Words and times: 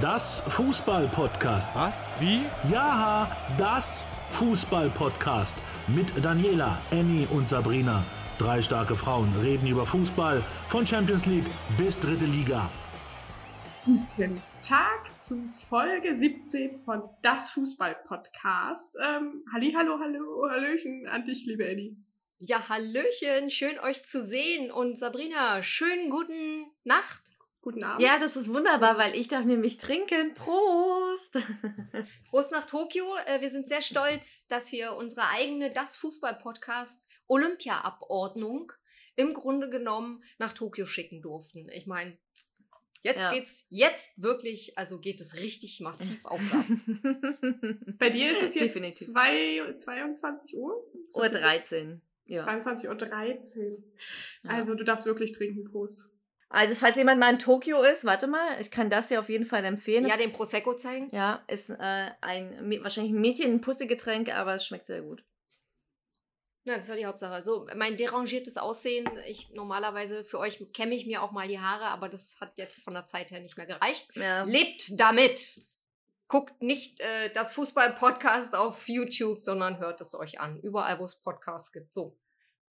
Das 0.00 0.40
Fußball-Podcast. 0.48 1.70
Was? 1.72 2.16
Wie? 2.18 2.40
Ja, 2.68 3.30
das 3.56 4.08
Fußball-Podcast. 4.30 5.62
Mit 5.86 6.12
Daniela, 6.24 6.80
Annie 6.90 7.28
und 7.28 7.46
Sabrina. 7.46 8.02
Drei 8.36 8.60
starke 8.60 8.96
Frauen 8.96 9.32
reden 9.40 9.68
über 9.68 9.86
Fußball 9.86 10.42
von 10.66 10.84
Champions 10.84 11.26
League 11.26 11.46
bis 11.78 12.00
dritte 12.00 12.24
Liga. 12.24 12.68
Guten 13.84 14.42
Tag 14.62 15.16
zu 15.16 15.48
Folge 15.68 16.16
17 16.16 16.76
von 16.78 17.04
Das 17.22 17.52
Fußball-Podcast. 17.52 18.96
Ähm, 19.00 19.44
Halli, 19.52 19.74
hallo, 19.76 20.00
hallo, 20.00 20.48
hallöchen 20.50 21.06
an 21.06 21.24
dich, 21.24 21.46
liebe 21.46 21.64
Annie. 21.70 21.96
Ja, 22.40 22.68
Hallöchen, 22.68 23.48
schön 23.48 23.78
euch 23.78 24.04
zu 24.04 24.20
sehen. 24.20 24.72
Und 24.72 24.98
Sabrina, 24.98 25.62
schönen 25.62 26.10
guten 26.10 26.66
Nacht. 26.82 27.33
Guten 27.64 27.82
Abend. 27.82 28.02
Ja, 28.02 28.18
das 28.18 28.36
ist 28.36 28.52
wunderbar, 28.52 28.98
weil 28.98 29.14
ich 29.16 29.28
darf 29.28 29.46
nämlich 29.46 29.78
trinken. 29.78 30.34
Prost! 30.34 31.32
Prost 32.28 32.52
nach 32.52 32.66
Tokio. 32.66 33.06
Äh, 33.24 33.40
Wir 33.40 33.48
sind 33.48 33.66
sehr 33.66 33.80
stolz, 33.80 34.46
dass 34.48 34.70
wir 34.70 34.92
unsere 34.92 35.26
eigene 35.30 35.72
Das 35.72 35.96
Fußball-Podcast 35.96 37.06
Olympia-Abordnung 37.26 38.70
im 39.16 39.32
Grunde 39.32 39.70
genommen 39.70 40.22
nach 40.38 40.52
Tokio 40.52 40.84
schicken 40.84 41.22
durften. 41.22 41.70
Ich 41.70 41.86
meine, 41.86 42.18
jetzt 43.02 43.22
Ja. 43.22 43.32
geht's, 43.32 43.64
jetzt 43.70 44.10
wirklich, 44.22 44.76
also 44.76 44.98
geht 44.98 45.22
es 45.22 45.36
richtig 45.36 45.80
massiv 45.80 46.22
aufwärts. 46.26 46.68
Bei 47.98 48.10
dir 48.10 48.30
ist 48.30 48.42
es 48.42 48.54
jetzt 48.56 48.74
Definitiv. 48.76 49.06
zwei, 49.06 49.72
22 49.74 50.54
Uhr? 50.58 50.84
Uhr 51.14 51.28
13. 51.30 52.02
Ja. 52.26 52.40
22 52.40 52.90
Uhr 52.90 52.94
13. 52.94 53.82
Ja. 54.42 54.50
Also 54.50 54.74
du 54.74 54.84
darfst 54.84 55.06
wirklich 55.06 55.32
trinken, 55.32 55.64
Prost. 55.64 56.10
Also, 56.54 56.76
falls 56.76 56.96
jemand 56.96 57.18
mal 57.18 57.32
in 57.32 57.40
Tokio 57.40 57.82
ist, 57.82 58.04
warte 58.04 58.28
mal, 58.28 58.60
ich 58.60 58.70
kann 58.70 58.88
das 58.88 59.10
ja 59.10 59.18
auf 59.18 59.28
jeden 59.28 59.44
Fall 59.44 59.64
empfehlen. 59.64 60.06
ja, 60.06 60.16
den 60.16 60.32
Prosecco 60.32 60.74
zeigen. 60.74 61.08
Ja, 61.10 61.42
ist 61.48 61.68
äh, 61.68 62.10
ein 62.20 62.80
wahrscheinlich 62.80 63.12
ein 63.12 63.20
Mädchen, 63.20 63.54
ein 63.54 63.60
Pussygetränk, 63.60 64.32
aber 64.32 64.54
es 64.54 64.64
schmeckt 64.64 64.86
sehr 64.86 65.02
gut. 65.02 65.24
Na, 66.62 66.76
das 66.76 66.84
ist 66.84 66.90
ja 66.90 66.96
die 66.96 67.06
Hauptsache. 67.06 67.42
So, 67.42 67.66
mein 67.74 67.96
derangiertes 67.96 68.56
Aussehen, 68.56 69.10
ich 69.26 69.50
normalerweise, 69.50 70.24
für 70.24 70.38
euch 70.38 70.72
kämme 70.72 70.94
ich 70.94 71.06
mir 71.06 71.22
auch 71.22 71.32
mal 71.32 71.48
die 71.48 71.58
Haare, 71.58 71.86
aber 71.86 72.08
das 72.08 72.36
hat 72.40 72.56
jetzt 72.56 72.84
von 72.84 72.94
der 72.94 73.06
Zeit 73.06 73.32
her 73.32 73.40
nicht 73.40 73.56
mehr 73.56 73.66
gereicht. 73.66 74.14
Ja. 74.16 74.44
Lebt 74.44 74.92
damit. 74.92 75.60
Guckt 76.28 76.62
nicht 76.62 77.00
äh, 77.00 77.30
das 77.32 77.52
Fußball-Podcast 77.52 78.54
auf 78.54 78.88
YouTube, 78.88 79.42
sondern 79.42 79.78
hört 79.78 80.00
es 80.00 80.14
euch 80.14 80.38
an. 80.38 80.60
Überall, 80.60 81.00
wo 81.00 81.04
es 81.04 81.20
Podcasts 81.20 81.72
gibt. 81.72 81.92
So, 81.92 82.16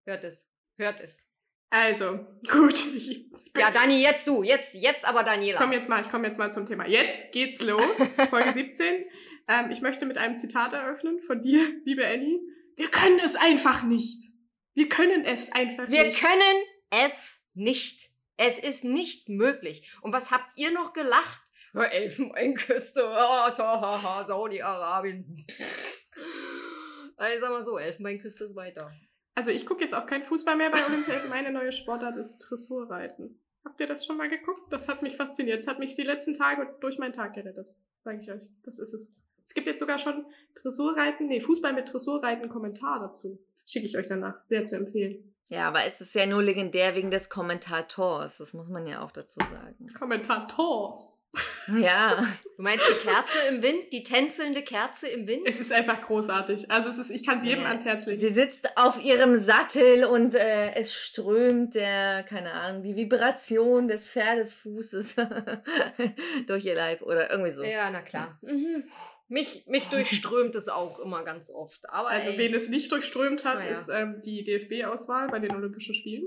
hört 0.06 0.24
es. 0.24 0.48
Hört 0.78 1.02
es. 1.02 1.28
Also, 1.74 2.20
gut. 2.52 2.74
Ich, 2.96 3.10
ich 3.12 3.32
Ja, 3.58 3.72
Dani, 3.72 4.00
jetzt 4.02 4.28
du. 4.28 4.44
Jetzt, 4.44 4.76
jetzt 4.76 5.06
aber 5.06 5.24
Daniela. 5.24 5.58
komme 5.60 5.74
jetzt, 5.74 5.90
mal- 5.90 6.02
ich 6.02 6.10
komm 6.12 6.24
jetzt 6.24 6.38
mal 6.38 6.52
zum 6.52 6.68
Thema. 6.68 6.88
Jetzt 6.88 7.32
geht's 7.32 7.62
los. 7.64 7.98
Folge 8.30 8.54
17. 8.54 9.06
Ähm, 9.48 9.72
ich 9.72 9.82
möchte 9.82 10.06
mit 10.06 10.18
einem 10.20 10.38
Zitat 10.38 10.74
eröffnen 10.74 11.20
von 11.20 11.42
dir, 11.42 11.68
liebe 11.86 12.06
Annie. 12.08 12.40
Wir 12.76 12.90
können 12.90 13.20
es 13.24 13.36
einfach 13.36 13.82
nicht. 13.84 14.34
Wir 14.76 14.88
können 14.88 15.26
es 15.26 15.52
einfach 15.52 15.90
Wir 15.90 16.06
nicht. 16.06 16.20
können 16.22 16.64
es 16.92 17.42
nicht. 17.56 18.10
Es 18.38 18.60
ist 18.60 18.84
nicht 18.84 19.30
möglich. 19.30 19.92
Und 20.02 20.14
was 20.14 20.30
habt 20.32 20.52
ihr 20.58 20.72
noch 20.72 20.94
gelacht? 20.94 21.42
Elfenbeinküste, 21.76 23.04
ah, 23.04 23.52
Saudi-Arabien. 24.28 25.44
Also 27.18 27.40
sag 27.40 27.50
mal 27.50 27.64
so, 27.64 27.78
Elfenbeinküste 27.80 28.44
ist 28.46 28.56
weiter. 28.56 28.92
Also 29.36 29.50
ich 29.50 29.66
gucke 29.66 29.84
jetzt 29.84 29.96
auch 29.96 30.06
kein 30.06 30.24
Fußball 30.24 30.56
mehr 30.56 30.70
bei 30.70 30.86
Olympia. 30.86 31.16
Meine 31.30 31.52
neue 31.52 31.72
Sportart 31.72 32.18
ist 32.18 32.40
Dressurreiten. 32.40 33.40
Habt 33.66 33.80
ihr 33.80 33.88
das 33.88 34.06
schon 34.06 34.18
mal 34.18 34.30
geguckt? 34.30 34.72
Das 34.72 34.88
hat 34.88 35.02
mich 35.02 35.16
fasziniert. 35.16 35.60
Das 35.60 35.68
hat 35.68 35.80
mich 35.80 35.96
die 35.96 36.04
letzten 36.04 36.36
Tage 36.36 36.76
durch 36.82 37.00
meinen 37.00 37.14
Tag 37.14 37.34
gerettet. 37.34 37.74
Sage 37.98 38.20
ich 38.22 38.32
euch. 38.32 38.50
Das 38.64 38.78
ist 38.78 38.94
es. 38.94 39.14
Es 39.44 39.54
gibt 39.54 39.68
jetzt 39.68 39.80
sogar 39.80 39.98
schon 39.98 40.26
Dressurreiten, 40.56 41.28
nee, 41.28 41.42
Fußball 41.42 41.74
mit 41.74 41.92
Dressurreiten 41.92 42.48
Kommentar 42.50 43.00
dazu. 43.00 43.40
Schicke 43.66 43.86
ich 43.86 43.98
euch 43.98 44.08
danach. 44.08 44.46
Sehr 44.46 44.66
zu 44.66 44.76
empfehlen. 44.76 45.33
Ja, 45.48 45.68
aber 45.68 45.86
es 45.86 46.02
ist 46.02 46.16
ja 46.16 46.26
nur 46.26 46.42
legendär 46.42 46.96
wegen 46.96 47.12
des 47.12 47.30
Kommentators. 47.30 48.38
Das 48.38 48.54
muss 48.54 48.70
man 48.70 48.88
ja 48.88 49.02
auch 49.02 49.12
dazu 49.12 49.40
sagen. 49.40 49.76
Kommentators. 49.98 51.20
Ja. 51.80 52.16
Du 52.58 52.62
meinst 52.62 52.86
die 52.90 53.08
Kerze 53.08 53.38
im 53.50 53.62
Wind, 53.62 53.92
die 53.92 54.04
tänzelnde 54.04 54.62
Kerze 54.62 55.08
im 55.08 55.28
Wind? 55.28 55.48
Es 55.48 55.60
ist 55.60 55.72
einfach 55.72 56.02
großartig. 56.02 56.70
Also 56.70 56.90
es 56.90 56.98
ist, 56.98 57.10
ich 57.10 57.26
kann 57.26 57.40
es 57.40 57.46
jedem 57.46 57.64
Ja. 57.64 57.70
ans 57.70 57.86
Herz 57.86 58.06
legen. 58.06 58.20
Sie 58.20 58.30
sitzt 58.30 58.78
auf 58.78 59.04
ihrem 59.04 59.36
Sattel 59.40 60.06
und 60.06 60.36
äh, 60.36 60.74
es 60.76 60.94
strömt 60.94 61.74
der, 61.76 62.24
keine 62.24 62.52
Ahnung, 62.54 62.84
die 62.84 62.96
Vibration 62.96 63.88
des 63.88 64.08
Pferdesfußes 64.08 65.16
durch 66.48 66.66
ihr 66.66 66.76
Leib 66.76 67.02
oder 67.02 67.32
irgendwie 67.32 67.52
so. 67.52 67.64
Ja, 67.64 67.90
na 67.90 68.02
klar. 68.02 68.38
Mhm. 68.42 68.84
Mich, 69.34 69.66
mich 69.66 69.88
durchströmt 69.88 70.54
es 70.56 70.70
auch 70.70 71.00
immer 71.00 71.24
ganz 71.24 71.50
oft. 71.50 71.90
Aber 71.90 72.10
Also 72.10 72.30
ey, 72.30 72.38
wen 72.38 72.54
es 72.54 72.70
nicht 72.70 72.92
durchströmt 72.92 73.44
hat, 73.44 73.58
Na 73.62 73.66
ja. 73.66 73.72
ist 73.72 73.90
ähm, 73.90 74.22
die 74.24 74.44
DFB-Auswahl 74.44 75.28
bei 75.28 75.40
den 75.40 75.56
Olympischen 75.56 75.96
Spielen. 75.96 76.26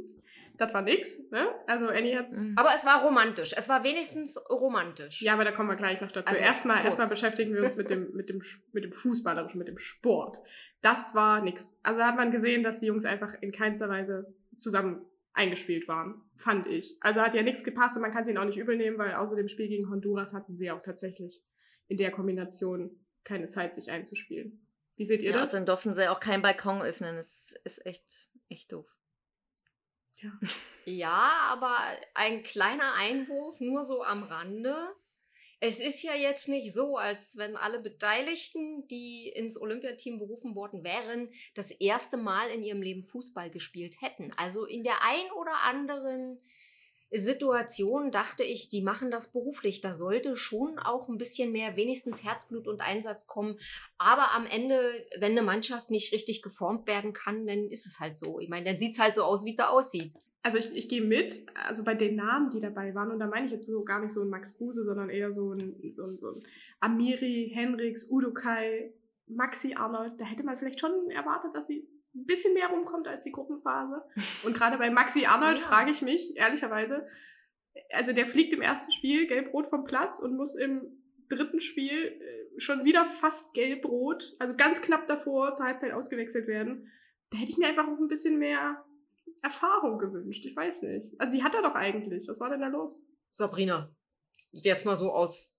Das 0.56 0.74
war 0.74 0.82
nix, 0.82 1.20
ne? 1.30 1.46
Also 1.68 1.86
Annie 1.86 2.18
hat's. 2.18 2.36
Mhm. 2.36 2.54
aber 2.56 2.70
es 2.74 2.84
war 2.84 3.04
romantisch. 3.04 3.52
Es 3.56 3.68
war 3.68 3.84
wenigstens 3.84 4.36
romantisch. 4.50 5.22
Ja, 5.22 5.34
aber 5.34 5.44
da 5.44 5.52
kommen 5.52 5.68
wir 5.68 5.76
gleich 5.76 6.00
noch 6.00 6.10
dazu. 6.10 6.30
Also, 6.30 6.40
erstmal, 6.40 6.76
kurz. 6.78 6.86
erstmal 6.86 7.08
beschäftigen 7.08 7.54
wir 7.54 7.62
uns 7.62 7.76
mit 7.76 7.90
dem, 7.90 8.12
mit 8.12 8.28
dem, 8.28 8.42
mit 8.72 8.82
dem 8.82 8.92
Fußballerischen, 8.92 9.58
mit 9.58 9.68
dem 9.68 9.78
Sport. 9.78 10.40
Das 10.80 11.14
war 11.14 11.42
nix. 11.42 11.76
Also 11.84 12.00
da 12.00 12.08
hat 12.08 12.16
man 12.16 12.32
gesehen, 12.32 12.64
dass 12.64 12.80
die 12.80 12.86
Jungs 12.86 13.04
einfach 13.04 13.34
in 13.40 13.52
keinster 13.52 13.88
Weise 13.88 14.34
zusammen 14.56 15.04
eingespielt 15.32 15.86
waren, 15.86 16.22
fand 16.34 16.66
ich. 16.66 16.96
Also 17.00 17.20
hat 17.20 17.34
ja 17.36 17.42
nichts 17.42 17.62
gepasst 17.62 17.94
und 17.94 18.02
man 18.02 18.10
kann 18.10 18.22
es 18.22 18.28
ihnen 18.28 18.38
auch 18.38 18.44
nicht 18.46 18.58
übel 18.58 18.76
nehmen, 18.76 18.98
weil 18.98 19.14
außer 19.14 19.36
dem 19.36 19.48
Spiel 19.48 19.68
gegen 19.68 19.90
Honduras 19.90 20.32
hatten 20.32 20.56
sie 20.56 20.72
auch 20.72 20.80
tatsächlich 20.80 21.44
in 21.88 21.96
der 21.96 22.10
Kombination 22.10 23.04
keine 23.24 23.48
Zeit, 23.48 23.74
sich 23.74 23.90
einzuspielen. 23.90 24.66
Wie 24.96 25.04
seht 25.04 25.20
ihr 25.22 25.30
Ja, 25.30 25.38
das? 25.38 25.48
außerdem 25.48 25.66
durften 25.66 25.92
sie 25.92 26.08
auch 26.10 26.20
keinen 26.20 26.42
Balkon 26.42 26.80
öffnen. 26.82 27.16
Das 27.16 27.54
ist 27.64 27.84
echt, 27.84 28.28
echt 28.48 28.72
doof. 28.72 28.86
Ja. 30.20 30.32
Ja, 30.88 31.32
aber 31.50 31.76
ein 32.14 32.44
kleiner 32.44 32.94
Einwurf, 32.94 33.58
nur 33.60 33.82
so 33.82 34.04
am 34.04 34.22
Rande. 34.22 34.72
Es 35.58 35.80
ist 35.80 36.00
ja 36.04 36.14
jetzt 36.14 36.48
nicht 36.48 36.72
so, 36.72 36.96
als 36.96 37.36
wenn 37.36 37.56
alle 37.56 37.80
Beteiligten, 37.80 38.86
die 38.86 39.28
ins 39.34 39.60
Olympiateam 39.60 40.18
berufen 40.20 40.54
worden 40.54 40.84
wären, 40.84 41.32
das 41.54 41.72
erste 41.72 42.18
Mal 42.18 42.50
in 42.50 42.62
ihrem 42.62 42.82
Leben 42.82 43.04
Fußball 43.04 43.50
gespielt 43.50 43.96
hätten. 44.00 44.30
Also 44.36 44.64
in 44.64 44.84
der 44.84 45.02
ein 45.02 45.28
oder 45.32 45.60
anderen 45.64 46.40
Situation 47.10 48.10
dachte 48.10 48.42
ich, 48.42 48.68
die 48.68 48.82
machen 48.82 49.10
das 49.10 49.32
beruflich. 49.32 49.80
Da 49.80 49.94
sollte 49.94 50.36
schon 50.36 50.78
auch 50.78 51.08
ein 51.08 51.18
bisschen 51.18 51.52
mehr, 51.52 51.76
wenigstens 51.76 52.24
Herzblut 52.24 52.66
und 52.66 52.80
Einsatz 52.80 53.26
kommen. 53.26 53.58
Aber 53.98 54.32
am 54.32 54.46
Ende, 54.46 54.78
wenn 55.18 55.32
eine 55.32 55.42
Mannschaft 55.42 55.90
nicht 55.90 56.12
richtig 56.12 56.42
geformt 56.42 56.86
werden 56.86 57.12
kann, 57.12 57.46
dann 57.46 57.68
ist 57.68 57.86
es 57.86 58.00
halt 58.00 58.18
so. 58.18 58.40
Ich 58.40 58.48
meine, 58.48 58.66
dann 58.66 58.78
sieht 58.78 58.92
es 58.92 58.98
halt 58.98 59.14
so 59.14 59.22
aus, 59.22 59.44
wie 59.44 59.50
es 59.50 59.56
da 59.56 59.68
aussieht. 59.68 60.12
Also 60.42 60.58
ich, 60.58 60.76
ich 60.76 60.88
gehe 60.88 61.02
mit, 61.02 61.44
also 61.54 61.82
bei 61.82 61.94
den 61.94 62.14
Namen, 62.14 62.50
die 62.50 62.60
dabei 62.60 62.94
waren, 62.94 63.10
und 63.10 63.18
da 63.18 63.26
meine 63.26 63.46
ich 63.46 63.52
jetzt 63.52 63.66
so 63.66 63.82
gar 63.82 64.00
nicht 64.00 64.12
so 64.12 64.22
ein 64.22 64.28
Max 64.28 64.56
Kruse, 64.56 64.84
sondern 64.84 65.10
eher 65.10 65.32
so 65.32 65.52
ein, 65.52 65.74
so 65.90 66.04
ein, 66.04 66.18
so 66.18 66.30
ein 66.30 66.42
Amiri, 66.78 67.50
Henriks, 67.52 68.08
Udokai, 68.08 68.92
Maxi 69.26 69.74
Arnold, 69.74 70.20
da 70.20 70.24
hätte 70.24 70.44
man 70.44 70.56
vielleicht 70.56 70.78
schon 70.78 71.10
erwartet, 71.10 71.54
dass 71.54 71.66
sie 71.66 71.88
ein 72.16 72.24
bisschen 72.26 72.54
mehr 72.54 72.68
rumkommt 72.68 73.06
als 73.08 73.24
die 73.24 73.32
Gruppenphase. 73.32 74.02
Und 74.44 74.54
gerade 74.56 74.78
bei 74.78 74.90
Maxi 74.90 75.26
Arnold 75.26 75.58
Ja. 75.58 75.64
frage 75.64 75.90
ich 75.90 76.02
mich, 76.02 76.36
ehrlicherweise, 76.36 77.06
also 77.92 78.12
der 78.12 78.26
fliegt 78.26 78.52
im 78.54 78.62
ersten 78.62 78.90
Spiel 78.92 79.26
gelb-rot 79.26 79.66
vom 79.66 79.84
Platz 79.84 80.18
und 80.20 80.34
muss 80.36 80.54
im 80.56 81.02
dritten 81.28 81.60
Spiel 81.60 81.90
äh, 82.20 82.60
schon 82.60 82.84
wieder 82.84 83.04
fast 83.04 83.52
gelb-rot, 83.54 84.34
also 84.38 84.54
ganz 84.56 84.80
knapp 84.80 85.06
davor 85.06 85.54
zur 85.54 85.66
Halbzeit 85.66 85.92
ausgewechselt 85.92 86.46
werden. 86.46 86.90
Da 87.30 87.38
hätte 87.38 87.50
ich 87.50 87.58
mir 87.58 87.68
einfach 87.68 87.86
auch 87.86 87.98
ein 87.98 88.08
bisschen 88.08 88.38
mehr 88.38 88.84
Erfahrung 89.42 89.98
gewünscht. 89.98 90.44
Ich 90.46 90.56
weiß 90.56 90.82
nicht. 90.82 91.14
Also 91.20 91.36
die 91.36 91.42
hat 91.44 91.54
er 91.54 91.62
doch 91.62 91.74
eigentlich. 91.74 92.26
Was 92.28 92.40
war 92.40 92.48
denn 92.50 92.60
da 92.60 92.68
los? 92.68 93.06
Sabrina, 93.30 93.94
jetzt 94.52 94.86
mal 94.86 94.96
so 94.96 95.12
aus 95.12 95.55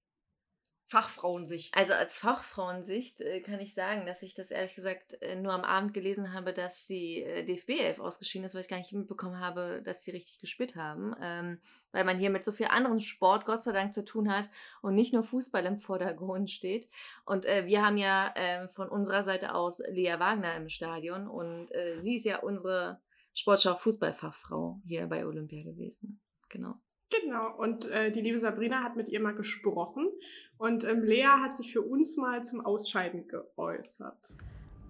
Fachfrauensicht. 0.90 1.76
Also 1.76 1.92
als 1.92 2.18
Fachfrauensicht 2.18 3.20
äh, 3.20 3.42
kann 3.42 3.60
ich 3.60 3.74
sagen, 3.74 4.06
dass 4.06 4.24
ich 4.24 4.36
das 4.36 4.52
ehrlich 4.52 4.74
gesagt 4.74 5.22
äh, 5.22 5.36
nur 5.36 5.52
am 5.52 5.66
Abend 5.66 5.94
gelesen 5.94 6.32
habe, 6.32 6.54
dass 6.54 6.88
die 6.88 7.24
äh, 7.24 7.44
DFB 7.44 7.72
11 7.82 8.00
ausgeschieden 8.00 8.46
ist, 8.46 8.56
weil 8.56 8.62
ich 8.62 8.70
gar 8.70 8.78
nicht 8.78 8.94
mitbekommen 8.94 9.42
habe, 9.42 9.82
dass 9.84 10.04
sie 10.04 10.12
richtig 10.12 10.40
gespielt 10.40 10.78
haben. 10.78 11.14
Ähm, 11.22 11.60
weil 11.92 12.06
man 12.06 12.18
hier 12.18 12.30
mit 12.30 12.46
so 12.46 12.54
viel 12.54 12.68
anderen 12.68 13.02
Sport 13.02 13.46
Gott 13.46 13.64
sei 13.64 13.74
Dank 13.74 13.94
zu 13.94 14.06
tun 14.06 14.32
hat 14.32 14.50
und 14.82 14.96
nicht 14.96 15.12
nur 15.12 15.24
Fußball 15.24 15.66
im 15.66 15.76
Vordergrund 15.76 16.50
steht. 16.50 16.88
Und 17.26 17.44
wir 17.44 17.86
haben 17.86 17.98
ja 17.98 18.34
äh, 18.36 18.70
von 18.70 18.88
unserer 18.88 19.24
Seite 19.24 19.56
aus 19.56 19.80
Lea 19.90 20.16
Wagner 20.20 20.56
im 20.56 20.70
Stadion 20.70 21.28
und 21.28 21.70
sie 21.96 22.16
ist 22.16 22.26
ja 22.26 22.40
unsere 22.40 23.02
Sportschau-Fußballfachfrau 23.34 24.80
hier 24.86 25.08
bei 25.08 25.26
Olympia 25.26 25.64
gewesen. 25.64 26.22
Genau. 26.50 26.76
Genau. 27.10 27.56
Und 27.58 27.90
äh, 27.90 28.12
die 28.12 28.22
liebe 28.22 28.40
Sabrina 28.40 28.84
hat 28.84 28.96
mit 28.96 29.10
ihr 29.10 29.22
mal 29.22 29.34
gesprochen. 29.34 30.10
Und 30.58 30.84
ähm, 30.84 31.04
Lea 31.04 31.26
hat 31.42 31.56
sich 31.56 31.72
für 31.72 31.82
uns 31.82 32.18
mal 32.18 32.44
zum 32.44 32.66
Ausscheiden 32.66 33.28
geäußert. 33.28 34.34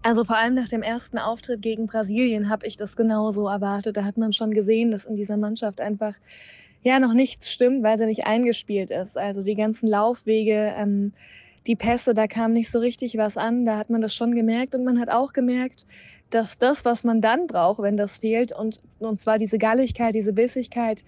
Also 0.02 0.24
vor 0.24 0.38
allem 0.38 0.56
nach 0.56 0.70
dem 0.70 0.84
ersten 0.84 1.18
Auftritt 1.18 1.62
gegen 1.62 1.88
Brasilien 1.88 2.50
habe 2.50 2.66
ich 2.66 2.78
das 2.78 2.96
genauso 2.96 3.48
erwartet. 3.48 3.98
Da 3.98 4.04
hat 4.04 4.18
man 4.18 4.34
schon 4.34 4.52
gesehen, 4.52 4.92
dass 4.92 5.06
in 5.06 5.16
dieser 5.16 5.38
Mannschaft 5.38 5.82
einfach 5.82 6.14
ja 6.82 7.00
noch 7.00 7.14
nichts 7.14 7.52
stimmt, 7.52 7.84
weil 7.84 7.98
sie 7.98 8.06
nicht 8.06 8.26
eingespielt 8.26 8.90
ist. 8.90 9.18
Also 9.18 9.44
die 9.44 9.56
ganzen 9.56 9.88
Laufwege, 9.88 10.74
ähm, 10.78 11.14
die 11.68 11.76
Pässe, 11.76 12.14
da 12.14 12.28
kam 12.28 12.54
nicht 12.54 12.72
so 12.72 12.80
richtig 12.80 13.18
was 13.18 13.38
an. 13.38 13.66
Da 13.66 13.78
hat 13.78 13.90
man 13.90 14.02
das 14.02 14.16
schon 14.16 14.34
gemerkt 14.34 14.74
und 14.74 14.86
man 14.86 15.00
hat 15.00 15.10
auch 15.10 15.34
gemerkt, 15.34 15.86
dass 16.30 16.58
das, 16.58 16.86
was 16.86 17.04
man 17.04 17.22
dann 17.22 17.48
braucht, 17.48 17.82
wenn 17.82 17.98
das 17.98 18.18
fehlt, 18.18 18.52
und, 18.52 18.82
und 19.00 19.22
zwar 19.22 19.38
diese 19.38 19.58
Galligkeit, 19.58 20.14
diese 20.16 20.34
Bissigkeit, 20.34 21.04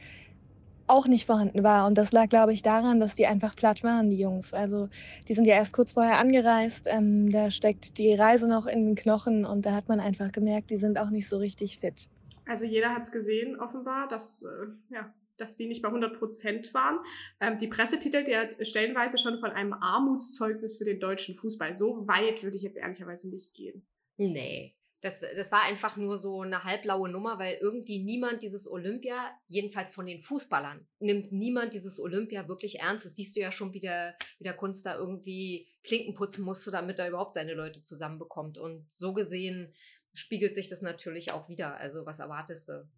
auch 0.89 1.07
nicht 1.07 1.25
vorhanden 1.25 1.63
war. 1.63 1.87
Und 1.87 1.97
das 1.97 2.11
lag, 2.11 2.27
glaube 2.29 2.53
ich, 2.53 2.61
daran, 2.61 2.99
dass 2.99 3.15
die 3.15 3.27
einfach 3.27 3.55
platt 3.55 3.83
waren, 3.83 4.09
die 4.09 4.17
Jungs. 4.17 4.53
Also 4.53 4.89
die 5.27 5.33
sind 5.33 5.45
ja 5.45 5.55
erst 5.55 5.73
kurz 5.73 5.93
vorher 5.93 6.17
angereist. 6.17 6.85
Ähm, 6.85 7.31
da 7.31 7.51
steckt 7.51 7.97
die 7.97 8.13
Reise 8.13 8.47
noch 8.47 8.65
in 8.65 8.85
den 8.85 8.95
Knochen 8.95 9.45
und 9.45 9.65
da 9.65 9.73
hat 9.73 9.87
man 9.87 9.99
einfach 9.99 10.31
gemerkt, 10.31 10.69
die 10.69 10.77
sind 10.77 10.97
auch 10.97 11.09
nicht 11.09 11.27
so 11.27 11.37
richtig 11.37 11.79
fit. 11.79 12.07
Also 12.45 12.65
jeder 12.65 12.93
hat 12.93 13.03
es 13.03 13.11
gesehen, 13.11 13.59
offenbar, 13.59 14.07
dass, 14.07 14.43
äh, 14.43 14.93
ja, 14.93 15.13
dass 15.37 15.55
die 15.55 15.67
nicht 15.67 15.81
bei 15.81 15.89
100 15.89 16.17
Prozent 16.17 16.73
waren. 16.73 16.99
Ähm, 17.39 17.57
die 17.57 17.67
Presse 17.67 17.99
titelt 17.99 18.27
ja 18.27 18.43
stellenweise 18.61 19.17
schon 19.17 19.37
von 19.37 19.51
einem 19.51 19.73
Armutszeugnis 19.73 20.77
für 20.77 20.85
den 20.85 20.99
deutschen 20.99 21.35
Fußball. 21.35 21.75
So 21.75 22.07
weit 22.07 22.43
würde 22.43 22.57
ich 22.57 22.63
jetzt 22.63 22.77
ehrlicherweise 22.77 23.29
nicht 23.29 23.53
gehen. 23.53 23.85
Nee, 24.17 24.75
das, 25.01 25.21
das 25.21 25.51
war 25.51 25.63
einfach 25.63 25.95
nur 25.95 26.17
so 26.17 26.41
eine 26.41 26.63
halblaue 26.63 27.09
Nummer, 27.09 27.39
weil 27.39 27.57
irgendwie 27.61 28.03
niemand 28.03 28.43
dieses 28.43 28.69
Olympia, 28.69 29.31
jedenfalls 29.47 29.93
von 29.93 30.05
den 30.05 30.19
Fußballern, 30.19 30.85
nimmt 30.99 31.31
niemand 31.31 31.73
dieses 31.73 31.99
Olympia 31.99 32.47
wirklich 32.49 32.79
ernst. 32.79 33.05
Das 33.05 33.15
siehst 33.15 33.35
du 33.35 33.39
ja 33.39 33.51
schon, 33.51 33.73
wie 33.73 33.79
der, 33.79 34.15
wie 34.39 34.43
der 34.43 34.55
Kunst 34.55 34.85
da 34.85 34.97
irgendwie 34.97 35.67
Klinken 35.83 36.13
putzen 36.13 36.43
musste, 36.43 36.71
damit 36.71 36.99
er 36.99 37.07
überhaupt 37.07 37.33
seine 37.33 37.53
Leute 37.53 37.81
zusammenbekommt. 37.81 38.57
Und 38.57 38.91
so 38.91 39.13
gesehen 39.13 39.73
spiegelt 40.13 40.53
sich 40.53 40.67
das 40.67 40.81
natürlich 40.81 41.31
auch 41.31 41.47
wieder. 41.47 41.77
Also 41.77 42.05
was 42.05 42.19
erwartest 42.19 42.67
du? 42.67 42.89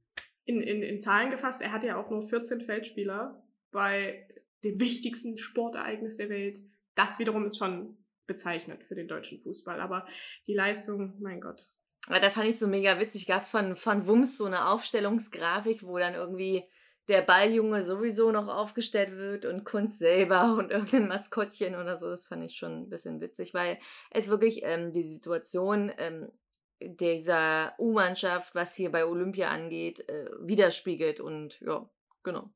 In, 0.45 0.59
in, 0.59 0.81
in 0.81 0.99
Zahlen 0.99 1.29
gefasst, 1.29 1.61
er 1.61 1.71
hat 1.71 1.83
ja 1.83 2.01
auch 2.01 2.09
nur 2.09 2.23
14 2.23 2.61
Feldspieler 2.61 3.43
bei 3.69 4.27
dem 4.63 4.79
wichtigsten 4.79 5.37
Sportereignis 5.37 6.17
der 6.17 6.29
Welt. 6.29 6.61
Das 6.95 7.19
wiederum 7.19 7.45
ist 7.45 7.57
schon 7.57 7.97
bezeichnet 8.25 8.83
für 8.83 8.95
den 8.95 9.07
deutschen 9.07 9.37
Fußball. 9.37 9.79
Aber 9.79 10.07
die 10.47 10.55
Leistung, 10.55 11.13
mein 11.19 11.41
Gott, 11.41 11.61
da 12.07 12.29
fand 12.29 12.47
ich 12.47 12.57
so 12.57 12.67
mega 12.67 12.99
witzig. 12.99 13.27
Gab 13.27 13.41
es 13.41 13.49
von, 13.49 13.75
von 13.75 14.07
Wums 14.07 14.37
so 14.37 14.45
eine 14.45 14.67
Aufstellungsgrafik, 14.67 15.83
wo 15.83 15.97
dann 15.97 16.15
irgendwie 16.15 16.63
der 17.07 17.21
Balljunge 17.21 17.83
sowieso 17.83 18.31
noch 18.31 18.47
aufgestellt 18.47 19.11
wird 19.11 19.45
und 19.45 19.65
Kunst 19.65 19.99
selber 19.99 20.53
und 20.57 20.71
irgendein 20.71 21.07
Maskottchen 21.07 21.75
oder 21.75 21.97
so. 21.97 22.09
Das 22.09 22.25
fand 22.25 22.43
ich 22.43 22.57
schon 22.57 22.83
ein 22.83 22.89
bisschen 22.89 23.21
witzig, 23.21 23.53
weil 23.53 23.79
es 24.11 24.29
wirklich 24.29 24.61
ähm, 24.63 24.93
die 24.93 25.03
Situation 25.03 25.91
ähm, 25.97 26.31
dieser 26.79 27.75
U-Mannschaft, 27.77 28.55
was 28.55 28.75
hier 28.75 28.91
bei 28.91 29.05
Olympia 29.05 29.49
angeht, 29.49 30.07
äh, 30.09 30.25
widerspiegelt. 30.39 31.19
Und 31.19 31.59
ja, 31.61 31.87
genau. 32.23 32.49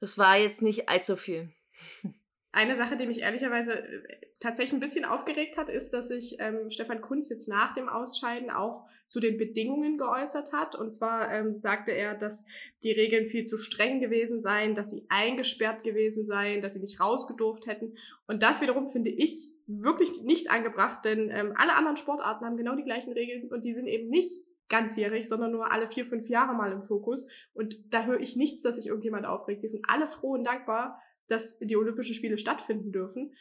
Das 0.00 0.18
war 0.18 0.36
jetzt 0.36 0.62
nicht 0.62 0.88
allzu 0.88 1.16
viel. 1.16 1.52
Eine 2.54 2.76
Sache, 2.76 2.96
die 2.96 3.08
mich 3.08 3.20
ehrlicherweise 3.20 3.80
äh, 3.80 4.02
tatsächlich 4.38 4.74
ein 4.74 4.80
bisschen 4.80 5.04
aufgeregt 5.04 5.56
hat, 5.56 5.68
ist, 5.68 5.90
dass 5.90 6.06
sich 6.06 6.36
ähm, 6.38 6.70
Stefan 6.70 7.00
Kunz 7.00 7.28
jetzt 7.28 7.48
nach 7.48 7.74
dem 7.74 7.88
Ausscheiden 7.88 8.48
auch 8.48 8.86
zu 9.08 9.18
den 9.18 9.36
Bedingungen 9.38 9.98
geäußert 9.98 10.52
hat. 10.52 10.76
Und 10.76 10.92
zwar 10.92 11.32
ähm, 11.32 11.50
sagte 11.50 11.90
er, 11.90 12.14
dass 12.14 12.46
die 12.84 12.92
Regeln 12.92 13.26
viel 13.26 13.42
zu 13.42 13.56
streng 13.56 13.98
gewesen 13.98 14.40
seien, 14.40 14.76
dass 14.76 14.90
sie 14.90 15.04
eingesperrt 15.08 15.82
gewesen 15.82 16.26
seien, 16.26 16.60
dass 16.60 16.74
sie 16.74 16.80
nicht 16.80 17.00
rausgedurft 17.00 17.66
hätten. 17.66 17.96
Und 18.28 18.44
das 18.44 18.62
wiederum 18.62 18.88
finde 18.88 19.10
ich 19.10 19.50
wirklich 19.66 20.22
nicht 20.22 20.48
angebracht, 20.52 21.04
denn 21.04 21.30
ähm, 21.30 21.54
alle 21.56 21.74
anderen 21.74 21.96
Sportarten 21.96 22.44
haben 22.44 22.56
genau 22.56 22.76
die 22.76 22.84
gleichen 22.84 23.12
Regeln 23.12 23.50
und 23.50 23.64
die 23.64 23.72
sind 23.72 23.88
eben 23.88 24.10
nicht 24.10 24.30
ganzjährig, 24.68 25.28
sondern 25.28 25.50
nur 25.50 25.72
alle 25.72 25.88
vier, 25.88 26.04
fünf 26.04 26.28
Jahre 26.28 26.54
mal 26.54 26.70
im 26.70 26.82
Fokus. 26.82 27.26
Und 27.52 27.92
da 27.92 28.04
höre 28.04 28.20
ich 28.20 28.36
nichts, 28.36 28.62
dass 28.62 28.76
sich 28.76 28.86
irgendjemand 28.86 29.26
aufregt. 29.26 29.64
Die 29.64 29.68
sind 29.68 29.84
alle 29.88 30.06
froh 30.06 30.34
und 30.34 30.44
dankbar, 30.44 31.00
dass 31.28 31.58
die 31.58 31.76
Olympischen 31.76 32.14
Spiele 32.14 32.38
stattfinden 32.38 32.92
dürfen. 32.92 33.34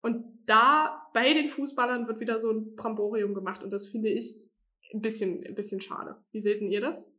Und 0.00 0.24
da 0.46 1.08
bei 1.14 1.32
den 1.32 1.48
Fußballern 1.48 2.06
wird 2.06 2.20
wieder 2.20 2.38
so 2.38 2.50
ein 2.50 2.76
Bramborium 2.76 3.34
gemacht 3.34 3.62
und 3.62 3.70
das 3.72 3.88
finde 3.88 4.10
ich 4.10 4.50
ein 4.92 5.00
bisschen, 5.00 5.44
ein 5.46 5.54
bisschen 5.54 5.80
schade. 5.80 6.22
Wie 6.30 6.40
seht 6.40 6.60
ihr 6.60 6.80
das? 6.80 7.10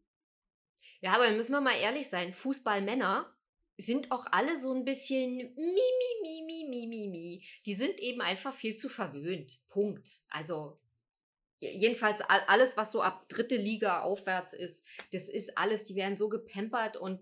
Ja, 1.02 1.14
aber 1.14 1.30
müssen 1.32 1.54
wir 1.54 1.62
mal 1.62 1.78
ehrlich 1.82 2.08
sein, 2.08 2.34
Fußballmänner 2.34 3.32
sind 3.78 4.12
auch 4.12 4.26
alle 4.32 4.56
so 4.58 4.74
ein 4.74 4.86
bisschen 4.86 5.36
mi, 5.36 5.44
mi, 5.56 6.44
mi, 6.46 6.68
mi, 6.70 6.88
mi, 6.88 7.08
mi. 7.08 7.44
Die 7.66 7.74
sind 7.74 8.00
eben 8.00 8.22
einfach 8.22 8.54
viel 8.54 8.76
zu 8.76 8.88
verwöhnt. 8.88 9.60
Punkt. 9.70 10.22
Also 10.30 10.80
jedenfalls 11.60 12.22
alles, 12.22 12.78
was 12.78 12.92
so 12.92 13.02
ab 13.02 13.28
dritte 13.30 13.58
Liga 13.58 14.02
aufwärts 14.02 14.54
ist, 14.54 14.86
das 15.12 15.28
ist 15.30 15.58
alles, 15.58 15.84
die 15.84 15.96
werden 15.96 16.18
so 16.18 16.30
gepampert 16.30 16.98
und 16.98 17.20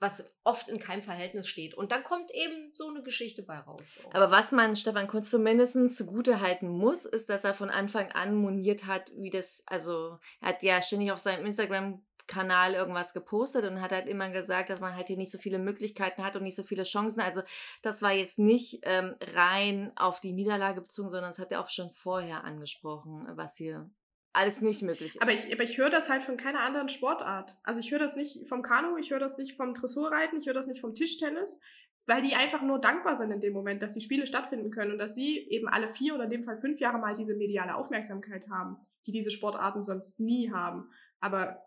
was 0.00 0.24
oft 0.44 0.68
in 0.68 0.78
keinem 0.78 1.02
Verhältnis 1.02 1.46
steht. 1.46 1.74
Und 1.74 1.92
dann 1.92 2.02
kommt 2.02 2.30
eben 2.32 2.70
so 2.72 2.88
eine 2.88 3.02
Geschichte 3.02 3.42
bei 3.42 3.58
raus. 3.58 3.84
So. 4.02 4.10
Aber 4.12 4.30
was 4.30 4.50
man 4.50 4.74
Stefan 4.74 5.06
Kunz 5.06 5.30
zumindest 5.30 5.94
zugute 5.94 6.40
halten 6.40 6.68
muss, 6.68 7.04
ist, 7.04 7.28
dass 7.28 7.44
er 7.44 7.54
von 7.54 7.70
Anfang 7.70 8.10
an 8.12 8.34
moniert 8.34 8.86
hat, 8.86 9.12
wie 9.14 9.30
das, 9.30 9.62
also 9.66 10.18
er 10.40 10.48
hat 10.48 10.62
ja 10.62 10.80
ständig 10.80 11.12
auf 11.12 11.18
seinem 11.18 11.46
Instagram 11.46 12.02
Kanal 12.30 12.74
irgendwas 12.74 13.12
gepostet 13.12 13.64
und 13.64 13.80
hat 13.80 13.90
halt 13.90 14.06
immer 14.06 14.30
gesagt, 14.30 14.70
dass 14.70 14.78
man 14.78 14.94
halt 14.94 15.08
hier 15.08 15.16
nicht 15.16 15.32
so 15.32 15.38
viele 15.38 15.58
Möglichkeiten 15.58 16.24
hat 16.24 16.36
und 16.36 16.44
nicht 16.44 16.54
so 16.54 16.62
viele 16.62 16.84
Chancen. 16.84 17.20
Also 17.20 17.42
das 17.82 18.02
war 18.02 18.12
jetzt 18.12 18.38
nicht 18.38 18.80
ähm, 18.84 19.16
rein 19.34 19.92
auf 19.96 20.20
die 20.20 20.32
Niederlage 20.32 20.80
bezogen, 20.80 21.10
sondern 21.10 21.30
das 21.30 21.40
hat 21.40 21.50
er 21.50 21.60
auch 21.60 21.68
schon 21.68 21.90
vorher 21.90 22.44
angesprochen, 22.44 23.26
was 23.34 23.56
hier 23.56 23.90
alles 24.32 24.60
nicht 24.60 24.82
möglich 24.82 25.16
ist. 25.16 25.22
Aber 25.22 25.32
ich, 25.32 25.52
aber 25.52 25.62
ich 25.62 25.78
höre 25.78 25.90
das 25.90 26.08
halt 26.08 26.22
von 26.22 26.36
keiner 26.36 26.60
anderen 26.60 26.88
Sportart. 26.88 27.58
Also 27.62 27.80
ich 27.80 27.90
höre 27.90 27.98
das 27.98 28.16
nicht 28.16 28.48
vom 28.48 28.62
Kanu, 28.62 28.96
ich 28.96 29.10
höre 29.10 29.18
das 29.18 29.38
nicht 29.38 29.56
vom 29.56 29.74
Dressurreiten, 29.74 30.36
ich 30.36 30.46
höre 30.46 30.54
das 30.54 30.66
nicht 30.66 30.80
vom 30.80 30.94
Tischtennis, 30.94 31.60
weil 32.06 32.22
die 32.22 32.34
einfach 32.34 32.62
nur 32.62 32.80
dankbar 32.80 33.16
sind 33.16 33.30
in 33.30 33.40
dem 33.40 33.52
Moment, 33.52 33.82
dass 33.82 33.92
die 33.92 34.00
Spiele 34.00 34.26
stattfinden 34.26 34.70
können 34.70 34.92
und 34.92 34.98
dass 34.98 35.14
sie 35.14 35.38
eben 35.48 35.68
alle 35.68 35.88
vier 35.88 36.14
oder 36.14 36.24
in 36.24 36.30
dem 36.30 36.44
Fall 36.44 36.56
fünf 36.56 36.80
Jahre 36.80 36.98
mal 36.98 37.14
diese 37.14 37.34
mediale 37.36 37.74
Aufmerksamkeit 37.74 38.48
haben, 38.48 38.76
die 39.06 39.12
diese 39.12 39.30
Sportarten 39.30 39.82
sonst 39.82 40.20
nie 40.20 40.50
haben. 40.52 40.90
Aber 41.20 41.62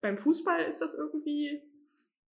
beim 0.00 0.16
Fußball 0.16 0.62
ist 0.62 0.80
das 0.80 0.94
irgendwie 0.94 1.62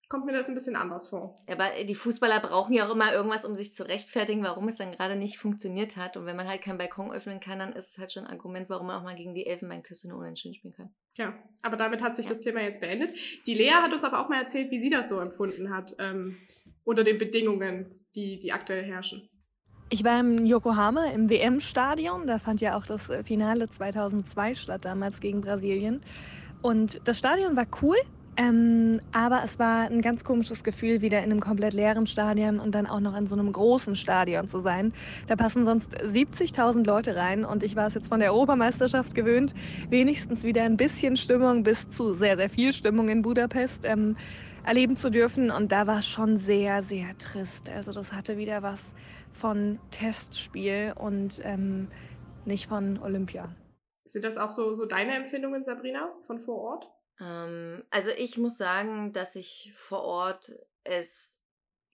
kommt 0.10 0.26
mir 0.26 0.34
das 0.34 0.48
ein 0.48 0.56
bisschen 0.56 0.76
anders 0.76 1.10
vor. 1.10 1.34
Aber 1.48 1.70
die 1.84 1.96
Fußballer 1.96 2.40
brauchen 2.40 2.74
ja 2.74 2.88
auch 2.88 2.94
immer 2.94 3.14
irgendwas, 3.14 3.46
um 3.46 3.56
sich 3.56 3.74
zu 3.74 3.88
rechtfertigen, 3.88 4.44
warum 4.44 4.68
es 4.68 4.76
dann 4.76 4.92
gerade 4.92 5.16
nicht 5.16 5.38
funktioniert 5.38 5.98
hat. 5.98 6.18
Und 6.18 6.26
wenn 6.26 6.36
man 6.36 6.48
halt 6.48 6.62
keinen 6.62 6.78
Balkon 6.78 7.12
öffnen 7.12 7.40
kann, 7.40 7.60
dann 7.60 7.74
ist 7.74 7.92
es 7.92 7.98
halt 7.98 8.12
schon 8.12 8.26
ein 8.26 8.32
Argument, 8.32 8.70
warum 8.70 8.88
man 8.88 9.00
auch 9.00 9.04
mal 9.04 9.16
gegen 9.16 9.34
die 9.34 9.46
Elfenbeinküste 9.46 10.08
nur 10.08 10.20
unentschieden 10.20 10.56
spielen 10.56 10.74
kann. 10.74 10.94
Ja, 11.18 11.34
aber 11.62 11.78
damit 11.78 12.02
hat 12.02 12.16
sich 12.16 12.26
ja. 12.26 12.30
das 12.30 12.42
Thema 12.42 12.62
jetzt 12.62 12.82
beendet. 12.82 13.18
Die 13.48 13.54
Lea 13.54 13.72
hat 13.72 13.94
uns 13.94 14.04
aber 14.04 14.20
auch 14.20 14.30
mal 14.30 14.40
erzählt, 14.40 14.72
wie 14.72 14.80
sie 14.80 14.90
das 14.90 15.10
so 15.10 15.20
empfunden 15.20 15.74
hat, 15.74 15.96
ähm, 16.00 16.38
unter 16.84 17.04
den 17.04 17.18
Bedingungen, 17.18 18.06
die, 18.16 18.40
die 18.40 18.52
aktuell 18.52 18.84
herrschen. 18.84 19.30
Ich 19.90 20.04
war 20.04 20.20
im 20.20 20.46
Yokohama 20.46 21.06
im 21.12 21.30
WM-Stadion. 21.30 22.26
Da 22.26 22.40
fand 22.40 22.60
ja 22.60 22.76
auch 22.78 22.86
das 22.86 23.10
äh, 23.10 23.24
Finale 23.24 23.70
2002 23.70 24.56
statt, 24.56 24.86
damals 24.86 25.20
gegen 25.22 25.42
Brasilien. 25.42 26.02
Und 26.62 27.00
das 27.06 27.20
Stadion 27.20 27.56
war 27.56 27.68
cool, 27.82 27.98
ähm, 28.38 29.00
aber 29.14 29.44
es 29.44 29.60
war 29.60 29.90
ein 29.90 30.02
ganz 30.02 30.24
komisches 30.24 30.64
Gefühl, 30.64 31.02
wieder 31.02 31.20
in 31.20 31.32
einem 31.32 31.40
komplett 31.40 31.74
leeren 31.74 32.06
Stadion 32.06 32.60
und 32.60 32.74
dann 32.74 32.86
auch 32.86 33.00
noch 33.00 33.16
in 33.16 33.28
so 33.28 33.36
einem 33.36 33.52
großen 33.52 33.96
Stadion 33.96 34.50
zu 34.50 34.60
sein. 34.62 34.94
Da 35.28 35.36
passen 35.36 35.66
sonst 35.66 35.94
70.000 35.96 36.86
Leute 36.86 37.16
rein 37.16 37.46
und 37.46 37.64
ich 37.64 37.76
war 37.76 37.88
es 37.88 37.94
jetzt 37.94 38.10
von 38.10 38.20
der 38.20 38.34
Europameisterschaft 38.34 39.16
gewöhnt, 39.16 39.54
wenigstens 39.90 40.44
wieder 40.44 40.64
ein 40.64 40.76
bisschen 40.76 41.16
Stimmung 41.16 41.64
bis 41.64 41.90
zu 41.90 42.16
sehr, 42.16 42.36
sehr 42.36 42.50
viel 42.50 42.74
Stimmung 42.74 43.08
in 43.08 43.22
Budapest 43.22 43.82
ähm, 43.84 44.18
erleben 44.66 44.98
zu 44.98 45.10
dürfen. 45.10 45.50
Und 45.52 45.72
da 45.72 45.88
war 45.88 46.00
es 46.00 46.08
schon 46.08 46.38
sehr, 46.38 46.84
sehr 46.84 47.18
trist. 47.18 47.70
Also 47.70 47.94
das 47.94 48.12
hatte 48.12 48.38
wieder 48.38 48.62
was 48.62 48.94
von 49.32 49.80
Testspiel 49.92 50.94
und 50.98 51.42
ähm, 51.44 51.88
nicht 52.46 52.68
von 52.68 53.00
Olympia. 53.00 53.50
Sind 54.06 54.24
das 54.24 54.38
auch 54.38 54.50
so, 54.50 54.76
so 54.76 54.86
deine 54.86 55.16
Empfindungen, 55.16 55.64
Sabrina, 55.64 56.10
von 56.28 56.40
vor 56.40 56.58
Ort? 56.58 56.95
Ähm, 57.20 57.84
also 57.90 58.10
ich 58.18 58.38
muss 58.38 58.58
sagen, 58.58 59.14
dass 59.14 59.36
ich 59.36 59.72
vor 59.76 60.02
Ort 60.02 60.54
es 60.84 61.36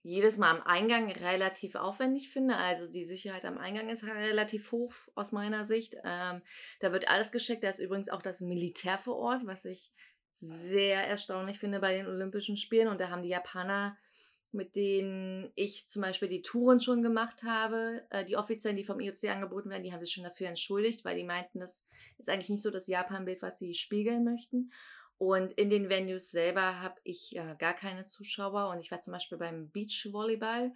jedes 0.02 0.36
Mal 0.36 0.50
am 0.50 0.62
Eingang 0.62 1.10
relativ 1.12 1.76
aufwendig 1.76 2.30
finde. 2.30 2.56
Also 2.56 2.90
die 2.90 3.04
Sicherheit 3.04 3.44
am 3.44 3.58
Eingang 3.58 3.88
ist 3.88 4.04
relativ 4.04 4.72
hoch 4.72 4.92
aus 5.14 5.30
meiner 5.30 5.64
Sicht. 5.64 5.94
Ähm, 6.04 6.42
da 6.80 6.92
wird 6.92 7.08
alles 7.08 7.30
gescheckt. 7.30 7.62
Da 7.62 7.68
ist 7.68 7.78
übrigens 7.78 8.08
auch 8.08 8.22
das 8.22 8.40
Militär 8.40 8.98
vor 8.98 9.16
Ort, 9.16 9.46
was 9.46 9.64
ich 9.64 9.92
sehr 10.32 11.06
erstaunlich 11.06 11.60
finde 11.60 11.78
bei 11.78 11.94
den 11.94 12.08
Olympischen 12.08 12.56
Spielen. 12.56 12.88
Und 12.88 13.00
da 13.00 13.10
haben 13.10 13.22
die 13.22 13.28
Japaner, 13.28 13.96
mit 14.50 14.74
denen 14.74 15.52
ich 15.54 15.86
zum 15.86 16.02
Beispiel 16.02 16.28
die 16.28 16.42
Touren 16.42 16.80
schon 16.80 17.02
gemacht 17.02 17.44
habe, 17.44 18.04
äh, 18.10 18.24
die 18.24 18.36
offiziellen, 18.36 18.76
die 18.76 18.84
vom 18.84 18.98
IOC 18.98 19.24
angeboten 19.30 19.70
werden, 19.70 19.84
die 19.84 19.92
haben 19.92 20.00
sich 20.00 20.12
schon 20.12 20.24
dafür 20.24 20.48
entschuldigt, 20.48 21.04
weil 21.04 21.16
die 21.16 21.24
meinten, 21.24 21.60
das 21.60 21.86
ist 22.18 22.28
eigentlich 22.28 22.50
nicht 22.50 22.62
so 22.62 22.70
das 22.70 22.88
Japan-Bild, 22.88 23.40
was 23.40 23.58
sie 23.58 23.74
spiegeln 23.74 24.24
möchten. 24.24 24.72
Und 25.22 25.52
in 25.52 25.70
den 25.70 25.88
Venues 25.88 26.32
selber 26.32 26.80
habe 26.80 27.00
ich 27.04 27.36
äh, 27.36 27.54
gar 27.56 27.74
keine 27.74 28.04
Zuschauer. 28.06 28.70
Und 28.70 28.80
ich 28.80 28.90
war 28.90 29.00
zum 29.00 29.12
Beispiel 29.12 29.38
beim 29.38 29.70
Beachvolleyball 29.70 30.74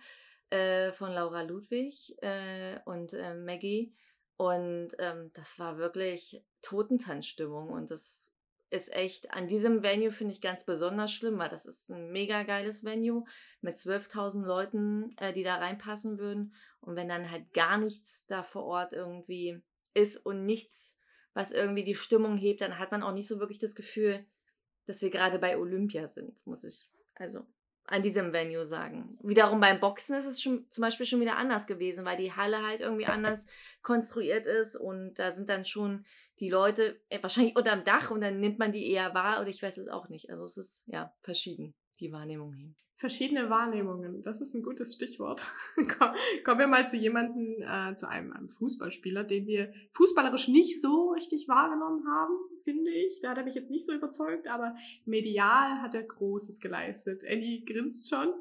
äh, 0.50 0.92
von 0.92 1.10
Laura 1.10 1.42
Ludwig 1.42 2.14
äh, 2.22 2.78
und 2.84 3.12
äh, 3.12 3.34
Maggie. 3.34 3.92
Und 4.36 4.90
ähm, 5.00 5.32
das 5.34 5.58
war 5.58 5.78
wirklich 5.78 6.44
Totentanzstimmung. 6.62 7.70
Und 7.70 7.90
das 7.90 8.30
ist 8.70 8.94
echt 8.94 9.34
an 9.34 9.48
diesem 9.48 9.82
Venue, 9.82 10.12
finde 10.12 10.32
ich, 10.32 10.40
ganz 10.40 10.64
besonders 10.64 11.12
schlimm, 11.12 11.40
weil 11.40 11.48
das 11.48 11.66
ist 11.66 11.90
ein 11.90 12.12
mega 12.12 12.44
geiles 12.44 12.84
Venue 12.84 13.24
mit 13.62 13.74
12.000 13.74 14.46
Leuten, 14.46 15.12
äh, 15.16 15.32
die 15.32 15.42
da 15.42 15.56
reinpassen 15.56 16.20
würden. 16.20 16.54
Und 16.78 16.94
wenn 16.94 17.08
dann 17.08 17.32
halt 17.32 17.52
gar 17.52 17.78
nichts 17.78 18.26
da 18.26 18.44
vor 18.44 18.62
Ort 18.62 18.92
irgendwie 18.92 19.60
ist 19.92 20.18
und 20.18 20.44
nichts, 20.44 20.96
was 21.34 21.50
irgendwie 21.50 21.82
die 21.82 21.96
Stimmung 21.96 22.36
hebt, 22.36 22.60
dann 22.60 22.78
hat 22.78 22.92
man 22.92 23.02
auch 23.02 23.12
nicht 23.12 23.26
so 23.26 23.40
wirklich 23.40 23.58
das 23.58 23.74
Gefühl, 23.74 24.24
dass 24.87 25.02
wir 25.02 25.11
gerade 25.11 25.38
bei 25.38 25.59
Olympia 25.59 26.09
sind, 26.09 26.45
muss 26.47 26.64
ich 26.64 26.87
also 27.14 27.47
an 27.88 28.02
diesem 28.02 28.33
Venue 28.33 28.66
sagen. 28.66 29.16
Wiederum 29.23 29.61
beim 29.61 29.78
Boxen 29.78 30.16
ist 30.16 30.26
es 30.26 30.43
schon, 30.43 30.69
zum 30.71 30.83
Beispiel 30.83 31.07
schon 31.07 31.21
wieder 31.21 31.37
anders 31.37 31.66
gewesen, 31.66 32.05
weil 32.05 32.16
die 32.16 32.33
Halle 32.33 32.66
halt 32.66 32.81
irgendwie 32.81 33.07
anders 33.07 33.47
konstruiert 33.83 34.47
ist 34.47 34.76
und 34.76 35.14
da 35.19 35.31
sind 35.31 35.49
dann 35.49 35.64
schon 35.64 36.05
die 36.40 36.50
Leute 36.50 37.00
äh, 37.09 37.23
wahrscheinlich 37.23 37.57
unterm 37.57 37.85
Dach 37.85 38.11
und 38.11 38.21
dann 38.21 38.40
nimmt 38.40 38.59
man 38.59 38.73
die 38.73 38.90
eher 38.90 39.14
wahr 39.14 39.40
oder 39.40 39.49
ich 39.49 39.62
weiß 39.62 39.78
es 39.78 39.88
auch 39.88 40.09
nicht. 40.09 40.31
Also 40.31 40.45
es 40.45 40.57
ist 40.57 40.85
ja 40.88 41.14
verschieden, 41.23 41.75
die 42.00 42.12
Wahrnehmung 42.12 42.52
hier. 42.52 42.75
Verschiedene 42.99 43.50
Wahrnehmungen, 43.50 44.23
das 44.23 44.40
ist 44.40 44.55
ein 44.55 44.62
gutes 44.62 44.95
Stichwort. 44.95 45.47
Kommen 46.45 46.59
wir 46.59 46.66
mal 46.66 46.87
zu 46.87 46.97
jemandem, 46.97 47.62
äh, 47.62 47.95
zu 47.95 48.09
einem, 48.09 48.33
einem 48.33 48.49
Fußballspieler, 48.49 49.23
den 49.23 49.47
wir 49.47 49.73
fußballerisch 49.93 50.49
nicht 50.49 50.81
so 50.81 51.11
richtig 51.11 51.47
wahrgenommen 51.47 52.05
haben, 52.09 52.33
finde 52.66 52.90
ich. 52.90 53.20
Da 53.23 53.30
hat 53.30 53.38
er 53.38 53.44
mich 53.44 53.54
jetzt 53.54 53.70
nicht 53.70 53.87
so 53.87 53.92
überzeugt, 53.92 54.49
aber 54.49 54.75
medial 55.04 55.80
hat 55.80 55.94
er 55.94 56.02
Großes 56.02 56.61
geleistet. 56.61 57.23
Annie 57.25 57.64
grinst 57.64 58.11
schon. 58.11 58.35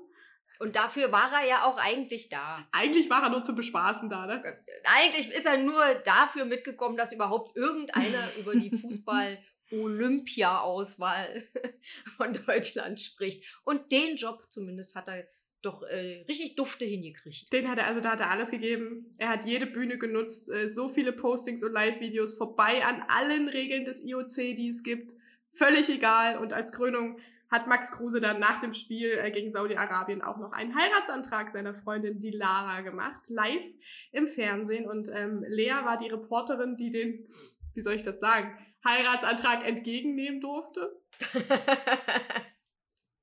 Und 0.59 0.75
dafür 0.75 1.11
war 1.11 1.31
er 1.33 1.47
ja 1.47 1.65
auch 1.65 1.77
eigentlich 1.77 2.29
da. 2.29 2.67
Eigentlich 2.71 3.09
war 3.09 3.23
er 3.23 3.29
nur 3.29 3.43
zum 3.43 3.55
Bespaßen 3.55 4.09
da, 4.09 4.25
ne? 4.25 4.41
Äh, 4.43 4.53
eigentlich 4.97 5.29
ist 5.31 5.45
er 5.45 5.57
nur 5.57 5.83
dafür 6.05 6.45
mitgekommen, 6.45 6.97
dass 6.97 7.13
überhaupt 7.13 7.55
irgendeiner 7.55 8.23
über 8.39 8.55
die 8.55 8.71
Fußball- 8.71 9.37
Olympia-Auswahl 9.71 11.43
von 12.17 12.33
Deutschland 12.33 12.99
spricht. 12.99 13.59
Und 13.63 13.91
den 13.91 14.15
Job 14.15 14.45
zumindest 14.49 14.95
hat 14.95 15.07
er 15.07 15.27
doch 15.65 15.83
äh, 15.83 16.23
richtig 16.27 16.55
dufte 16.55 16.85
hingekriegt. 16.85 17.51
Den 17.51 17.69
hat 17.69 17.77
er, 17.77 17.87
also 17.87 18.01
da 18.01 18.11
hat 18.11 18.19
er 18.19 18.31
alles 18.31 18.51
gegeben. 18.51 19.15
Er 19.17 19.29
hat 19.29 19.45
jede 19.45 19.65
Bühne 19.65 19.97
genutzt, 19.97 20.51
äh, 20.51 20.67
so 20.67 20.89
viele 20.89 21.13
Postings 21.13 21.63
und 21.63 21.71
Live-Videos 21.71 22.35
vorbei 22.35 22.85
an 22.85 23.03
allen 23.07 23.47
Regeln 23.47 23.85
des 23.85 24.03
IOC, 24.03 24.55
die 24.55 24.69
es 24.69 24.83
gibt. 24.83 25.13
Völlig 25.49 25.89
egal. 25.89 26.37
Und 26.37 26.53
als 26.53 26.71
Krönung 26.71 27.17
hat 27.49 27.67
Max 27.67 27.91
Kruse 27.91 28.19
dann 28.19 28.39
nach 28.39 28.59
dem 28.59 28.73
Spiel 28.73 29.11
äh, 29.11 29.31
gegen 29.31 29.49
Saudi-Arabien 29.49 30.21
auch 30.21 30.37
noch 30.37 30.51
einen 30.51 30.75
Heiratsantrag 30.75 31.49
seiner 31.49 31.75
Freundin 31.75 32.19
Dilara 32.19 32.81
gemacht, 32.81 33.29
live 33.29 33.65
im 34.11 34.27
Fernsehen. 34.27 34.87
Und 34.87 35.09
ähm, 35.13 35.43
Lea 35.47 35.83
war 35.83 35.97
die 35.97 36.07
Reporterin, 36.09 36.75
die 36.77 36.89
den, 36.89 37.27
wie 37.73 37.81
soll 37.81 37.93
ich 37.93 38.03
das 38.03 38.19
sagen, 38.19 38.57
Heiratsantrag 38.87 39.65
entgegennehmen 39.65 40.41
durfte. 40.41 41.01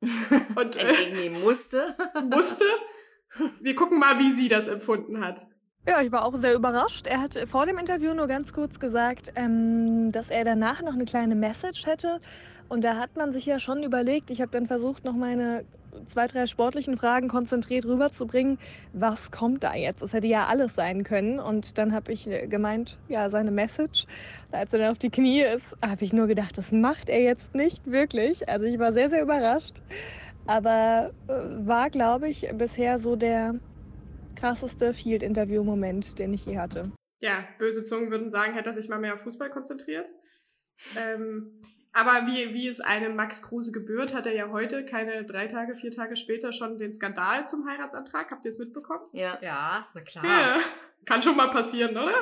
Und 0.56 0.76
äh, 0.76 0.88
entgegennehmen 0.88 1.42
musste. 1.42 1.96
musste. 2.30 2.64
Wir 3.60 3.74
gucken 3.74 3.98
mal, 3.98 4.18
wie 4.18 4.30
sie 4.30 4.48
das 4.48 4.68
empfunden 4.68 5.24
hat. 5.24 5.46
Ja, 5.86 6.00
ich 6.00 6.12
war 6.12 6.24
auch 6.24 6.38
sehr 6.38 6.54
überrascht. 6.54 7.06
Er 7.06 7.20
hat 7.20 7.36
vor 7.50 7.66
dem 7.66 7.78
Interview 7.78 8.14
nur 8.14 8.28
ganz 8.28 8.52
kurz 8.52 8.78
gesagt, 8.78 9.32
ähm, 9.34 10.12
dass 10.12 10.30
er 10.30 10.44
danach 10.44 10.80
noch 10.82 10.92
eine 10.92 11.04
kleine 11.06 11.34
Message 11.34 11.86
hätte. 11.86 12.20
Und 12.68 12.84
da 12.84 12.96
hat 12.96 13.16
man 13.16 13.32
sich 13.32 13.46
ja 13.46 13.58
schon 13.58 13.82
überlegt, 13.82 14.30
ich 14.30 14.40
habe 14.40 14.52
dann 14.52 14.66
versucht, 14.66 15.04
noch 15.04 15.14
meine 15.14 15.64
zwei, 16.08 16.26
drei 16.26 16.46
sportlichen 16.46 16.96
Fragen 16.96 17.28
konzentriert 17.28 17.84
rüberzubringen. 17.84 18.58
Was 18.92 19.30
kommt 19.30 19.64
da 19.64 19.74
jetzt? 19.74 20.02
Es 20.02 20.12
hätte 20.12 20.26
ja 20.26 20.46
alles 20.46 20.74
sein 20.74 21.04
können. 21.04 21.38
Und 21.38 21.78
dann 21.78 21.92
habe 21.92 22.12
ich 22.12 22.26
äh, 22.26 22.46
gemeint, 22.46 22.98
ja, 23.08 23.30
seine 23.30 23.50
Message. 23.50 24.06
Als 24.50 24.72
er 24.72 24.80
dann 24.80 24.92
auf 24.92 24.98
die 24.98 25.10
Knie 25.10 25.42
ist, 25.42 25.76
habe 25.84 26.04
ich 26.04 26.12
nur 26.12 26.26
gedacht, 26.26 26.56
das 26.58 26.72
macht 26.72 27.08
er 27.08 27.20
jetzt 27.20 27.54
nicht 27.54 27.90
wirklich. 27.90 28.48
Also 28.48 28.66
ich 28.66 28.78
war 28.78 28.92
sehr, 28.92 29.10
sehr 29.10 29.22
überrascht. 29.22 29.82
Aber 30.46 31.12
äh, 31.28 31.32
war, 31.66 31.90
glaube 31.90 32.28
ich, 32.28 32.48
bisher 32.54 32.98
so 33.00 33.16
der 33.16 33.54
krasseste 34.34 34.92
Field-Interview-Moment, 34.92 36.18
den 36.18 36.34
ich 36.34 36.44
je 36.46 36.58
hatte. 36.58 36.90
Ja, 37.20 37.44
böse 37.58 37.84
Zungen 37.84 38.10
würden 38.10 38.30
sagen, 38.30 38.54
hätte 38.54 38.70
er 38.70 38.72
sich 38.72 38.88
mal 38.88 38.98
mehr 38.98 39.14
auf 39.14 39.20
Fußball 39.20 39.50
konzentriert. 39.50 40.10
Ähm, 40.98 41.60
aber 41.92 42.26
wie, 42.26 42.54
wie 42.54 42.68
es 42.68 42.80
einem 42.80 43.16
Max 43.16 43.42
Kruse 43.42 43.70
gebührt, 43.70 44.14
hat 44.14 44.26
er 44.26 44.34
ja 44.34 44.50
heute, 44.50 44.84
keine 44.84 45.24
drei 45.24 45.46
Tage, 45.46 45.76
vier 45.76 45.90
Tage 45.90 46.16
später, 46.16 46.52
schon 46.52 46.78
den 46.78 46.92
Skandal 46.92 47.46
zum 47.46 47.68
Heiratsantrag. 47.68 48.30
Habt 48.30 48.44
ihr 48.46 48.48
es 48.48 48.58
mitbekommen? 48.58 49.04
Ja. 49.12 49.38
Ja, 49.42 49.86
na 49.92 50.00
klar. 50.00 50.24
Ja. 50.24 50.58
Kann 51.04 51.22
schon 51.22 51.36
mal 51.36 51.50
passieren, 51.50 51.96
oder? 51.96 52.14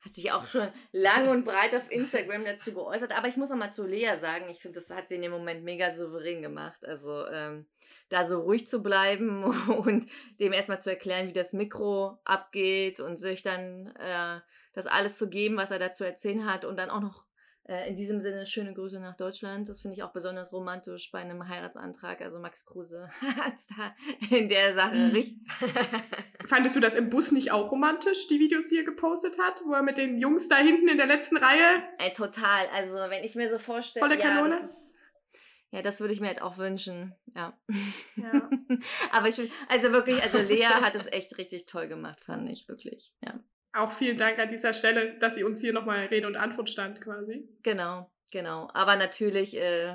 Hat 0.00 0.14
sich 0.14 0.32
auch 0.32 0.46
schon 0.46 0.68
lang 0.92 1.28
und 1.28 1.44
breit 1.44 1.74
auf 1.74 1.90
Instagram 1.90 2.46
dazu 2.46 2.72
geäußert. 2.72 3.16
Aber 3.16 3.28
ich 3.28 3.36
muss 3.36 3.50
auch 3.50 3.56
mal 3.56 3.70
zu 3.70 3.84
Lea 3.84 4.16
sagen, 4.16 4.48
ich 4.48 4.60
finde, 4.60 4.80
das 4.80 4.88
hat 4.88 5.08
sie 5.08 5.16
in 5.16 5.22
dem 5.22 5.32
Moment 5.32 5.64
mega 5.64 5.92
souverän 5.92 6.40
gemacht. 6.40 6.86
Also 6.86 7.26
ähm, 7.26 7.66
da 8.08 8.24
so 8.26 8.40
ruhig 8.40 8.66
zu 8.66 8.82
bleiben 8.82 9.44
und 9.84 10.06
dem 10.38 10.54
erstmal 10.54 10.80
zu 10.80 10.88
erklären, 10.88 11.28
wie 11.28 11.34
das 11.34 11.52
Mikro 11.52 12.18
abgeht 12.24 13.00
und 13.00 13.18
sich 13.18 13.42
dann 13.42 13.94
äh, 13.98 14.40
das 14.72 14.86
alles 14.86 15.18
zu 15.18 15.28
geben, 15.28 15.58
was 15.58 15.70
er 15.70 15.78
dazu 15.78 16.04
erzählen 16.04 16.50
hat 16.50 16.64
und 16.64 16.78
dann 16.78 16.88
auch 16.88 17.00
noch 17.00 17.24
in 17.88 17.94
diesem 17.94 18.20
Sinne 18.20 18.46
schöne 18.46 18.74
Grüße 18.74 19.00
nach 19.00 19.16
Deutschland. 19.16 19.68
Das 19.68 19.80
finde 19.80 19.96
ich 19.96 20.02
auch 20.02 20.12
besonders 20.12 20.52
romantisch 20.52 21.10
bei 21.12 21.20
einem 21.20 21.48
Heiratsantrag. 21.48 22.20
Also 22.20 22.40
Max 22.40 22.66
Kruse 22.66 23.08
hat 23.36 23.54
es 23.54 23.68
da 23.68 23.94
in 24.36 24.48
der 24.48 24.74
Sache 24.74 25.12
richtig. 25.12 25.38
Fandest 26.46 26.74
du 26.74 26.80
das 26.80 26.96
im 26.96 27.10
Bus 27.10 27.30
nicht 27.32 27.52
auch 27.52 27.70
romantisch, 27.70 28.26
die 28.26 28.40
Videos, 28.40 28.66
die 28.68 28.78
er 28.78 28.84
gepostet 28.84 29.38
hat, 29.38 29.62
wo 29.64 29.72
er 29.72 29.82
mit 29.82 29.98
den 29.98 30.18
Jungs 30.18 30.48
da 30.48 30.56
hinten 30.56 30.88
in 30.88 30.96
der 30.96 31.06
letzten 31.06 31.36
Reihe? 31.36 31.84
Ey, 31.98 32.12
total. 32.12 32.66
Also 32.74 32.98
wenn 33.08 33.22
ich 33.22 33.36
mir 33.36 33.48
so 33.48 33.58
vorstelle. 33.58 34.04
Volle 34.04 34.18
Kanone. 34.18 34.54
Ja, 34.54 34.60
das 34.62 34.70
ist, 34.70 35.02
ja, 35.72 35.82
das 35.82 36.00
würde 36.00 36.12
ich 36.12 36.20
mir 36.20 36.26
halt 36.26 36.42
auch 36.42 36.58
wünschen. 36.58 37.14
Ja. 37.36 37.56
ja. 38.16 38.50
Aber 39.12 39.28
ich 39.28 39.36
finde, 39.36 39.52
also 39.68 39.92
wirklich, 39.92 40.20
also 40.22 40.38
Lea 40.38 40.64
hat 40.64 40.96
es 40.96 41.06
echt 41.06 41.38
richtig 41.38 41.66
toll 41.66 41.86
gemacht, 41.86 42.20
fand 42.20 42.50
ich 42.50 42.66
wirklich. 42.68 43.12
Ja. 43.24 43.38
Auch 43.72 43.92
vielen 43.92 44.16
Dank 44.16 44.38
an 44.38 44.48
dieser 44.48 44.72
Stelle, 44.72 45.16
dass 45.18 45.36
sie 45.36 45.44
uns 45.44 45.60
hier 45.60 45.72
nochmal 45.72 46.06
Rede 46.06 46.26
und 46.26 46.36
Antwort 46.36 46.68
stand 46.68 47.00
quasi. 47.00 47.48
Genau, 47.62 48.10
genau. 48.32 48.68
Aber 48.74 48.96
natürlich, 48.96 49.56
äh, 49.56 49.94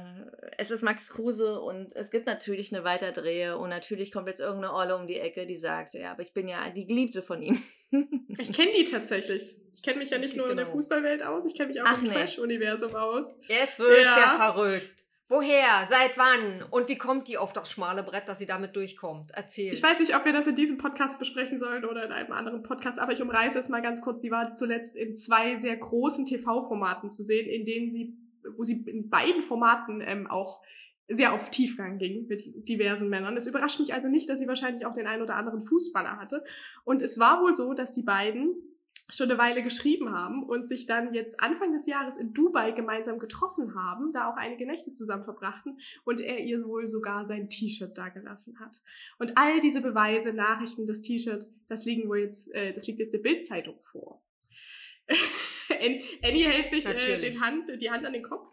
es 0.58 0.72
ist 0.72 0.82
Max 0.82 1.10
Kruse 1.10 1.60
und 1.60 1.94
es 1.94 2.10
gibt 2.10 2.26
natürlich 2.26 2.74
eine 2.74 2.86
Weiterdrehe 2.86 3.58
und 3.58 3.70
natürlich 3.70 4.14
kommt 4.14 4.28
jetzt 4.28 4.40
irgendeine 4.40 4.74
Olle 4.74 4.96
um 4.96 5.08
die 5.08 5.20
Ecke, 5.20 5.46
die 5.46 5.58
sagt, 5.58 5.94
ja, 5.94 6.12
aber 6.12 6.22
ich 6.22 6.34
bin 6.34 6.48
ja 6.48 6.70
die 6.70 6.88
Geliebte 6.88 7.22
von 7.22 7.42
ihm. 7.42 7.62
ich 8.38 8.54
kenne 8.54 8.72
die 8.78 8.86
tatsächlich. 8.86 9.56
Ich 9.74 9.84
kenne 9.84 10.00
mich 10.00 10.10
ja 10.10 10.20
nicht 10.20 10.38
nur 10.38 10.46
genau. 10.46 10.52
in 10.52 10.58
der 10.58 10.66
genau. 10.66 10.78
Fußballwelt 10.78 11.24
aus, 11.24 11.46
ich 11.46 11.56
kenne 11.56 11.70
mich 11.70 11.82
auch 11.82 11.86
Ach, 11.88 11.98
im 11.98 12.06
nee. 12.06 12.14
Trash-Universum 12.14 12.96
aus. 12.96 13.36
Jetzt 13.48 13.80
wird's 13.80 14.04
ja, 14.04 14.18
ja 14.18 14.52
verrückt. 14.54 15.05
Woher? 15.28 15.88
Seit 15.90 16.20
wann? 16.20 16.64
Und 16.70 16.88
wie 16.88 16.98
kommt 16.98 17.28
die 17.28 17.38
auf 17.40 17.52
das 17.52 17.72
schmale 17.72 18.04
Brett, 18.04 18.30
dass 18.30 18.38
sie 18.38 18.46
damit 18.46 18.76
durchkommt? 18.76 19.32
Erzähl. 19.34 19.74
Ich 19.74 19.82
weiß 19.82 20.00
nicht, 20.00 20.16
ob 20.16 20.24
wir 20.24 20.32
das 20.32 20.46
in 20.46 20.54
diesem 20.54 20.78
Podcast 20.78 21.18
besprechen 21.18 21.58
sollen 21.58 21.84
oder 21.84 22.06
in 22.06 22.12
einem 22.12 22.32
anderen 22.32 22.62
Podcast, 22.62 23.00
aber 23.00 23.12
ich 23.12 23.24
umreiße 23.24 23.58
es 23.58 23.70
mal 23.70 23.82
ganz 23.82 24.02
kurz. 24.02 24.22
Sie 24.22 24.30
war 24.30 24.54
zuletzt 24.54 24.96
in 24.96 25.16
zwei 25.16 25.58
sehr 25.58 25.78
großen 25.78 26.28
TV-Formaten 26.28 27.10
zu 27.10 27.24
sehen, 27.24 27.50
in 27.50 27.66
denen 27.66 27.92
sie, 27.92 28.16
wo 28.56 28.64
sie 28.64 28.84
in 28.88 29.10
beiden 29.10 29.42
Formaten 29.42 30.00
ähm, 30.06 30.28
auch 30.28 30.62
sehr 31.08 31.34
auf 31.34 31.50
Tiefgang 31.50 31.98
ging 31.98 32.28
mit 32.28 32.44
diversen 32.68 33.10
Männern. 33.10 33.36
Es 33.36 33.48
überrascht 33.48 33.80
mich 33.80 33.94
also 33.96 34.10
nicht, 34.10 34.30
dass 34.30 34.38
sie 34.38 34.48
wahrscheinlich 34.48 34.86
auch 34.86 34.94
den 34.94 35.08
einen 35.08 35.24
oder 35.24 35.36
anderen 35.36 35.62
Fußballer 35.62 36.18
hatte. 36.18 36.44
Und 36.84 37.02
es 37.02 37.20
war 37.20 37.42
wohl 37.42 37.54
so, 37.56 37.74
dass 37.74 37.94
die 37.94 38.04
beiden 38.04 38.56
schon 39.10 39.30
eine 39.30 39.40
Weile 39.40 39.62
geschrieben 39.62 40.12
haben 40.12 40.44
und 40.44 40.68
sich 40.68 40.86
dann 40.86 41.14
jetzt 41.14 41.40
Anfang 41.40 41.72
des 41.74 41.86
Jahres 41.86 42.18
in 42.18 42.34
Dubai 42.34 42.72
gemeinsam 42.72 43.20
getroffen 43.20 43.76
haben, 43.76 44.12
da 44.12 44.30
auch 44.30 44.36
einige 44.36 44.66
Nächte 44.66 44.94
zusammen 44.94 45.24
verbrachten 45.24 45.78
und 46.06 46.22
er 46.22 46.40
ihr 46.40 46.60
wohl 46.66 46.88
sogar 46.88 47.26
sein 47.26 47.50
T-Shirt 47.50 47.98
da 47.98 48.10
gelassen 48.10 48.60
hat. 48.60 48.82
Und 49.20 49.38
all 49.38 49.60
diese 49.60 49.82
Beweise, 49.82 50.34
Nachrichten, 50.34 50.88
das 50.88 51.02
T-Shirt, 51.02 51.48
das 51.68 51.86
liegen 51.86 52.10
wohl 52.10 52.20
jetzt, 52.20 52.52
äh, 52.54 52.74
das 52.74 52.88
liegt 52.88 53.00
jetzt 53.00 53.14
der 53.14 53.20
Bildzeitung 53.20 53.80
vor. 53.80 54.24
Annie 55.70 56.48
hält 56.48 56.70
sich 56.70 56.86
äh, 56.86 57.34
Hand, 57.40 57.70
die 57.80 57.92
Hand 57.92 58.06
an 58.06 58.14
den 58.14 58.24
Kopf. 58.24 58.52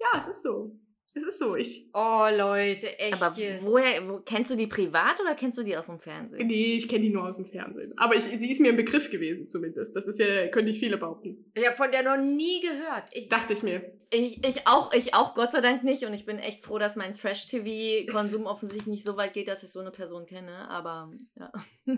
Ja, 0.00 0.18
es 0.20 0.26
ist 0.26 0.42
so. 0.42 0.76
Es 1.16 1.22
ist 1.22 1.38
so, 1.38 1.54
ich. 1.54 1.84
Oh, 1.94 2.26
Leute, 2.36 2.98
echt. 2.98 3.22
Aber 3.22 3.36
jetzt. 3.36 3.64
woher, 3.64 4.08
wo, 4.08 4.18
kennst 4.18 4.50
du 4.50 4.56
die 4.56 4.66
privat 4.66 5.20
oder 5.20 5.36
kennst 5.36 5.56
du 5.56 5.62
die 5.62 5.76
aus 5.76 5.86
dem 5.86 6.00
Fernsehen? 6.00 6.48
Nee, 6.48 6.74
ich 6.74 6.88
kenne 6.88 7.02
die 7.02 7.10
nur 7.10 7.24
aus 7.24 7.36
dem 7.36 7.46
Fernsehen. 7.46 7.92
Aber 7.96 8.16
ich, 8.16 8.24
sie 8.24 8.50
ist 8.50 8.60
mir 8.60 8.70
ein 8.70 8.76
Begriff 8.76 9.10
gewesen, 9.10 9.46
zumindest. 9.46 9.94
Das 9.94 10.08
ist 10.08 10.18
ja, 10.18 10.48
könnte 10.48 10.72
ich 10.72 10.80
viele 10.80 10.98
behaupten. 10.98 11.52
Ich 11.54 11.64
habe 11.64 11.76
von 11.76 11.92
der 11.92 12.02
noch 12.02 12.16
nie 12.16 12.60
gehört. 12.60 13.04
Ich, 13.12 13.28
Dachte 13.28 13.52
ich 13.52 13.62
mir. 13.62 13.92
Ich, 14.10 14.44
ich, 14.44 14.66
auch, 14.66 14.92
ich 14.92 15.14
auch, 15.14 15.36
Gott 15.36 15.52
sei 15.52 15.60
Dank 15.60 15.84
nicht. 15.84 16.04
Und 16.04 16.14
ich 16.14 16.26
bin 16.26 16.40
echt 16.40 16.64
froh, 16.64 16.78
dass 16.78 16.96
mein 16.96 17.12
Trash-TV-Konsum 17.12 18.46
offensichtlich 18.46 18.88
nicht 18.88 19.04
so 19.04 19.16
weit 19.16 19.34
geht, 19.34 19.46
dass 19.46 19.62
ich 19.62 19.70
so 19.70 19.78
eine 19.78 19.92
Person 19.92 20.26
kenne. 20.26 20.68
Aber 20.68 21.12
ja. 21.38 21.52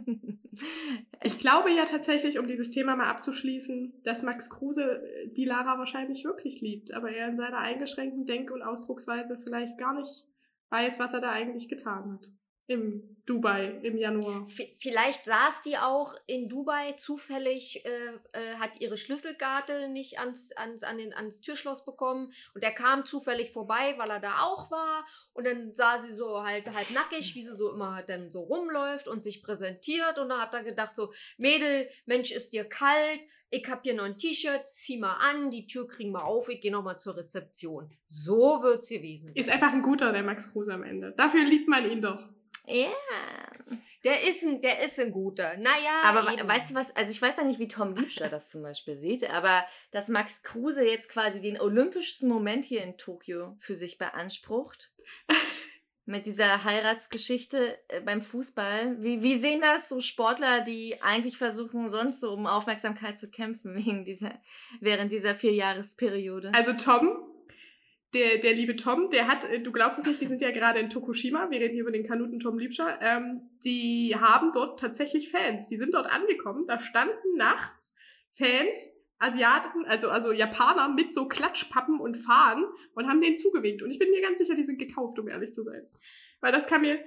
ich 1.23 1.39
glaube 1.39 1.71
ja 1.71 1.87
tatsächlich, 1.87 2.39
um 2.39 2.47
dieses 2.47 2.69
Thema 2.69 2.97
mal 2.97 3.09
abzuschließen, 3.09 3.95
dass 4.05 4.23
Max 4.23 4.51
Kruse 4.51 5.03
die 5.33 5.47
Lara 5.47 5.79
wahrscheinlich 5.79 6.23
wirklich 6.25 6.61
liebt. 6.61 6.93
Aber 6.93 7.11
er 7.11 7.29
in 7.29 7.37
seiner 7.37 7.59
eingeschränkten 7.59 8.27
Denk- 8.27 8.51
und 8.51 8.61
Ausdrucksweise 8.61 9.06
Beziehungsweise 9.07 9.39
vielleicht 9.39 9.79
gar 9.79 9.95
nicht 9.95 10.25
weiß, 10.71 10.99
was 10.99 11.13
er 11.13 11.21
da 11.21 11.31
eigentlich 11.31 11.69
getan 11.69 12.13
hat. 12.13 12.27
Im 12.69 13.17
Dubai 13.27 13.79
im 13.83 13.97
Januar. 13.97 14.47
V 14.49 14.63
vielleicht 14.79 15.25
saß 15.25 15.63
die 15.63 15.79
auch 15.79 16.15
in 16.27 16.49
Dubai 16.49 16.93
zufällig, 16.93 17.85
äh, 17.85 18.13
äh, 18.33 18.55
hat 18.57 18.81
ihre 18.81 18.97
Schlüsselkarte 18.97 19.89
nicht 19.89 20.19
ans, 20.19 20.53
ans, 20.53 20.83
an 20.83 20.99
den, 20.99 21.13
ans 21.13 21.41
Türschloss 21.41 21.85
bekommen 21.85 22.33
und 22.55 22.63
der 22.63 22.73
kam 22.73 23.05
zufällig 23.05 23.53
vorbei, 23.53 23.95
weil 23.99 24.11
er 24.11 24.21
da 24.21 24.43
auch 24.43 24.71
war 24.71 25.07
und 25.33 25.47
dann 25.47 25.75
sah 25.75 25.99
sie 25.99 26.13
so 26.13 26.43
halt 26.43 26.73
halt 26.75 26.93
nackig, 26.93 27.35
wie 27.35 27.43
sie 27.43 27.57
so 27.57 27.73
immer 27.73 28.03
dann 28.03 28.31
so 28.31 28.43
rumläuft 28.43 29.09
und 29.09 29.23
sich 29.23 29.43
präsentiert 29.43 30.19
und 30.19 30.29
dann 30.29 30.41
hat 30.41 30.55
er 30.55 30.63
gedacht 30.63 30.97
so, 30.97 31.13
Mädel, 31.37 31.89
Mensch, 32.05 32.33
ist 32.33 32.53
dir 32.53 32.65
kalt, 32.65 33.21
ich 33.51 33.69
hab 33.69 33.83
hier 33.85 33.95
noch 33.95 34.05
ein 34.05 34.19
T-Shirt, 34.19 34.69
zieh 34.69 34.99
mal 34.99 35.15
an, 35.15 35.51
die 35.51 35.67
Tür 35.67 35.87
kriegen 35.87 36.13
wir 36.13 36.25
auf, 36.25 36.49
ich 36.49 36.61
gehe 36.61 36.73
nochmal 36.73 36.99
zur 36.99 37.17
Rezeption. 37.17 37.91
So 38.09 38.63
wird's 38.63 38.89
gewesen. 38.89 39.33
Ist 39.35 39.51
einfach 39.51 39.73
ein 39.73 39.83
guter, 39.83 40.13
der 40.13 40.23
Max 40.23 40.53
Kruse 40.53 40.75
am 40.75 40.83
Ende. 40.83 41.15
Dafür 41.17 41.45
liebt 41.45 41.69
man 41.69 41.89
ihn 41.91 42.03
doch. 42.03 42.36
Ja. 42.67 42.89
Der 44.05 44.23
ist 44.23 44.45
ein, 44.45 44.61
der 44.61 44.85
ist 44.85 45.01
ein 45.01 45.11
guter. 45.11 45.57
Naja, 45.57 46.03
Aber 46.05 46.33
eben. 46.33 46.43
we 46.43 46.49
weißt 46.49 46.71
du 46.71 46.75
was, 46.75 46.95
also 46.95 47.11
ich 47.11 47.21
weiß 47.21 47.39
ja 47.39 47.45
nicht, 47.45 47.59
wie 47.59 47.69
Tom 47.69 47.97
Liebscher 47.97 48.29
das 48.29 48.51
zum 48.51 48.63
Beispiel 48.63 48.95
sieht, 48.95 49.29
aber 49.29 49.65
dass 49.91 50.09
Max 50.09 50.43
Kruse 50.43 50.85
jetzt 50.85 51.09
quasi 51.09 51.41
den 51.41 51.61
olympischsten 51.61 52.29
Moment 52.29 52.65
hier 52.65 52.83
in 52.83 52.99
Tokio 52.99 53.57
für 53.59 53.75
sich 53.75 53.99
beansprucht, 53.99 54.93
mit 56.07 56.25
dieser 56.25 56.63
Heiratsgeschichte 56.63 57.79
äh, 57.89 58.01
beim 58.01 58.23
Fußball, 58.23 59.03
wie, 59.03 59.23
wie 59.23 59.37
sehen 59.39 59.61
das 59.61 59.89
so 59.89 59.99
Sportler, 60.01 60.61
die 60.61 61.03
eigentlich 61.03 61.37
versuchen, 61.37 61.89
sonst 61.89 62.21
so 62.21 62.33
um 62.33 62.47
Aufmerksamkeit 62.47 63.19
zu 63.19 63.29
kämpfen 63.29 63.75
wegen 63.75 64.05
dieser, 64.05 64.41
während 64.81 65.13
dieser 65.13 65.35
Vierjahresperiode? 65.35 66.53
Also 66.55 66.75
Tom, 66.75 67.26
der, 68.17 68.39
der 68.39 68.55
liebe 68.55 68.77
Tom, 68.77 69.11
der 69.11 69.29
hat, 69.29 69.45
äh, 69.45 69.61
du 69.61 69.73
glaubst 69.73 69.99
es 70.01 70.07
nicht, 70.07 70.21
die 70.21 70.27
sind 70.27 70.41
ja 70.41 70.51
gerade 70.51 70.79
in 70.79 70.91
Tokushima, 70.91 71.51
wir 71.51 71.61
reden 71.61 71.75
hier 71.75 71.83
über 71.83 71.93
den 71.93 72.07
Kanuten 72.07 72.41
Tom 72.41 72.59
Liebscher, 72.59 72.99
ähm, 73.01 73.51
die 73.65 74.17
haben 74.19 74.51
dort 74.53 74.81
tatsächlich 74.81 75.31
Fans. 75.31 75.67
Die 75.67 75.77
sind 75.77 75.95
dort 75.95 76.07
angekommen, 76.07 76.67
da 76.67 76.81
standen 76.81 77.37
nachts 77.37 77.95
Fans, 78.33 78.93
Asiaten, 79.19 79.87
also, 79.87 80.11
also 80.11 80.33
Japaner 80.33 80.89
mit 80.89 81.15
so 81.15 81.27
Klatschpappen 81.27 82.01
und 82.01 82.17
Fahnen 82.17 82.65
und 82.95 83.09
haben 83.09 83.21
denen 83.21 83.37
zugewinkt. 83.37 83.83
Und 83.83 83.91
ich 83.91 83.99
bin 83.99 84.11
mir 84.11 84.21
ganz 84.21 84.39
sicher, 84.39 84.55
die 84.55 84.65
sind 84.65 84.79
gekauft, 84.79 85.19
um 85.19 85.29
ehrlich 85.29 85.53
zu 85.53 85.63
sein. 85.63 85.87
Weil 86.41 86.53
das 86.53 86.67
kann 86.67 86.83
mir, 86.83 86.99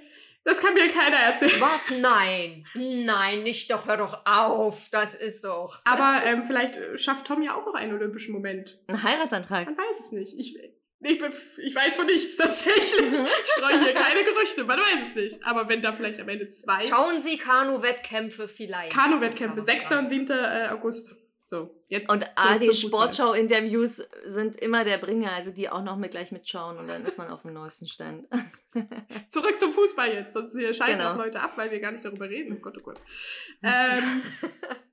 das 0.44 0.60
kann 0.60 0.74
mir 0.74 0.88
keiner 0.88 1.18
erzählen. 1.18 1.62
Was? 1.62 1.92
Nein. 1.92 2.66
Nein, 2.74 3.44
nicht 3.44 3.70
doch, 3.72 3.88
hör 3.88 3.98
doch 3.98 4.26
auf. 4.26 4.90
Das 4.90 5.14
ist 5.14 5.46
doch. 5.46 5.82
Aber 5.86 6.22
ähm, 6.26 6.44
vielleicht 6.46 6.78
äh, 6.78 6.98
schafft 6.98 7.28
Tom 7.28 7.44
ja 7.44 7.56
auch 7.56 7.66
noch 7.66 7.76
einen 7.76 7.94
olympischen 7.94 8.34
Moment. 8.34 8.80
Ein 8.88 9.04
Heiratsantrag. 9.04 9.66
Man 9.66 9.78
weiß 9.78 10.00
es 10.00 10.12
nicht. 10.12 10.34
Ich, 10.40 10.58
ich, 11.02 11.20
bin- 11.20 11.34
ich 11.64 11.76
weiß 11.76 11.96
von 11.96 12.06
nichts 12.06 12.36
tatsächlich. 12.38 13.02
Ich 13.12 13.52
streue 13.52 13.84
hier 13.84 13.94
keine 13.94 14.24
Gerüchte, 14.24 14.64
man 14.66 14.80
weiß 14.80 15.10
es 15.10 15.16
nicht. 15.16 15.44
Aber 15.46 15.68
wenn 15.70 15.82
da 15.82 15.94
vielleicht 15.94 16.20
am 16.20 16.30
Ende 16.30 16.48
zwei 16.48 16.86
Schauen 16.88 17.22
Sie 17.22 17.38
Kanu-Wettkämpfe 17.38 18.48
vielleicht. 18.48 18.94
Kanu-Wettkämpfe, 18.94 19.58
Das 19.58 19.66
6. 19.66 19.90
kann 19.90 20.00
und 20.06 20.10
7. 20.10 20.28
äh, 20.30 20.68
August. 20.72 21.16
So, 21.46 21.76
jetzt. 21.88 22.12
Und 22.12 22.24
zum 22.36 22.60
Fußball. 22.60 22.74
Sportschau-Interviews 22.76 24.08
sind 24.26 24.56
immer 24.58 24.84
der 24.84 25.00
Bringer, 25.00 25.32
also 25.32 25.50
die 25.50 25.68
auch 25.68 25.82
noch 25.84 25.98
mit 25.98 26.12
gleich 26.12 26.32
mitschauen 26.32 26.78
und 26.78 26.88
dann 26.88 27.04
ist 27.04 27.18
man 27.18 27.30
auf 27.30 27.42
dem 27.42 27.54
neuesten 27.54 27.88
Stand. 27.88 28.28
Zurück 29.30 29.60
zum 29.60 29.74
Fußball 29.74 30.14
jetzt, 30.14 30.34
sonst 30.34 30.56
hier 30.56 30.76
schalten 30.76 31.00
Genau. 31.00 31.14
auch 31.14 31.18
Leute 31.18 31.42
ab, 31.42 31.54
weil 31.56 31.72
wir 31.72 31.80
gar 31.80 31.92
nicht 31.92 32.06
darüber 32.06 32.30
reden. 32.30 32.56
Oh 32.56 32.62
Gott, 32.62 32.76
oh 32.78 32.82
Gott. 32.84 33.00
Ähm, 33.64 34.22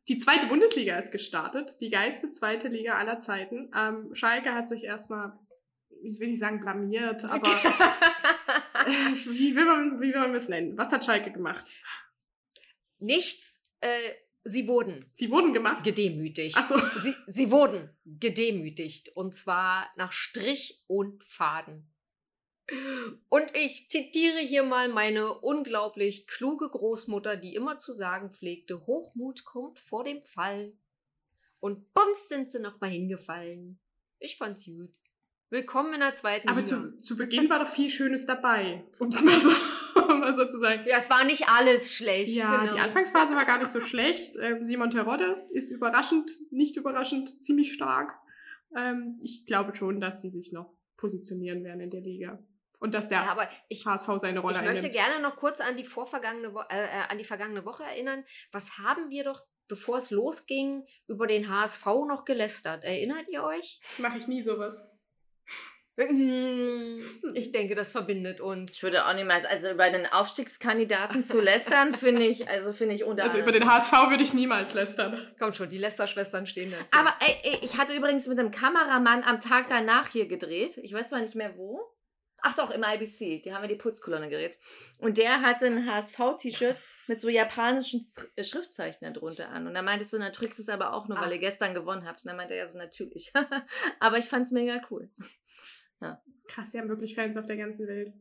die 0.09 0.17
zweite 0.19 0.47
Bundesliga 0.47 0.99
ist 0.99 1.13
gestartet, 1.13 1.77
die 1.81 1.91
geilste 1.91 2.33
zweite 2.33 2.69
Liga 2.69 2.95
aller 2.95 3.19
Zeiten. 3.19 3.71
Ähm, 3.77 4.15
Schalke 4.15 4.55
hat 4.55 4.69
sich 4.69 4.85
erstmal, 4.85 5.33
ich 6.07 6.21
will 6.21 6.29
nicht 6.29 6.39
sagen 6.39 6.61
blamiert, 6.61 7.25
aber 7.25 7.49
äh, 7.49 9.15
wie, 9.27 9.55
will 9.57 9.65
man, 9.65 10.01
wie 10.01 10.13
will 10.13 10.21
man 10.21 10.35
es 10.35 10.49
nennen? 10.49 10.77
Was 10.79 10.93
hat 10.93 11.05
Schalke 11.05 11.33
gemacht? 11.33 11.73
Nichts. 12.99 13.61
Äh, 13.81 13.89
sie 14.45 14.67
wurden 14.67 15.05
Sie 15.13 15.31
wurden 15.31 15.53
gemacht. 15.53 15.85
gedemütigt. 15.85 16.57
Ach 16.59 16.65
so. 16.65 16.79
Sie, 17.03 17.15
sie 17.27 17.51
wurden 17.51 17.91
gedemütigt. 18.05 19.11
Und 19.17 19.35
zwar 19.35 19.91
nach 19.97 20.13
Strich 20.13 20.83
und 20.87 21.23
Faden. 21.25 21.93
Und 23.29 23.45
ich 23.55 23.89
zitiere 23.91 24.41
hier 24.41 24.65
mal 24.65 24.89
meine 24.89 25.35
unglaublich 25.39 26.27
kluge 26.27 26.69
Großmutter, 26.69 27.37
die 27.37 27.55
immer 27.55 27.79
zu 27.79 27.93
sagen 27.93 28.33
pflegte, 28.33 28.87
Hochmut 28.87 29.45
kommt 29.45 29.79
vor 29.79 30.03
dem 30.03 30.25
Fall. 30.25 30.73
Und 31.61 31.93
bums 31.95 32.29
sind 32.29 32.51
sie 32.51 32.59
noch 32.59 32.81
mal 32.81 32.91
hingefallen. 32.91 33.79
Ich 34.19 34.37
fand's 34.37 34.65
gut. 34.65 34.99
Willkommen 35.51 35.95
in 35.95 36.01
der 36.01 36.15
zweiten 36.17 36.49
Aber 36.49 36.61
Liga. 36.63 36.69
zu, 36.69 36.99
zu 36.99 37.17
Beginn 37.17 37.49
war 37.49 37.61
doch 37.61 37.69
viel 37.69 37.89
Schönes 37.89 38.27
dabei, 38.27 38.85
um 38.99 39.09
es 39.09 39.23
mal 39.23 39.41
so, 39.41 39.51
um 40.09 40.19
mal 40.19 40.35
so 40.35 40.45
zu 40.47 40.59
sagen. 40.59 40.83
ja, 40.89 40.99
es 40.99 41.09
war 41.09 41.23
nicht 41.25 41.49
alles 41.49 41.95
schlecht. 41.95 42.37
Ja, 42.37 42.57
genau. 42.63 42.75
die 42.75 42.81
Anfangsphase 42.81 43.37
war 43.37 43.45
gar 43.45 43.59
nicht 43.59 43.71
so 43.71 43.81
schlecht. 43.81 44.37
Ähm, 44.41 44.65
Simon 44.65 44.91
Terodde 44.91 45.47
ist 45.53 45.71
überraschend, 45.71 46.33
nicht 46.51 46.77
überraschend, 46.77 47.45
ziemlich 47.45 47.73
stark. 47.73 48.13
Ähm, 48.77 49.21
ich 49.23 49.47
glaube 49.47 49.75
schon, 49.77 50.01
dass 50.01 50.21
sie 50.21 50.31
sich 50.31 50.51
noch 50.51 50.75
positionieren 50.97 51.63
werden 51.63 51.81
in 51.81 51.91
der 51.91 52.01
Liga. 52.01 52.41
Und 52.81 52.95
dass 52.95 53.07
der 53.07 53.21
Ja, 53.23 53.31
aber 53.31 53.49
ich, 53.69 53.87
HSV 53.87 54.09
seine 54.17 54.41
Rolle 54.41 54.57
Ich 54.57 54.63
möchte 54.63 54.87
einnimmt. 54.89 54.95
gerne 54.95 55.21
noch 55.23 55.37
kurz 55.37 55.61
an 55.61 55.77
die 55.77 55.85
vorvergangene 55.85 56.53
Wo 56.55 56.61
äh, 56.69 56.87
äh, 56.87 57.09
an 57.09 57.19
die 57.19 57.25
vergangene 57.25 57.65
Woche 57.65 57.85
erinnern. 57.85 58.25
Was 58.51 58.79
haben 58.79 59.11
wir 59.11 59.23
doch, 59.23 59.41
bevor 59.69 59.99
es 59.99 60.11
losging, 60.11 60.85
über 61.07 61.29
den 61.29 61.49
HSV 61.49 61.87
noch 62.09 62.25
gelästert? 62.25 62.83
Erinnert 62.83 63.29
ihr 63.29 63.45
euch? 63.45 63.81
Mache 63.99 64.19
ich 64.19 64.27
nie 64.27 64.43
sowas. 64.43 64.85
Hm, 65.97 66.99
Ich 67.35 67.53
denke, 67.53 67.75
das 67.75 67.91
verbindet 67.91 68.41
uns. 68.41 68.75
Ich 68.75 68.83
würde 68.83 69.07
auch 69.07 69.15
niemals, 69.15 69.47
also 69.47 69.71
über 69.71 69.89
den 69.91 70.07
Aufstiegskandidaten 70.07 71.25
zu 71.25 71.41
lästern, 71.41 71.95
finde 71.95 72.25
ich, 72.25 72.49
also 72.49 72.73
finde 72.73 72.95
ich 72.95 73.05
unter 73.05 73.25
Also 73.25 73.39
über 73.39 73.53
den 73.53 73.71
HSV 73.71 73.93
würde 74.11 74.23
ich 74.23 74.35
niemals 74.35 74.75
lästern. 74.75 75.27
Komm 75.39 75.53
schon, 75.53 75.69
die 75.69 75.79
Lästerschwestern 75.79 76.47
stehen 76.47 76.71
dazu. 76.71 76.97
Aber 76.97 77.15
ey, 77.21 77.37
ey, 77.43 77.59
ich 77.63 77.79
hatte 77.79 77.95
übrigens 77.95 78.27
mit 78.27 78.39
einem 78.39 78.51
Kameramann 78.51 79.25
am 79.25 79.41
Tag 79.41 79.69
danach 79.69 80.09
hier 80.09 80.27
gedreht. 80.27 80.77
Ich 80.83 80.93
weiß 80.93 81.09
zwar 81.09 81.21
nicht 81.21 81.35
mehr 81.35 81.57
wo. 81.57 81.81
Ach 82.43 82.55
doch, 82.55 82.71
im 82.71 82.85
IBC. 82.85 83.43
Die 83.43 83.53
haben 83.53 83.63
wir 83.63 83.69
die 83.69 83.77
Putzkolonne 83.77 84.29
gedreht. 84.29 84.59
Und 84.99 85.19
der 85.19 85.41
hatte 85.41 85.67
ein 85.67 85.91
HSV-T-Shirt 85.91 86.77
mit 87.09 87.21
so 87.21 87.29
japanischen 87.29 88.07
äh, 88.37 88.45
Schriftzeichen 88.45 89.13
darunter 89.13 89.51
an. 89.51 89.67
Und 89.67 89.75
da 89.75 89.83
meintest 89.83 90.13
du, 90.13 90.19
na, 90.19 90.31
kriegst 90.31 90.61
es 90.61 90.69
aber 90.69 90.93
auch 90.93 91.09
nur, 91.09 91.17
weil 91.19 91.29
Ach. 91.29 91.33
ihr 91.33 91.39
gestern 91.39 91.75
gewonnen 91.75 92.07
habt. 92.07 92.23
Und 92.23 92.29
dann 92.29 92.37
meinte 92.37 92.55
er 92.55 92.61
ja 92.65 92.67
so, 92.67 92.79
natürlich. 92.79 93.33
aber 94.01 94.19
ich 94.19 94.27
fand's 94.27 94.53
mega 94.53 94.81
cool. 94.91 95.11
Krass, 96.49 96.71
die 96.71 96.79
haben 96.79 96.89
wirklich 96.89 97.15
Fans 97.15 97.37
auf 97.37 97.47
der 97.47 97.57
ganzen 97.57 97.87
Welt. 97.87 98.13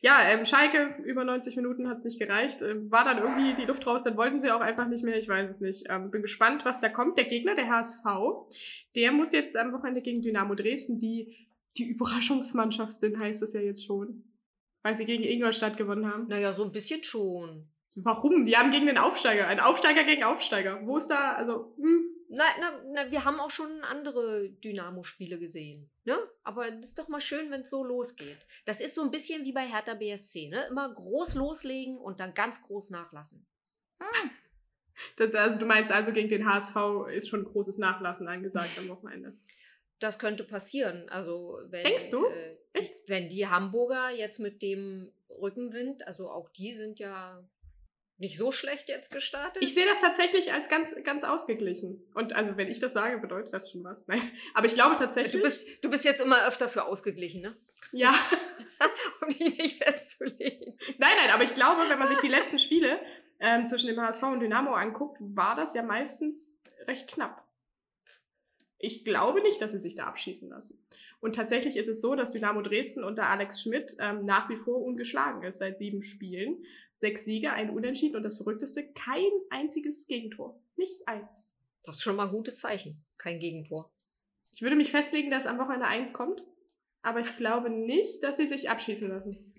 Ja, 0.00 0.18
ähm, 0.28 0.44
Schalke, 0.44 0.96
über 1.04 1.24
90 1.24 1.56
Minuten 1.56 1.88
hat 1.88 1.98
es 1.98 2.04
nicht 2.04 2.18
gereicht. 2.18 2.60
Ähm, 2.62 2.90
war 2.90 3.04
dann 3.04 3.18
irgendwie 3.18 3.54
die 3.54 3.66
Luft 3.66 3.86
raus, 3.86 4.02
dann 4.02 4.16
wollten 4.16 4.40
sie 4.40 4.50
auch 4.50 4.60
einfach 4.60 4.88
nicht 4.88 5.04
mehr, 5.04 5.16
ich 5.16 5.28
weiß 5.28 5.48
es 5.48 5.60
nicht. 5.60 5.84
Ähm, 5.88 6.10
bin 6.10 6.22
gespannt, 6.22 6.64
was 6.64 6.80
da 6.80 6.88
kommt. 6.88 7.18
Der 7.18 7.24
Gegner, 7.24 7.54
der 7.54 7.68
HSV, 7.68 8.04
der 8.94 9.12
muss 9.12 9.32
jetzt 9.32 9.56
am 9.56 9.72
Wochenende 9.72 10.02
gegen 10.02 10.22
Dynamo 10.22 10.54
Dresden, 10.54 10.98
die 10.98 11.36
die 11.78 11.84
Überraschungsmannschaft 11.84 13.00
sind, 13.00 13.18
heißt 13.20 13.42
es 13.42 13.54
ja 13.54 13.60
jetzt 13.60 13.84
schon. 13.84 14.24
Weil 14.82 14.96
sie 14.96 15.04
gegen 15.04 15.24
Ingolstadt 15.24 15.76
gewonnen 15.76 16.06
haben. 16.12 16.26
naja, 16.28 16.52
so 16.52 16.64
ein 16.64 16.72
bisschen 16.72 17.02
schon. 17.04 17.68
Warum? 17.94 18.44
Die 18.44 18.56
haben 18.56 18.70
gegen 18.70 18.86
den 18.86 18.98
Aufsteiger. 18.98 19.46
Ein 19.46 19.60
Aufsteiger 19.60 20.04
gegen 20.04 20.24
Aufsteiger. 20.24 20.80
Wo 20.84 20.96
ist 20.96 21.08
da, 21.08 21.32
also, 21.32 21.74
hm, 21.76 22.11
Na, 22.34 22.44
na, 22.86 23.10
wir 23.10 23.26
haben 23.26 23.40
auch 23.40 23.50
schon 23.50 23.84
andere 23.84 24.48
Dynamo-Spiele 24.48 25.38
gesehen. 25.38 25.90
Ne? 26.04 26.16
Aber 26.44 26.70
das 26.70 26.86
ist 26.86 26.98
doch 26.98 27.08
mal 27.08 27.20
schön, 27.20 27.50
wenn 27.50 27.60
es 27.60 27.70
so 27.70 27.84
losgeht. 27.84 28.38
Das 28.64 28.80
ist 28.80 28.94
so 28.94 29.02
ein 29.02 29.10
bisschen 29.10 29.44
wie 29.44 29.52
bei 29.52 29.68
Hertha 29.68 29.92
BSC. 29.92 30.48
Ne? 30.48 30.64
Immer 30.70 30.94
groß 30.94 31.34
loslegen 31.34 31.98
und 31.98 32.20
dann 32.20 32.32
ganz 32.32 32.62
groß 32.62 32.88
nachlassen. 32.88 33.46
das, 35.16 35.34
also 35.34 35.60
du 35.60 35.66
meinst 35.66 35.92
also 35.92 36.12
gegen 36.12 36.30
den 36.30 36.50
HSV 36.50 36.76
ist 37.14 37.28
schon 37.28 37.44
großes 37.44 37.76
Nachlassen 37.76 38.26
angesagt 38.26 38.78
am 38.78 38.88
Wochenende. 38.88 39.36
Das 39.98 40.18
könnte 40.18 40.44
passieren. 40.44 41.10
Also 41.10 41.58
wenn, 41.66 41.84
Denkst 41.84 42.08
du? 42.08 42.24
Äh, 42.24 42.56
Echt? 42.72 42.94
wenn 43.08 43.28
die 43.28 43.46
Hamburger 43.46 44.08
jetzt 44.10 44.38
mit 44.38 44.62
dem 44.62 45.12
Rückenwind, 45.28 46.06
also 46.06 46.30
auch 46.30 46.48
die 46.48 46.72
sind 46.72 46.98
ja 46.98 47.46
nicht 48.22 48.38
so 48.38 48.52
schlecht 48.52 48.88
jetzt 48.88 49.10
gestartet. 49.10 49.60
Ich 49.60 49.74
sehe 49.74 49.84
das 49.84 50.00
tatsächlich 50.00 50.52
als 50.52 50.68
ganz, 50.68 50.94
ganz 51.02 51.24
ausgeglichen. 51.24 52.08
Und 52.14 52.34
also, 52.34 52.56
wenn 52.56 52.68
ich 52.68 52.78
das 52.78 52.92
sage, 52.92 53.18
bedeutet 53.18 53.52
das 53.52 53.68
schon 53.68 53.82
was. 53.82 54.04
Nein. 54.06 54.22
Aber 54.54 54.66
ich 54.66 54.74
glaube 54.74 54.94
tatsächlich. 54.96 55.32
du 55.32 55.42
bist, 55.42 55.66
du 55.82 55.90
bist 55.90 56.04
jetzt 56.04 56.20
immer 56.20 56.46
öfter 56.46 56.68
für 56.68 56.84
ausgeglichen, 56.84 57.42
ne? 57.42 57.56
Ja. 57.90 58.14
Um 59.22 59.28
die 59.28 59.44
nicht 59.50 59.84
festzulegen. 59.84 60.76
Nein, 60.98 61.12
nein, 61.16 61.30
aber 61.30 61.44
ich 61.44 61.54
glaube, 61.54 61.82
wenn 61.88 62.00
man 62.00 62.08
sich 62.08 62.18
die 62.18 62.26
letzten 62.26 62.58
Spiele 62.58 63.00
ähm, 63.38 63.64
zwischen 63.68 63.86
dem 63.86 64.00
HSV 64.00 64.24
und 64.24 64.40
Dynamo 64.40 64.72
anguckt, 64.72 65.18
war 65.20 65.54
das 65.54 65.74
ja 65.74 65.84
meistens 65.84 66.64
recht 66.88 67.06
knapp. 67.06 67.46
Ich 68.84 69.04
glaube 69.04 69.42
nicht, 69.42 69.62
dass 69.62 69.70
sie 69.70 69.78
sich 69.78 69.94
da 69.94 70.06
abschießen 70.06 70.48
lassen. 70.48 70.76
Und 71.20 71.36
tatsächlich 71.36 71.76
ist 71.76 71.86
es 71.86 72.00
so, 72.00 72.16
dass 72.16 72.32
Dynamo 72.32 72.62
Dresden 72.62 73.04
unter 73.04 73.28
Alex 73.28 73.62
Schmidt 73.62 73.94
ähm, 74.00 74.24
nach 74.24 74.48
wie 74.48 74.56
vor 74.56 74.82
ungeschlagen 74.82 75.44
ist 75.44 75.58
seit 75.58 75.78
sieben 75.78 76.02
Spielen. 76.02 76.64
Sechs 76.92 77.24
Siege, 77.24 77.52
ein 77.52 77.70
Unentschieden 77.70 78.16
und 78.16 78.24
das 78.24 78.36
Verrückteste, 78.36 78.88
kein 78.92 79.30
einziges 79.50 80.08
Gegentor. 80.08 80.60
Nicht 80.74 81.06
eins. 81.06 81.54
Das 81.84 81.96
ist 81.96 82.02
schon 82.02 82.16
mal 82.16 82.24
ein 82.24 82.32
gutes 82.32 82.58
Zeichen. 82.58 83.00
Kein 83.18 83.38
Gegentor. 83.38 83.88
Ich 84.52 84.62
würde 84.62 84.74
mich 84.74 84.90
festlegen, 84.90 85.30
dass 85.30 85.46
am 85.46 85.58
Wochenende 85.58 85.86
eins 85.86 86.12
kommt, 86.12 86.44
aber 87.02 87.20
ich 87.20 87.36
glaube 87.36 87.70
nicht, 87.70 88.24
dass 88.24 88.36
sie 88.36 88.46
sich 88.46 88.68
abschießen 88.68 89.08
lassen. 89.08 89.51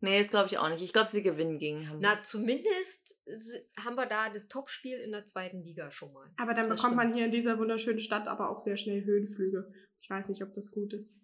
Nee, 0.00 0.18
das 0.18 0.30
glaube 0.30 0.46
ich 0.46 0.58
auch 0.58 0.68
nicht. 0.68 0.82
Ich 0.82 0.92
glaube, 0.92 1.08
sie 1.08 1.22
gewinnen 1.22 1.58
gegen 1.58 1.88
Hamburg. 1.88 2.02
Na, 2.02 2.22
zumindest 2.22 3.18
haben 3.78 3.96
wir 3.96 4.06
da 4.06 4.28
das 4.30 4.46
Topspiel 4.48 4.98
in 4.98 5.10
der 5.10 5.24
zweiten 5.26 5.62
Liga 5.62 5.90
schon 5.90 6.12
mal. 6.12 6.30
Aber 6.36 6.54
dann 6.54 6.68
Das 6.68 6.76
bekommt 6.76 6.96
man 6.96 7.06
stimmt. 7.06 7.16
hier 7.16 7.24
in 7.26 7.30
dieser 7.32 7.58
wunderschönen 7.58 7.98
Stadt 7.98 8.28
aber 8.28 8.50
auch 8.50 8.58
sehr 8.60 8.76
schnell 8.76 9.04
Höhenflüge. 9.04 9.72
Ich 10.00 10.08
weiß 10.08 10.28
nicht, 10.28 10.42
ob 10.42 10.52
das 10.54 10.70
gut 10.70 10.92
ist. 10.92 11.16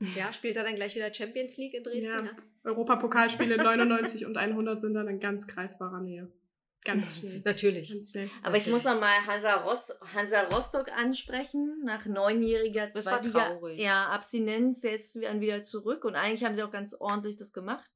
Ja, 0.16 0.32
spielt 0.32 0.56
er 0.56 0.64
dann 0.64 0.74
gleich 0.74 0.96
wieder 0.96 1.14
Champions 1.14 1.56
League 1.56 1.72
in 1.72 1.82
Dresden? 1.84 2.10
Ja. 2.10 2.24
Ja. 2.24 2.36
Europapokalspiele 2.64 3.56
99 3.56 4.26
und 4.26 4.36
100 4.36 4.80
sind 4.80 4.92
dann 4.94 5.08
in 5.08 5.20
ganz 5.20 5.46
greifbarer 5.46 6.00
Nähe. 6.00 6.30
Ganz 6.84 7.20
schnell. 7.20 7.40
Natürlich. 7.44 7.90
Ganz 7.90 8.10
schnell. 8.10 8.30
Aber 8.42 8.56
ich 8.56 8.66
muss 8.66 8.84
noch 8.84 9.00
mal 9.00 9.26
Hansa, 9.26 9.54
Rost 9.62 9.96
Hansa 10.14 10.42
Rostock 10.42 10.92
ansprechen. 10.92 11.80
Nach 11.84 12.04
neunjähriger 12.04 12.88
Das 12.88 13.06
war 13.06 13.22
Zweitliga- 13.22 13.46
traurig. 13.46 13.80
Ja, 13.80 14.08
Abstinenz 14.08 14.82
jetzt 14.82 15.16
wieder 15.16 15.40
wieder 15.40 15.62
zurück. 15.62 16.04
Und 16.04 16.14
eigentlich 16.14 16.44
haben 16.44 16.54
sie 16.54 16.62
auch 16.62 16.70
ganz 16.70 16.94
ordentlich 16.94 17.36
das 17.36 17.52
gemacht. 17.54 17.90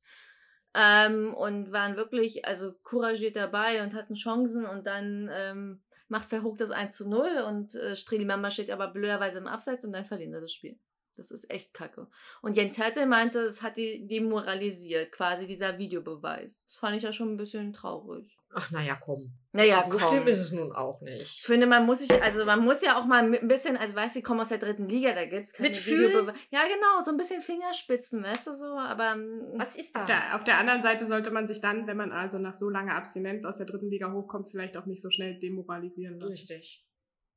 Ähm, 0.74 1.34
und 1.34 1.70
waren 1.72 1.96
wirklich, 1.96 2.46
also 2.46 2.72
couragiert 2.82 3.36
dabei 3.36 3.82
und 3.82 3.94
hatten 3.94 4.14
Chancen. 4.14 4.64
Und 4.64 4.86
dann 4.86 5.30
ähm, 5.32 5.82
macht 6.08 6.28
Verhoog 6.28 6.56
das 6.56 6.70
1 6.70 6.96
zu 6.96 7.08
0. 7.08 7.42
Und 7.46 7.74
äh, 7.74 7.94
Strelimamba 7.94 8.50
steht 8.50 8.70
aber 8.70 8.88
blöderweise 8.88 9.38
im 9.38 9.46
Abseits 9.46 9.84
und 9.84 9.92
dann 9.92 10.06
verlieren 10.06 10.32
sie 10.32 10.40
das 10.40 10.52
Spiel. 10.52 10.78
Das 11.16 11.30
ist 11.32 11.50
echt 11.50 11.74
kacke. 11.74 12.06
Und 12.42 12.56
Jens 12.56 12.78
Hertel 12.78 13.04
meinte, 13.06 13.40
es 13.40 13.60
hat 13.60 13.76
die 13.76 14.06
demoralisiert, 14.06 15.10
quasi 15.10 15.46
dieser 15.48 15.76
Videobeweis. 15.76 16.64
Das 16.66 16.76
fand 16.76 16.96
ich 16.96 17.02
ja 17.02 17.12
schon 17.12 17.32
ein 17.32 17.36
bisschen 17.36 17.72
traurig. 17.72 18.37
Ach, 18.54 18.70
naja, 18.70 18.96
komm. 18.96 19.30
Naja, 19.52 19.80
so 19.82 19.90
komm. 19.90 20.00
schlimm 20.00 20.26
ist 20.26 20.40
es 20.40 20.52
nun 20.52 20.72
auch 20.72 21.02
Ich 21.02 21.10
nicht. 21.18 21.44
finde, 21.44 21.66
man 21.66 21.84
muss 21.84 21.98
sich, 21.98 22.10
also 22.22 22.44
man 22.46 22.64
muss 22.64 22.82
ja 22.82 22.98
auch 22.98 23.04
mal 23.04 23.22
ein 23.22 23.48
bisschen, 23.48 23.76
also 23.76 23.94
weißt 23.94 24.14
du, 24.14 24.18
ich 24.20 24.24
komme 24.24 24.40
aus 24.42 24.48
der 24.48 24.58
dritten 24.58 24.88
Liga, 24.88 25.14
da 25.14 25.26
gibt 25.26 25.48
es 25.48 25.52
keine 25.52 25.68
Mitfühlen? 25.68 26.32
Ja, 26.50 26.62
genau, 26.64 27.02
so 27.04 27.10
ein 27.10 27.16
bisschen 27.18 27.42
Fingerspitzen, 27.42 28.22
weißt 28.22 28.46
du 28.46 28.54
so, 28.54 28.64
aber 28.66 29.16
mm, 29.16 29.58
Was 29.58 29.76
ist 29.76 29.94
das? 29.94 30.02
Auf 30.02 30.06
der, 30.08 30.36
auf 30.36 30.44
der 30.44 30.58
anderen 30.58 30.80
Seite 30.82 31.04
sollte 31.04 31.30
man 31.30 31.46
sich 31.46 31.60
dann, 31.60 31.86
wenn 31.86 31.96
man 31.96 32.10
also 32.12 32.38
nach 32.38 32.54
so 32.54 32.70
langer 32.70 32.94
Abstinenz 32.94 33.44
aus 33.44 33.58
der 33.58 33.66
dritten 33.66 33.90
Liga 33.90 34.12
hochkommt, 34.12 34.50
vielleicht 34.50 34.76
auch 34.76 34.86
nicht 34.86 35.02
so 35.02 35.10
schnell 35.10 35.38
demoralisieren 35.38 36.18
lassen. 36.18 36.32
Richtig. 36.32 36.86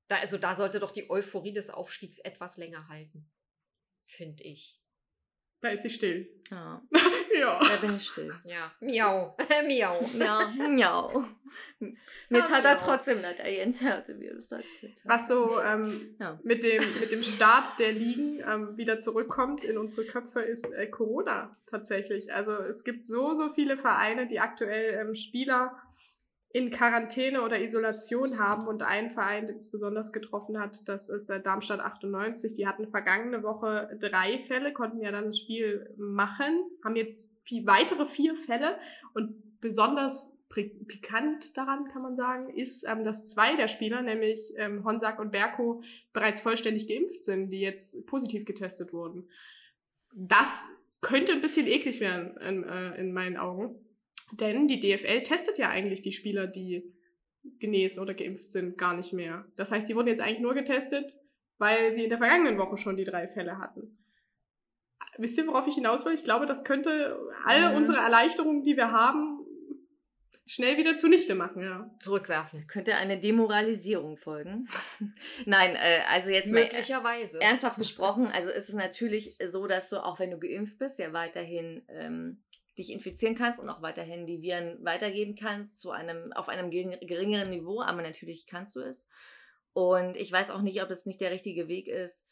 Da, 0.07 0.17
also 0.17 0.37
da 0.37 0.55
sollte 0.55 0.79
doch 0.79 0.91
die 0.91 1.09
Euphorie 1.09 1.53
des 1.53 1.69
Aufstiegs 1.69 2.19
etwas 2.19 2.57
länger 2.57 2.87
halten. 2.87 3.29
Finde 4.01 4.43
ich. 4.43 4.80
Da 5.61 5.69
ist 5.69 5.83
sie 5.83 5.89
still. 5.89 6.27
ja, 6.49 6.81
ja. 7.39 7.59
da 7.59 7.75
bin 7.77 7.95
ich 7.95 8.07
still. 8.07 8.33
Ja. 8.45 8.71
Miau. 8.79 9.37
Miau. 9.67 9.99
Ja, 10.17 10.51
miau. 10.69 11.23
Mir 12.29 12.43
Ah, 12.43 12.47
tat 12.47 12.65
er 12.65 12.75
miau. 12.75 12.83
trotzdem 12.85 13.19
Jens 13.45 13.81
Härte, 13.81 14.19
wie 14.19 14.25
er 14.27 14.35
das 14.35 14.51
erzählt 14.51 14.95
hat. 15.03 15.05
Was 15.05 15.27
so 15.27 15.61
ähm, 15.61 16.15
Ja. 16.19 16.39
mit, 16.43 16.63
dem, 16.63 16.83
mit 16.99 17.11
dem 17.11 17.23
Start 17.23 17.77
der 17.79 17.91
Ligen 17.93 18.39
ähm, 18.39 18.75
wieder 18.77 18.99
zurückkommt 18.99 19.63
in 19.63 19.77
unsere 19.77 20.05
Köpfe, 20.05 20.41
ist 20.41 20.71
äh, 20.73 20.87
Corona 20.87 21.55
tatsächlich. 21.67 22.33
Also 22.33 22.53
es 22.53 22.83
gibt 22.83 23.05
so, 23.05 23.33
so 23.33 23.49
viele 23.49 23.77
Vereine, 23.77 24.27
die 24.27 24.39
aktuell 24.39 24.99
ähm, 24.99 25.15
Spieler 25.15 25.77
in 26.53 26.69
Quarantäne 26.69 27.41
oder 27.43 27.61
Isolation 27.61 28.37
haben 28.37 28.67
und 28.67 28.81
ein 28.81 29.09
Verein, 29.09 29.47
den 29.47 29.55
es 29.55 29.71
besonders 29.71 30.11
getroffen 30.11 30.59
hat, 30.59 30.87
das 30.87 31.09
ist 31.09 31.29
äh, 31.29 31.41
Darmstadt 31.41 31.79
98. 31.79 32.53
Die 32.53 32.67
hatten 32.67 32.87
vergangene 32.87 33.43
Woche 33.43 33.97
drei 33.99 34.37
Fälle, 34.39 34.73
konnten 34.73 35.01
ja 35.01 35.11
dann 35.11 35.25
das 35.25 35.39
Spiel 35.39 35.93
machen, 35.97 36.63
haben 36.83 36.95
jetzt 36.95 37.25
viel, 37.43 37.65
weitere 37.65 38.05
vier 38.05 38.35
Fälle 38.35 38.77
und 39.13 39.59
besonders 39.61 40.37
pikant 40.49 41.55
daran, 41.55 41.87
kann 41.87 42.01
man 42.01 42.15
sagen, 42.15 42.49
ist, 42.49 42.83
ähm, 42.85 43.03
dass 43.03 43.29
zwei 43.29 43.55
der 43.55 43.69
Spieler, 43.69 44.01
nämlich 44.01 44.51
ähm, 44.57 44.83
Honsack 44.83 45.19
und 45.19 45.31
Berko, 45.31 45.81
bereits 46.11 46.41
vollständig 46.41 46.87
geimpft 46.87 47.23
sind, 47.23 47.51
die 47.51 47.61
jetzt 47.61 48.05
positiv 48.05 48.43
getestet 48.43 48.91
wurden. 48.91 49.29
Das 50.13 50.65
könnte 50.99 51.31
ein 51.31 51.41
bisschen 51.41 51.67
eklig 51.67 52.01
werden 52.01 52.35
in, 52.37 52.63
äh, 52.63 52.95
in 52.95 53.13
meinen 53.13 53.37
Augen. 53.37 53.75
Denn 54.33 54.67
die 54.67 54.79
DFL 54.79 55.21
testet 55.23 55.57
ja 55.57 55.69
eigentlich 55.69 56.01
die 56.01 56.11
Spieler, 56.11 56.47
die 56.47 56.83
genesen 57.59 57.99
oder 57.99 58.13
geimpft 58.13 58.49
sind, 58.49 58.77
gar 58.77 58.95
nicht 58.95 59.13
mehr. 59.13 59.45
Das 59.55 59.71
heißt, 59.71 59.89
die 59.89 59.95
wurden 59.95 60.07
jetzt 60.07 60.21
eigentlich 60.21 60.39
nur 60.41 60.53
getestet, 60.53 61.11
weil 61.57 61.93
sie 61.93 62.03
in 62.03 62.09
der 62.09 62.17
vergangenen 62.19 62.57
Woche 62.57 62.77
schon 62.77 62.97
die 62.97 63.03
drei 63.03 63.27
Fälle 63.27 63.57
hatten. 63.57 63.97
Wisst 65.17 65.37
ihr, 65.37 65.47
worauf 65.47 65.67
ich 65.67 65.75
hinaus 65.75 66.05
will? 66.05 66.13
Ich 66.13 66.23
glaube, 66.23 66.45
das 66.45 66.63
könnte 66.63 67.17
alle 67.45 67.69
Mhm. 67.71 67.75
unsere 67.77 67.97
Erleichterungen, 67.97 68.63
die 68.63 68.77
wir 68.77 68.91
haben, 68.91 69.39
schnell 70.45 70.77
wieder 70.77 70.95
zunichte 70.97 71.33
machen, 71.35 71.63
ja. 71.63 71.89
Zurückwerfen. 71.99 72.67
Könnte 72.67 72.95
eine 72.95 73.19
Demoralisierung 73.19 74.17
folgen. 74.17 74.67
Nein, 75.45 75.75
äh, 75.75 76.01
also 76.09 76.29
jetzt 76.29 76.51
mal 76.51 76.61
Möglicherweise. 76.63 77.39
ernsthaft 77.41 77.77
gesprochen, 77.77 78.27
also 78.27 78.49
ist 78.49 78.69
es 78.69 78.75
natürlich 78.75 79.37
so, 79.45 79.67
dass 79.67 79.89
du, 79.89 79.97
auch 80.03 80.19
wenn 80.19 80.31
du 80.31 80.39
geimpft 80.39 80.77
bist, 80.77 80.99
ja 80.99 81.11
weiterhin 81.13 81.83
ähm, 81.89 82.43
dich 82.77 82.91
infizieren 82.91 83.35
kannst 83.35 83.59
und 83.59 83.69
auch 83.69 83.81
weiterhin 83.81 84.25
die 84.25 84.41
Viren 84.41 84.83
weitergeben 84.83 85.35
kannst 85.35 85.79
zu 85.79 85.91
einem, 85.91 86.31
auf 86.33 86.49
einem 86.49 86.69
gering- 86.69 87.05
geringeren 87.05 87.49
Niveau, 87.49 87.81
aber 87.81 88.01
natürlich 88.01 88.47
kannst 88.47 88.75
du 88.75 88.79
es. 88.79 89.07
Und 89.73 90.15
ich 90.17 90.31
weiß 90.31 90.49
auch 90.49 90.61
nicht, 90.61 90.81
ob 90.81 90.89
es 90.89 91.05
nicht 91.05 91.21
der 91.21 91.31
richtige 91.31 91.67
Weg 91.67 91.87
ist, 91.87 92.25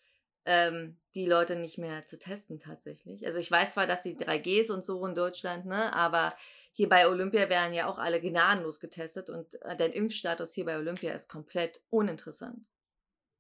ähm, 0.46 0.98
die 1.14 1.26
Leute 1.26 1.56
nicht 1.56 1.78
mehr 1.78 2.06
zu 2.06 2.18
testen 2.18 2.60
tatsächlich. 2.60 3.26
Also 3.26 3.40
ich 3.40 3.52
weiß 3.52 3.74
zwar, 3.74 3.88
dass 3.88 4.04
die 4.04 4.16
3Gs 4.16 4.72
und 4.72 4.86
so 4.86 5.06
in 5.06 5.16
Deutschland, 5.16 5.66
ne, 5.66 5.94
aber 5.94 6.36
hier 6.72 6.88
bei 6.88 7.08
Olympia 7.08 7.50
werden 7.50 7.74
ja 7.74 7.88
auch 7.88 7.98
alle 7.98 8.22
gnadenlos 8.22 8.80
getestet 8.80 9.30
und 9.30 9.62
äh, 9.64 9.76
dein 9.76 9.92
Impfstatus 9.92 10.54
hier 10.54 10.66
bei 10.66 10.78
Olympia 10.78 11.14
ist 11.14 11.30
komplett 11.30 11.82
uninteressant. 11.90 12.66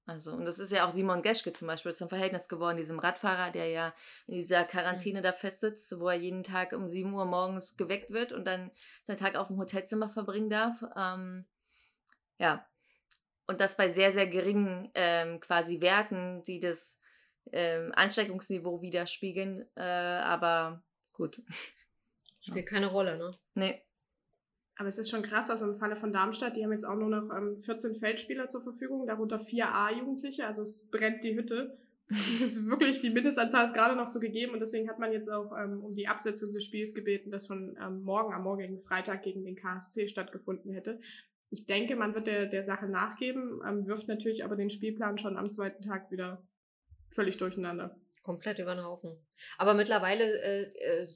Also, 0.09 0.31
und 0.31 0.45
das 0.45 0.57
ist 0.57 0.71
ja 0.71 0.87
auch 0.87 0.91
Simon 0.91 1.21
Geschke 1.21 1.53
zum 1.53 1.67
Beispiel 1.67 1.93
zum 1.93 2.09
Verhältnis 2.09 2.49
geworden, 2.49 2.77
diesem 2.77 2.97
Radfahrer, 2.97 3.51
der 3.51 3.67
ja 3.67 3.93
in 4.25 4.33
dieser 4.33 4.63
Quarantäne 4.63 5.21
da 5.21 5.31
festsitzt, 5.31 5.99
wo 5.99 6.09
er 6.09 6.15
jeden 6.15 6.43
Tag 6.43 6.73
um 6.73 6.87
7 6.87 7.13
Uhr 7.13 7.25
morgens 7.25 7.77
geweckt 7.77 8.09
wird 8.09 8.31
und 8.31 8.45
dann 8.45 8.71
seinen 9.03 9.17
Tag 9.17 9.35
auf 9.35 9.47
dem 9.47 9.59
Hotelzimmer 9.59 10.09
verbringen 10.09 10.49
darf. 10.49 10.83
Ähm, 10.97 11.45
ja. 12.39 12.65
Und 13.45 13.61
das 13.61 13.77
bei 13.77 13.89
sehr, 13.89 14.11
sehr 14.11 14.25
geringen 14.25 14.89
ähm, 14.95 15.39
quasi 15.39 15.79
Werten, 15.79 16.41
die 16.41 16.59
das 16.59 16.99
ähm, 17.51 17.91
Ansteckungsniveau 17.95 18.81
widerspiegeln. 18.81 19.69
Äh, 19.75 19.81
aber 19.81 20.81
gut. 21.13 21.39
Spielt 22.41 22.67
keine 22.67 22.87
Rolle, 22.87 23.17
ne? 23.17 23.37
Nee. 23.53 23.83
Aber 24.79 24.87
es 24.87 24.97
ist 24.97 25.09
schon 25.09 25.23
krass, 25.23 25.49
also 25.49 25.65
im 25.65 25.75
Falle 25.75 25.97
von 25.97 26.13
Darmstadt, 26.13 26.55
die 26.55 26.63
haben 26.63 26.71
jetzt 26.71 26.85
auch 26.85 26.95
nur 26.95 27.09
noch 27.09 27.35
ähm, 27.35 27.57
14 27.57 27.95
Feldspieler 27.95 28.47
zur 28.47 28.61
Verfügung, 28.61 29.05
darunter 29.05 29.37
vier 29.37 29.75
A-Jugendliche, 29.75 30.47
also 30.47 30.61
es 30.61 30.87
brennt 30.89 31.23
die 31.25 31.35
Hütte. 31.35 31.77
Das 32.09 32.41
ist 32.41 32.69
wirklich, 32.69 33.01
die 33.01 33.09
Mindestanzahl 33.09 33.65
ist 33.65 33.75
gerade 33.75 33.95
noch 33.95 34.07
so 34.07 34.19
gegeben 34.19 34.53
und 34.53 34.61
deswegen 34.61 34.89
hat 34.89 34.97
man 34.97 35.11
jetzt 35.11 35.27
auch 35.27 35.51
ähm, 35.55 35.83
um 35.83 35.91
die 35.91 36.07
Absetzung 36.07 36.53
des 36.53 36.63
Spiels 36.63 36.95
gebeten, 36.95 37.29
das 37.29 37.45
von 37.45 37.77
ähm, 37.79 38.01
morgen 38.03 38.33
am 38.33 38.43
morgigen 38.43 38.79
Freitag 38.79 39.21
gegen 39.21 39.43
den 39.43 39.55
KSC 39.55 40.07
stattgefunden 40.07 40.71
hätte. 40.71 40.99
Ich 41.51 41.65
denke, 41.65 41.97
man 41.97 42.15
wird 42.15 42.27
der, 42.27 42.45
der 42.45 42.63
Sache 42.63 42.87
nachgeben, 42.87 43.61
ähm, 43.67 43.85
wirft 43.85 44.07
natürlich 44.07 44.45
aber 44.45 44.55
den 44.55 44.69
Spielplan 44.69 45.17
schon 45.17 45.37
am 45.37 45.51
zweiten 45.51 45.83
Tag 45.83 46.09
wieder 46.09 46.41
völlig 47.09 47.35
durcheinander. 47.35 47.97
Komplett 48.23 48.59
über 48.59 48.73
den 48.73 48.85
Haufen. 48.85 49.17
Aber 49.57 49.73
mittlerweile 49.73 50.23
äh, 50.23 51.03
äh, 51.03 51.07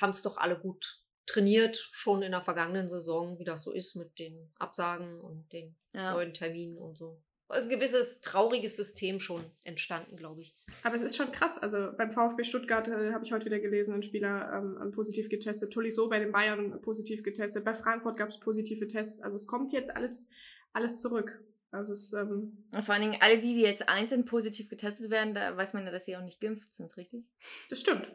haben 0.00 0.10
es 0.10 0.22
doch 0.22 0.38
alle 0.38 0.58
gut 0.58 1.01
trainiert, 1.26 1.76
schon 1.92 2.22
in 2.22 2.32
der 2.32 2.40
vergangenen 2.42 2.88
Saison, 2.88 3.38
wie 3.38 3.44
das 3.44 3.62
so 3.62 3.72
ist 3.72 3.96
mit 3.96 4.18
den 4.18 4.50
Absagen 4.58 5.20
und 5.20 5.52
den 5.52 5.76
Ja. 5.94 6.12
neuen 6.12 6.32
Terminen 6.34 6.78
und 6.78 6.96
so. 6.96 7.22
Da 7.48 7.58
ist 7.58 7.64
ein 7.64 7.70
gewisses 7.70 8.22
trauriges 8.22 8.76
System 8.76 9.20
schon 9.20 9.44
entstanden, 9.62 10.16
glaube 10.16 10.40
ich. 10.40 10.56
Aber 10.84 10.96
es 10.96 11.02
ist 11.02 11.16
schon 11.16 11.30
krass. 11.32 11.58
Also 11.58 11.90
beim 11.98 12.10
VfB 12.10 12.44
Stuttgart 12.44 12.88
äh, 12.88 13.12
habe 13.12 13.24
ich 13.26 13.32
heute 13.32 13.44
wieder 13.44 13.60
gelesen, 13.60 13.92
ein 13.94 14.02
Spieler 14.02 14.50
ähm, 14.82 14.90
positiv 14.90 15.28
getestet. 15.28 15.70
Tolisso 15.70 16.08
bei 16.08 16.18
den 16.18 16.32
Bayern 16.32 16.80
positiv 16.80 17.22
getestet. 17.22 17.64
Bei 17.64 17.74
Frankfurt 17.74 18.16
gab 18.16 18.30
es 18.30 18.40
positive 18.40 18.86
Tests. 18.86 19.20
Also 19.20 19.36
es 19.36 19.46
kommt 19.46 19.70
jetzt 19.70 19.94
alles, 19.94 20.30
alles 20.72 21.02
zurück. 21.02 21.42
Also 21.70 21.92
es 21.92 22.14
ähm, 22.14 22.66
Und 22.74 22.84
vor 22.86 22.94
allen 22.94 23.02
Dingen 23.10 23.20
alle 23.20 23.38
die, 23.38 23.52
die 23.52 23.62
jetzt 23.62 23.86
einzeln 23.86 24.24
positiv 24.24 24.70
getestet 24.70 25.10
werden, 25.10 25.34
da 25.34 25.54
weiß 25.54 25.74
man 25.74 25.84
ja, 25.84 25.90
dass 25.92 26.06
sie 26.06 26.16
auch 26.16 26.22
nicht 26.22 26.40
geimpft 26.40 26.72
sind, 26.72 26.96
richtig? 26.96 27.26
das 27.68 27.80
stimmt. 27.80 28.10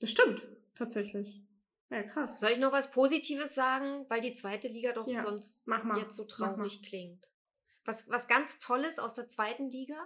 Das 0.00 0.10
stimmt, 0.10 0.46
tatsächlich. 0.74 1.42
Ja, 1.90 2.02
krass. 2.02 2.38
Soll 2.38 2.50
ich 2.50 2.58
noch 2.58 2.72
was 2.72 2.90
Positives 2.90 3.54
sagen? 3.54 4.04
Weil 4.08 4.20
die 4.20 4.34
zweite 4.34 4.68
Liga 4.68 4.92
doch 4.92 5.06
Ja, 5.08 5.22
sonst 5.22 5.60
Mach 5.64 5.84
mal. 5.84 5.98
jetzt 5.98 6.16
so 6.16 6.26
Mach 6.38 6.38
mal. 6.38 6.54
traurig 6.54 6.82
klingt. 6.82 7.26
Was, 7.84 8.08
was 8.10 8.28
ganz 8.28 8.58
Tolles 8.58 8.98
aus 8.98 9.14
der 9.14 9.28
zweiten 9.28 9.70
Liga? 9.70 9.96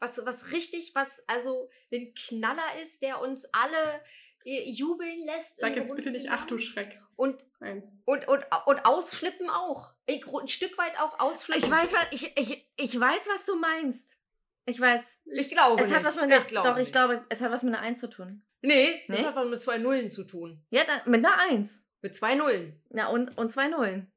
Was, 0.00 0.24
was 0.24 0.50
richtig, 0.52 0.94
was 0.94 1.22
also 1.28 1.68
ein 1.92 2.12
Knaller 2.14 2.80
ist, 2.80 3.02
der 3.02 3.20
uns 3.20 3.44
alle 3.52 4.02
äh, 4.44 4.68
jubeln 4.70 5.24
lässt. 5.26 5.58
Sag 5.58 5.76
jetzt 5.76 5.94
bitte 5.94 6.10
nicht, 6.10 6.30
ach 6.30 6.46
du. 6.46 6.56
Schreck. 6.58 6.98
Und, 7.14 7.44
Nein. 7.60 8.02
und, 8.06 8.26
und, 8.26 8.44
und 8.66 8.84
ausflippen 8.86 9.50
auch. 9.50 9.92
Ein 10.08 10.48
Stück 10.48 10.76
weit 10.78 10.98
auch 10.98 11.20
ausflippen. 11.20 11.62
Ich 11.62 11.70
weiß, 11.70 11.92
was, 11.92 12.06
ich, 12.10 12.36
ich, 12.36 12.68
ich 12.76 12.98
weiß, 12.98 13.28
was 13.28 13.44
du 13.46 13.54
meinst. 13.56 14.16
Ich 14.64 14.80
weiß. 14.80 15.20
Ich 15.26 15.50
glaube 15.50 15.80
Es 15.82 15.88
nicht. 15.88 15.96
hat 15.98 16.04
was 16.04 16.14
mit 16.16 16.24
einer, 16.24 16.38
ich 16.38 16.46
glaube 16.46 16.68
doch, 16.68 16.76
ich 16.76 16.84
nicht. 16.86 16.92
glaube, 16.92 17.24
es 17.28 17.40
hat 17.42 17.52
was 17.52 17.62
mit 17.62 17.74
einer 17.74 17.82
Eins 17.82 18.00
zu 18.00 18.08
tun. 18.08 18.42
Nee, 18.62 19.02
das 19.08 19.18
Nee? 19.20 19.26
hat 19.26 19.34
was 19.36 19.48
mit 19.48 19.60
zwei 19.60 19.78
Nullen 19.78 20.08
zu 20.10 20.24
tun. 20.24 20.64
Ja, 20.70 20.82
dann, 20.84 21.00
mit 21.10 21.24
einer 21.26 21.36
Eins. 21.38 21.82
Mit 22.00 22.14
zwei 22.16 22.34
Nullen. 22.36 22.80
Na, 22.90 23.08
und, 23.08 23.36
und 23.36 23.50
zwei 23.50 23.68
Nullen. 23.68 24.10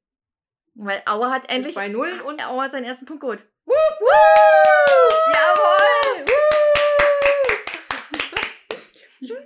Weil 0.76 1.02
Auer 1.06 1.32
hat 1.32 1.44
Mit 1.44 1.52
endlich. 1.52 1.74
zwei 1.74 1.88
Nullen 1.88 2.22
und 2.22 2.40
Auer 2.46 2.64
hat 2.64 2.72
seinen 2.72 2.84
ersten 2.86 3.06
Punkt 3.06 3.22
geholt. 3.22 3.46
Jawohl! 5.34 6.26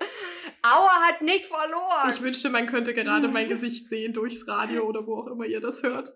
Aue 0.62 0.90
hat 1.08 1.22
nicht 1.22 1.46
verloren. 1.46 2.10
Ich 2.10 2.22
wünschte, 2.22 2.50
man 2.50 2.68
könnte 2.68 2.94
gerade 2.94 3.28
mein 3.30 3.48
Gesicht 3.48 3.88
sehen 3.88 4.12
durchs 4.14 4.46
Radio 4.48 4.84
oder 4.84 5.08
wo 5.08 5.16
auch 5.22 5.28
immer 5.28 5.46
ihr 5.46 5.62
das 5.62 5.82
hört. 5.84 6.14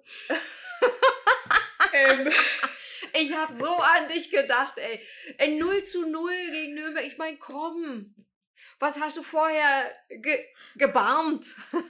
ähm, 1.93 2.29
Ich 3.13 3.33
habe 3.35 3.53
so 3.53 3.71
an 3.73 4.07
dich 4.13 4.29
gedacht, 4.31 4.73
ey. 4.77 4.99
Ein 5.39 5.57
0 5.57 5.83
zu 5.83 6.05
0 6.09 6.31
gegen 6.51 6.73
Nürnberg. 6.75 7.05
Ich 7.05 7.17
meine, 7.17 7.37
komm. 7.37 8.13
Was 8.79 8.99
hast 8.99 9.17
du 9.17 9.23
vorher 9.23 9.91
ge 10.09 10.39
gebarmt? 10.75 11.55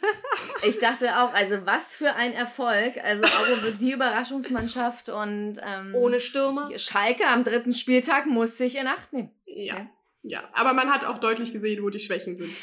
Ich 0.65 0.79
dachte 0.79 1.17
auch, 1.17 1.33
also 1.33 1.65
was 1.65 1.95
für 1.95 2.13
ein 2.13 2.33
Erfolg. 2.33 2.97
Also 3.03 3.25
auch 3.25 3.77
die 3.79 3.91
Überraschungsmannschaft 3.91 5.09
und 5.09 5.59
ähm, 5.61 5.93
Ohne 5.95 6.19
Stürmer? 6.19 6.69
Schalke 6.77 7.27
am 7.27 7.43
dritten 7.43 7.73
Spieltag 7.73 8.25
musste 8.27 8.57
sich 8.57 8.77
in 8.77 8.87
Acht 8.87 9.11
nehmen. 9.13 9.31
ja. 9.45 9.75
Ja. 9.75 9.89
ja, 10.23 10.49
aber 10.53 10.73
man 10.73 10.89
hat 10.91 11.03
auch 11.05 11.17
deutlich 11.17 11.51
gesehen, 11.51 11.83
wo 11.83 11.89
die 11.89 11.99
Schwächen 11.99 12.35
sind 12.35 12.53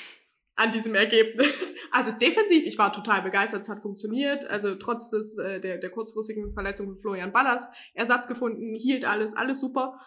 an 0.60 0.72
diesem 0.72 0.94
Ergebnis. 0.94 1.74
Also 1.92 2.12
defensiv, 2.12 2.66
ich 2.66 2.78
war 2.78 2.92
total 2.92 3.20
begeistert, 3.20 3.62
es 3.62 3.68
hat 3.68 3.82
funktioniert. 3.82 4.44
Also 4.48 4.76
trotz 4.76 5.10
des, 5.10 5.36
äh, 5.38 5.60
der, 5.60 5.78
der 5.78 5.90
kurzfristigen 5.90 6.52
Verletzung 6.52 6.86
von 6.86 6.96
Florian 6.96 7.32
Ballas, 7.32 7.68
Ersatz 7.94 8.28
gefunden, 8.28 8.76
hielt 8.76 9.04
alles, 9.04 9.34
alles 9.34 9.58
super. 9.58 9.98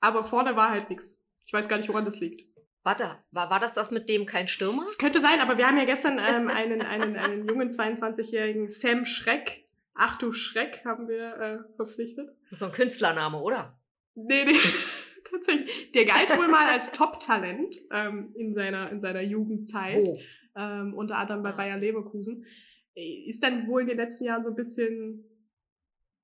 Aber 0.00 0.24
vorne 0.24 0.56
war 0.56 0.70
halt 0.70 0.88
nichts. 0.88 1.18
Ich 1.44 1.52
weiß 1.52 1.68
gar 1.68 1.76
nicht, 1.76 1.90
woran 1.90 2.06
das 2.06 2.20
liegt. 2.20 2.46
Warte, 2.86 3.18
war, 3.32 3.50
war 3.50 3.58
das 3.58 3.72
das 3.72 3.90
mit 3.90 4.08
dem 4.08 4.26
kein 4.26 4.46
Stürmer? 4.46 4.84
Es 4.86 4.96
könnte 4.96 5.20
sein, 5.20 5.40
aber 5.40 5.58
wir 5.58 5.66
haben 5.66 5.76
ja 5.76 5.84
gestern 5.84 6.20
ähm, 6.20 6.46
einen, 6.46 6.82
einen, 6.82 7.16
einen 7.16 7.48
jungen 7.48 7.68
22-jährigen 7.68 8.68
Sam 8.68 9.04
Schreck, 9.04 9.66
ach 9.94 10.16
du 10.16 10.30
Schreck, 10.30 10.84
haben 10.84 11.08
wir 11.08 11.36
äh, 11.36 11.74
verpflichtet. 11.74 12.30
Das 12.44 12.52
ist 12.52 12.58
so 12.60 12.66
ein 12.66 12.72
Künstlername, 12.72 13.38
oder? 13.38 13.76
Nee, 14.14 14.44
nee, 14.44 14.54
tatsächlich. 15.30 15.90
Der 15.92 16.04
galt 16.04 16.38
wohl 16.38 16.46
mal 16.46 16.68
als 16.68 16.92
Top-Talent 16.92 17.74
ähm, 17.90 18.32
in, 18.36 18.54
seiner, 18.54 18.90
in 18.92 19.00
seiner 19.00 19.22
Jugendzeit. 19.22 19.96
Wo? 19.96 20.20
ähm, 20.56 20.94
unter 20.94 21.18
anderem 21.18 21.42
bei 21.42 21.50
Ah, 21.50 21.56
Bayer 21.56 21.76
Leverkusen, 21.76 22.46
ist 22.94 23.42
dann 23.42 23.66
wohl 23.66 23.82
in 23.82 23.88
den 23.88 23.98
letzten 23.98 24.24
Jahren 24.24 24.42
so 24.42 24.50
ein 24.50 24.56
bisschen 24.56 25.24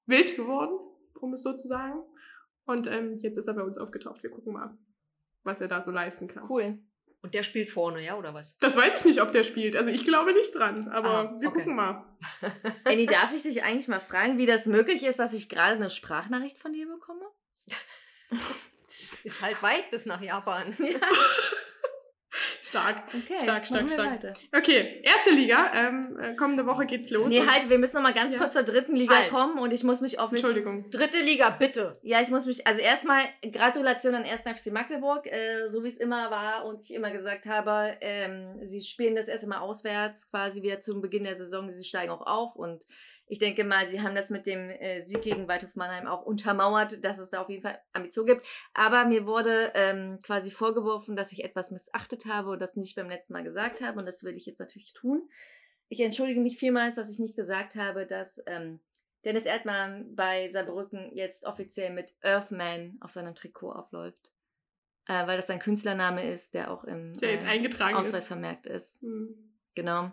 wild 0.07 0.37
geworden, 0.37 0.79
um 1.21 1.35
es 1.35 1.43
so 1.43 1.55
zu 1.55 1.69
sagen. 1.69 2.03
Und 2.65 2.87
ähm, 2.87 3.19
jetzt 3.21 3.37
ist 3.37 3.47
er 3.47 3.55
bei 3.55 3.63
uns 3.63 3.77
aufgetaucht. 3.79 4.23
Wir 4.23 4.31
gucken 4.31 4.55
mal, 4.55 4.77
was 5.45 5.61
er 5.61 5.69
da 5.69 5.83
so 5.83 5.91
leisten 5.91 6.29
kann. 6.29 6.49
Cool. 6.49 6.79
Und 7.23 7.35
der 7.35 7.45
spielt 7.45 7.71
vorne, 7.71 8.05
ja, 8.05 8.17
oder 8.17 8.35
was? 8.35 8.57
Das 8.59 8.77
weiß 8.77 8.97
ich 8.97 9.05
nicht, 9.05 9.23
ob 9.23 9.31
der 9.31 9.45
spielt. 9.45 9.77
Also 9.77 9.91
ich 9.91 10.05
glaube 10.05 10.33
nicht 10.33 10.53
dran, 10.57 10.89
aber 10.89 11.09
Ah, 11.09 11.37
wir 11.41 11.49
okay. 11.49 11.59
gucken 11.61 11.77
mal. 11.77 12.05
Annie, 12.85 13.07
darf 13.07 13.33
ich 13.33 13.45
dich 13.45 13.63
eigentlich 13.63 13.87
mal 13.87 14.01
fragen, 14.01 14.39
wie 14.39 14.47
das 14.47 14.67
möglich 14.67 15.05
ist, 15.05 15.21
dass 15.21 15.33
ich 15.33 15.49
gerade 15.49 15.77
eine 15.77 15.89
Sprachnachricht 15.89 16.59
von 16.59 16.73
dir 16.73 16.89
bekomme? 16.89 17.25
Ist 19.25 19.41
halt 19.41 19.63
weit 19.63 19.89
bis 19.93 20.05
nach 20.07 20.21
Japan. 20.21 20.75
Stark. 22.73 23.03
Okay, 23.09 23.37
Stark, 23.37 23.67
stark, 23.67 23.91
stark. 23.91 24.13
weiter. 24.13 24.33
Okay, 24.57 25.01
erste 25.03 25.29
Liga. 25.31 25.71
Ähm, 25.75 26.19
äh, 26.19 26.35
kommende 26.37 26.65
Woche 26.65 26.87
geht's 26.87 27.11
los. 27.11 27.31
Nee, 27.31 27.47
halt, 27.47 27.69
wir 27.69 27.79
müssen 27.79 27.97
noch 27.97 28.03
mal 28.03 28.15
ganz 28.15 28.33
Ja. 28.33 28.41
kurz 28.41 28.55
zur 28.55 28.63
dritten 28.63 28.97
Liga 28.97 29.15
Halt. 29.15 29.29
kommen 29.31 29.59
und 29.59 29.75
ich 29.75 29.85
muss 29.85 30.01
mich 30.01 30.19
auf 30.19 30.31
Entschuldigung. 30.33 30.89
Dritte 30.89 31.23
Liga, 31.23 31.51
bitte. 31.51 31.99
Ja, 32.03 32.23
ich 32.23 32.31
muss 32.31 32.47
mich, 32.47 32.67
also 32.67 32.81
erstmal 32.81 33.21
Gratulation 33.53 34.15
an 34.15 34.25
1. 34.25 34.45
FC 34.47 34.73
Magdeburg, 34.73 35.27
äh, 35.27 35.69
so 35.69 35.85
wie 35.85 35.89
es 35.89 35.99
immer 35.99 36.31
war 36.31 36.65
und 36.65 36.83
ich 36.83 36.95
immer 36.95 37.11
gesagt 37.11 37.45
habe, 37.45 37.95
ähm, 38.01 38.59
sie 38.63 38.81
spielen 38.81 39.17
das 39.17 39.29
erste 39.29 39.47
Mal 39.49 39.59
auswärts, 39.59 40.31
quasi 40.31 40.63
wieder 40.63 40.81
zum 40.81 41.03
Beginn 41.03 41.25
der 41.25 41.37
Saison, 41.37 41.71
sie 41.71 41.85
steigen 41.85 42.11
auch 42.11 42.27
auf 42.27 42.57
und 42.57 42.83
ich 43.33 43.39
denke 43.39 43.65
mal, 43.65 43.89
sie 43.89 44.03
haben 44.03 44.15
das 44.15 44.29
mit 44.29 44.47
dem 44.47 44.69
äh, 44.69 45.01
Sieg 45.01 45.23
gegen 45.23 45.49
Waldhof 45.49 45.75
Mannheim 45.75 46.07
auch 46.07 46.27
untermauert, 46.27 47.03
dass 47.03 47.19
es 47.19 47.31
da 47.31 47.41
auf 47.41 47.49
jeden 47.49 47.63
Fall 47.63 47.81
Ambition 47.95 48.27
gibt. 48.27 48.47
Aber 48.75 49.07
mir 49.07 49.25
wurde 49.25 49.73
ähm, 49.75 50.19
quasi 50.23 50.51
vorgeworfen, 50.51 51.17
dass 51.17 51.33
ich 51.33 51.43
etwas 51.43 51.71
missachtet 51.71 52.27
habe 52.27 52.51
und 52.51 52.61
das 52.61 52.77
nicht 52.77 52.95
beim 52.95 53.09
letzten 53.09 53.33
Mal 53.33 53.43
gesagt 53.43 53.81
habe 53.81 53.99
und 53.99 54.05
das 54.05 54.23
will 54.23 54.37
ich 54.37 54.45
jetzt 54.45 54.61
natürlich 54.61 54.93
tun. 54.93 55.31
Ich 55.89 56.01
entschuldige 56.01 56.43
mich 56.43 56.59
vielmals, 56.59 56.97
dass 56.97 57.11
ich 57.11 57.19
nicht 57.19 57.35
gesagt 57.35 57.75
habe, 57.75 58.05
dass 58.05 58.39
ähm, 58.45 58.81
Dennis 59.25 59.47
Erdmann 59.47 60.15
bei 60.15 60.49
Saarbrücken 60.49 61.11
jetzt 61.15 61.47
offiziell 61.47 61.91
mit 61.91 62.13
Earthman 62.21 62.99
auf 63.01 63.13
seinem 63.13 63.35
Trikot 63.35 63.73
aufläuft. 63.73 64.31
Äh, 65.09 65.27
weil 65.27 65.39
das 65.39 65.47
sein 65.47 65.59
Künstlername 65.59 66.31
ist, 66.31 66.53
der 66.53 66.71
auch 66.71 66.85
im 66.85 67.15
Der 67.15 67.33
äh, 67.33 67.95
Ausweis 67.95 68.13
ist. 68.13 68.29
vermerkt 68.29 68.67
ist. 68.67 69.01
Hm. 69.01 69.55
Genau. 69.75 70.13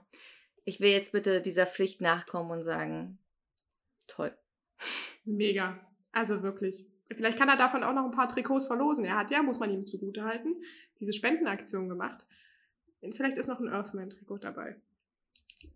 Ich 0.65 0.79
will 0.79 0.91
jetzt 0.91 1.11
bitte 1.11 1.41
dieser 1.41 1.65
Pflicht 1.65 2.01
nachkommen 2.01 2.51
und 2.51 2.63
sagen, 2.63 3.17
toll. 4.07 4.35
Mega. 5.25 5.79
Also 6.11 6.43
wirklich. 6.43 6.85
Vielleicht 7.11 7.39
kann 7.39 7.49
er 7.49 7.57
davon 7.57 7.83
auch 7.83 7.93
noch 7.93 8.05
ein 8.05 8.11
paar 8.11 8.27
Trikots 8.27 8.67
verlosen. 8.67 9.05
Er 9.05 9.17
hat 9.17 9.31
ja, 9.31 9.41
muss 9.41 9.59
man 9.59 9.71
ihm 9.71 9.85
zugutehalten, 9.85 10.61
diese 10.99 11.13
Spendenaktion 11.13 11.89
gemacht. 11.89 12.25
Vielleicht 13.01 13.37
ist 13.37 13.47
noch 13.47 13.59
ein 13.59 13.69
Earthman-Trikot 13.69 14.39
dabei. 14.39 14.75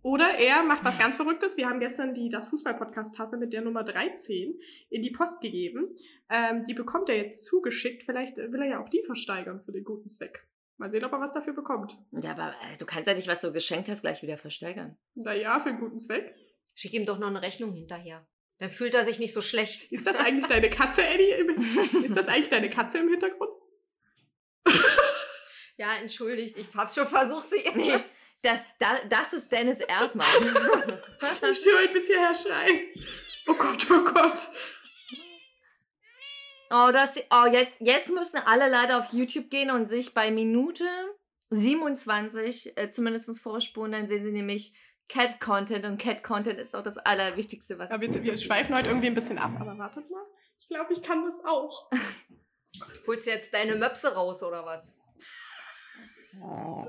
Oder 0.01 0.37
er 0.37 0.63
macht 0.63 0.83
was 0.85 0.99
ganz 0.99 1.15
Verrücktes. 1.15 1.57
Wir 1.57 1.67
haben 1.67 1.79
gestern 1.79 2.13
die 2.13 2.29
Das 2.29 2.47
Fußball-Podcast-Tasse 2.47 3.37
mit 3.37 3.53
der 3.53 3.61
Nummer 3.61 3.83
13 3.83 4.59
in 4.89 5.01
die 5.01 5.11
Post 5.11 5.41
gegeben. 5.41 5.93
Ähm, 6.29 6.65
die 6.65 6.73
bekommt 6.73 7.09
er 7.09 7.17
jetzt 7.17 7.45
zugeschickt. 7.45 8.03
Vielleicht 8.03 8.37
will 8.37 8.61
er 8.61 8.67
ja 8.67 8.83
auch 8.83 8.89
die 8.89 9.01
versteigern 9.01 9.61
für 9.61 9.71
den 9.71 9.83
guten 9.83 10.09
Zweck. 10.09 10.45
Mal 10.77 10.89
sehen, 10.89 11.05
ob 11.05 11.11
er 11.11 11.19
was 11.19 11.33
dafür 11.33 11.53
bekommt. 11.53 11.97
Ja, 12.11 12.31
aber 12.31 12.49
äh, 12.49 12.77
du 12.77 12.85
kannst 12.85 13.07
ja 13.07 13.13
nicht, 13.13 13.27
was 13.27 13.41
du 13.41 13.51
geschenkt 13.51 13.89
hast, 13.89 14.01
gleich 14.01 14.21
wieder 14.23 14.37
versteigern. 14.37 14.97
Naja, 15.15 15.59
für 15.59 15.69
den 15.69 15.79
guten 15.79 15.99
Zweck. 15.99 16.33
Schick 16.75 16.93
ihm 16.93 17.05
doch 17.05 17.19
noch 17.19 17.27
eine 17.27 17.41
Rechnung 17.41 17.73
hinterher. 17.73 18.27
Dann 18.57 18.69
fühlt 18.69 18.95
er 18.95 19.05
sich 19.05 19.19
nicht 19.19 19.33
so 19.33 19.41
schlecht. 19.41 19.91
Ist 19.91 20.07
das 20.07 20.17
eigentlich 20.17 20.47
deine 20.47 20.69
Katze, 20.69 21.05
Eddie? 21.05 22.03
Ist 22.05 22.17
das 22.17 22.27
eigentlich 22.27 22.49
deine 22.49 22.69
Katze 22.69 22.99
im 22.99 23.09
Hintergrund? 23.09 23.51
Ja, 25.77 25.95
entschuldigt, 25.95 26.57
ich 26.57 26.67
hab's 26.75 26.93
schon 26.95 27.07
versucht, 27.07 27.49
sie. 27.49 27.63
Nee, 27.73 27.97
da, 28.41 28.63
da, 28.79 28.99
das 29.09 29.33
ist 29.33 29.51
Dennis 29.51 29.79
Erdmann. 29.79 30.27
Ich 30.39 31.65
höre 31.65 31.83
ihn 31.83 31.93
bis 31.93 32.07
hierher 32.07 32.33
schreien. 32.33 32.79
Oh 33.47 33.55
Gott, 33.55 33.87
oh 33.89 34.03
Gott. 34.03 34.39
Oh, 36.75 36.89
das, 36.91 37.17
oh 37.29 37.45
jetzt, 37.51 37.75
jetzt 37.79 38.09
müssen 38.09 38.37
alle 38.47 38.67
leider 38.67 38.97
auf 38.97 39.13
YouTube 39.13 39.51
gehen 39.51 39.69
und 39.69 39.85
sich 39.85 40.15
bei 40.15 40.31
Minute 40.31 40.85
27 41.51 42.75
äh, 42.75 42.89
zumindest 42.89 43.39
vorspulen. 43.39 43.91
Dann 43.91 44.07
sehen 44.07 44.23
sie 44.23 44.31
nämlich 44.31 44.73
Cat-Content 45.07 45.85
und 45.85 45.99
Cat-Content 45.99 46.59
ist 46.59 46.75
auch 46.75 46.81
das 46.81 46.97
Allerwichtigste, 46.97 47.77
was 47.77 47.91
Ja, 47.91 47.97
es 47.97 48.23
wir, 48.23 48.37
schweifen 48.39 48.75
heute 48.75 48.87
irgendwie 48.87 49.05
ein 49.05 49.13
bisschen 49.13 49.37
ab, 49.37 49.51
aber 49.59 49.77
wartet 49.77 50.09
mal. 50.09 50.25
Ich 50.59 50.67
glaube, 50.67 50.91
ich 50.93 51.03
kann 51.03 51.23
das 51.23 51.45
auch. 51.45 51.91
Holst 53.07 53.27
du 53.27 53.31
jetzt 53.31 53.53
deine 53.53 53.75
Möpse 53.75 54.15
raus, 54.15 54.41
oder 54.41 54.65
was? 54.65 54.93
Oh, 56.41 56.87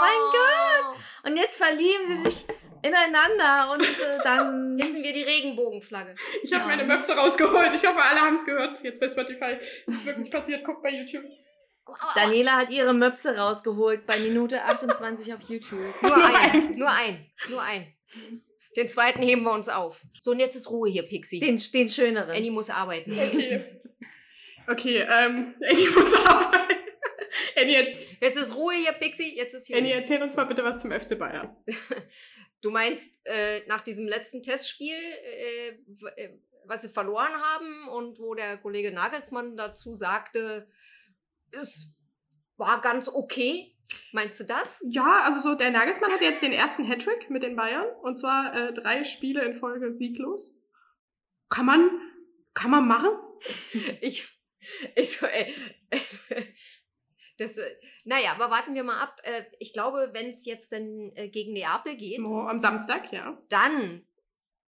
mein 0.00 0.20
Gott! 0.30 0.96
Und 1.24 1.36
jetzt 1.36 1.56
verlieben 1.56 2.04
sie 2.04 2.30
sich 2.30 2.46
ineinander 2.82 3.72
und 3.72 3.82
äh, 3.82 4.18
dann. 4.24 4.78
Hissen 4.80 5.02
wir 5.02 5.12
die 5.12 5.22
Regenbogenflagge. 5.22 6.14
Ich 6.42 6.52
habe 6.52 6.62
Ja. 6.62 6.76
meine 6.76 6.84
Möpse 6.84 7.14
rausgeholt. 7.16 7.72
Ich 7.74 7.86
hoffe, 7.86 8.02
alle 8.02 8.20
haben 8.20 8.34
es 8.36 8.44
gehört. 8.44 8.82
Jetzt 8.82 9.00
bei 9.00 9.08
Spotify. 9.08 9.56
Das 9.86 9.94
ist 9.94 10.06
wirklich 10.06 10.30
passiert. 10.30 10.64
Guckt 10.64 10.82
bei 10.82 10.90
YouTube. 10.90 11.24
Daniela 12.14 12.52
hat 12.58 12.70
ihre 12.70 12.94
Möpse 12.94 13.36
rausgeholt 13.36 14.06
bei 14.06 14.18
Minute 14.20 14.62
28 14.62 15.34
auf 15.34 15.40
YouTube. 15.48 15.94
Nur 16.00 16.14
ein, 16.16 16.76
nur 16.76 16.88
ein, 16.90 17.26
nur 17.50 17.60
ein. 17.62 17.92
Den 18.76 18.86
zweiten 18.88 19.20
heben 19.20 19.42
wir 19.42 19.52
uns 19.52 19.68
auf. 19.68 20.00
So, 20.20 20.30
und 20.30 20.38
jetzt 20.38 20.54
ist 20.56 20.70
Ruhe 20.70 20.88
hier, 20.88 21.02
Pixie. 21.02 21.40
Den, 21.40 21.60
den 21.74 21.88
schöneren. 21.88 22.30
Annie 22.30 22.50
muss 22.52 22.70
arbeiten. 22.70 23.12
Okay. 23.12 23.64
Okay, 24.68 25.06
ähm, 25.10 25.54
Eddie 25.60 25.88
muss 25.88 26.14
arbeiten. 26.26 26.61
Eddie, 27.62 27.72
jetzt, 27.72 27.96
Jetzt 28.20 28.36
ist 28.36 28.54
Ruhe 28.54 28.74
hier, 28.74 28.92
Pixie. 28.92 29.36
Jetzt 29.36 29.54
ist 29.54 29.66
hier. 29.66 29.76
Ruhe. 29.76 29.92
erzähl 29.92 30.22
uns 30.22 30.36
mal 30.36 30.44
bitte 30.44 30.64
was 30.64 30.80
zum 30.80 30.90
FC 30.90 31.18
Bayern. 31.18 31.56
Du 32.62 32.70
meinst, 32.70 33.20
äh, 33.24 33.66
nach 33.66 33.80
diesem 33.80 34.06
letzten 34.06 34.40
Testspiel, 34.40 34.94
äh, 34.94 35.68
äh, 36.16 36.38
was 36.64 36.82
sie 36.82 36.88
verloren 36.88 37.32
haben 37.32 37.88
und 37.88 38.20
wo 38.20 38.36
der 38.36 38.56
Kollege 38.56 38.92
Nagelsmann 38.92 39.56
dazu 39.56 39.92
sagte, 39.92 40.68
es 41.50 41.96
war 42.56 42.80
ganz 42.80 43.08
okay. 43.08 43.76
Meinst 44.12 44.38
du 44.40 44.44
das? 44.44 44.80
Ja, 44.88 45.22
also 45.24 45.40
so, 45.40 45.56
der 45.56 45.70
Nagelsmann 45.70 46.12
hat 46.12 46.20
jetzt 46.20 46.42
den 46.42 46.52
ersten 46.52 46.86
Hattrick 46.86 47.30
mit 47.30 47.42
den 47.42 47.56
Bayern. 47.56 47.86
Und 48.02 48.16
zwar 48.16 48.54
äh, 48.54 48.72
drei 48.72 49.04
Spiele 49.04 49.44
in 49.44 49.54
Folge 49.54 49.92
sieglos. 49.92 50.58
Kann 51.50 51.66
man, 51.66 51.90
kann 52.54 52.70
man 52.70 52.86
machen? 52.86 53.10
Ich, 54.00 54.28
ich 54.94 55.18
so, 55.18 55.26
ey. 55.26 55.52
Das, 57.42 57.56
äh, 57.56 57.74
naja, 58.04 58.32
aber 58.32 58.50
warten 58.50 58.74
wir 58.74 58.84
mal 58.84 59.00
ab. 59.00 59.20
Äh, 59.24 59.42
Ich 59.58 59.72
glaube, 59.72 60.10
wenn 60.12 60.30
es 60.30 60.44
jetzt 60.44 60.72
dann 60.72 61.12
äh, 61.14 61.28
gegen 61.28 61.52
Neapel 61.52 61.96
geht, 61.96 62.20
Oh, 62.24 62.40
am 62.40 62.58
Samstag, 62.60 63.12
ja. 63.12 63.36
dann, 63.48 64.06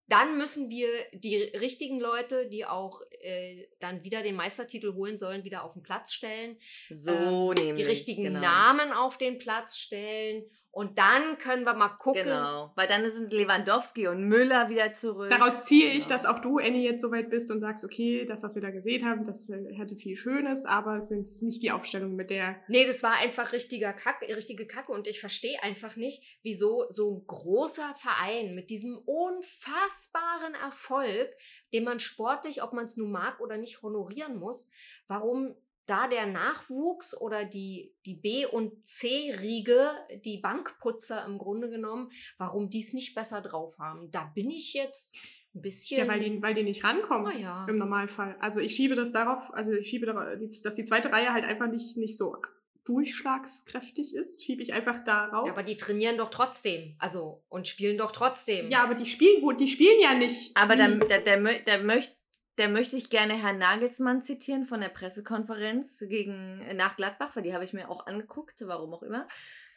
dann 0.08 0.36
müssen 0.36 0.70
wir 0.70 0.88
die 1.12 1.36
richtigen 1.36 2.00
Leute, 2.00 2.48
die 2.48 2.66
auch 2.66 3.00
äh, 3.20 3.66
dann 3.80 4.04
wieder 4.04 4.22
den 4.22 4.36
Meistertitel 4.36 4.94
holen 4.94 5.16
sollen, 5.18 5.44
wieder 5.44 5.64
auf 5.64 5.72
den 5.74 5.82
Platz 5.82 6.12
stellen. 6.12 6.58
so 6.90 7.12
ähm, 7.12 7.54
nämlich. 7.54 7.74
die 7.74 7.82
richtigen 7.90 8.24
genau. 8.24 8.40
Namen 8.40 8.92
auf 8.92 9.16
den 9.18 9.38
Platz 9.38 9.78
stellen 9.78 10.44
Und 10.74 10.98
dann 10.98 11.38
können 11.38 11.62
wir 11.64 11.74
mal 11.74 11.90
gucken. 11.90 12.24
Genau, 12.24 12.72
weil 12.74 12.88
dann 12.88 13.08
sind 13.08 13.32
Lewandowski 13.32 14.08
und 14.08 14.26
Müller 14.26 14.68
wieder 14.68 14.90
zurück. 14.90 15.30
Daraus 15.30 15.64
ziehe 15.64 15.86
ich, 15.88 16.04
Genau. 16.04 16.08
dass 16.08 16.26
auch 16.26 16.40
du, 16.40 16.58
Annie, 16.58 16.82
jetzt 16.82 17.00
soweit 17.00 17.30
bist 17.30 17.52
und 17.52 17.60
sagst, 17.60 17.84
okay, 17.84 18.24
das, 18.24 18.42
was 18.42 18.56
wir 18.56 18.62
da 18.62 18.70
gesehen 18.70 19.08
haben, 19.08 19.24
das 19.24 19.48
äh, 19.50 19.78
hatte 19.78 19.94
viel 19.94 20.16
Schönes, 20.16 20.64
aber 20.64 20.96
es 20.98 21.10
sind 21.10 21.28
nicht 21.42 21.62
die 21.62 21.70
Aufstellung, 21.70 22.16
mit 22.16 22.30
der 22.30 22.56
Nee, 22.66 22.84
das 22.84 23.04
war 23.04 23.14
einfach 23.22 23.52
richtiger 23.52 23.92
Kack, 23.92 24.22
richtige 24.22 24.66
Kacke 24.66 24.90
und 24.90 25.06
ich 25.06 25.20
verstehe 25.20 25.62
einfach 25.62 25.94
nicht, 25.94 26.40
wieso 26.42 26.86
so 26.90 27.18
ein 27.18 27.24
großer 27.24 27.94
Verein 27.96 28.56
mit 28.56 28.68
diesem 28.68 28.98
unfassbaren 28.98 30.54
Erfolg, 30.54 31.30
den 31.72 31.84
man 31.84 32.00
sportlich, 32.00 32.64
ob 32.64 32.72
man 32.72 32.86
es 32.86 32.96
nun 32.96 33.12
mag 33.12 33.38
oder 33.40 33.56
nicht, 33.58 33.82
honorieren 33.82 34.38
muss, 34.38 34.68
warum 35.06 35.54
da 35.86 36.08
der 36.08 36.26
Nachwuchs 36.26 37.16
oder 37.20 37.44
die, 37.44 37.94
die 38.06 38.14
B- 38.14 38.46
und 38.46 38.86
C-Riege, 38.86 39.90
die 40.24 40.38
Bankputzer 40.38 41.24
im 41.26 41.38
Grunde 41.38 41.68
genommen, 41.70 42.10
warum 42.38 42.70
die 42.70 42.80
es 42.80 42.92
nicht 42.92 43.14
besser 43.14 43.40
drauf 43.40 43.78
haben. 43.78 44.10
Da 44.10 44.24
bin 44.34 44.50
ich 44.50 44.74
jetzt 44.74 45.14
ein 45.54 45.62
bisschen. 45.62 45.98
Ja, 45.98 46.08
weil 46.08 46.20
die, 46.20 46.42
weil 46.42 46.54
die 46.54 46.62
nicht 46.62 46.84
rankommen 46.84 47.32
Naja. 47.32 47.66
im 47.68 47.78
Normalfall. 47.78 48.36
Also 48.40 48.60
ich 48.60 48.74
schiebe 48.74 48.94
das 48.94 49.12
darauf, 49.12 49.52
also 49.54 49.72
ich 49.72 49.88
schiebe 49.88 50.06
dass 50.06 50.74
die 50.74 50.84
zweite 50.84 51.12
Reihe 51.12 51.32
halt 51.32 51.44
einfach 51.44 51.68
nicht, 51.68 51.96
nicht 51.96 52.16
so 52.16 52.36
durchschlagskräftig 52.84 54.14
ist, 54.14 54.44
schiebe 54.44 54.62
ich 54.62 54.72
einfach 54.72 55.02
darauf. 55.04 55.46
Ja, 55.46 55.52
aber 55.52 55.62
die 55.62 55.76
trainieren 55.76 56.18
doch 56.18 56.30
trotzdem. 56.30 56.96
Also, 56.98 57.42
und 57.48 57.66
spielen 57.68 57.96
doch 57.98 58.12
trotzdem. 58.12 58.68
Ja, 58.68 58.82
aber 58.84 58.94
die 58.94 59.06
spielen, 59.06 59.42
wo, 59.42 59.52
die 59.52 59.66
spielen 59.66 60.00
ja 60.00 60.14
nicht. 60.14 60.56
Aber 60.56 60.76
da, 60.76 60.88
wie- 60.92 60.98
da, 61.08 61.18
da, 61.18 61.36
da, 61.64 61.78
möcht, 61.82 62.14
da 62.56 62.68
möchte 62.68 62.96
ich 62.96 63.10
gerne 63.10 63.34
Herrn 63.34 63.58
Nagelsmann 63.58 64.22
zitieren 64.22 64.64
von 64.64 64.80
der 64.80 64.88
Pressekonferenz 64.88 66.04
gegen, 66.08 66.64
nach 66.76 66.96
Gladbach, 66.96 67.34
weil 67.34 67.42
die 67.42 67.54
habe 67.54 67.64
ich 67.64 67.72
mir 67.72 67.90
auch 67.90 68.06
angeguckt, 68.06 68.62
warum 68.66 68.94
auch 68.94 69.02
immer. 69.02 69.26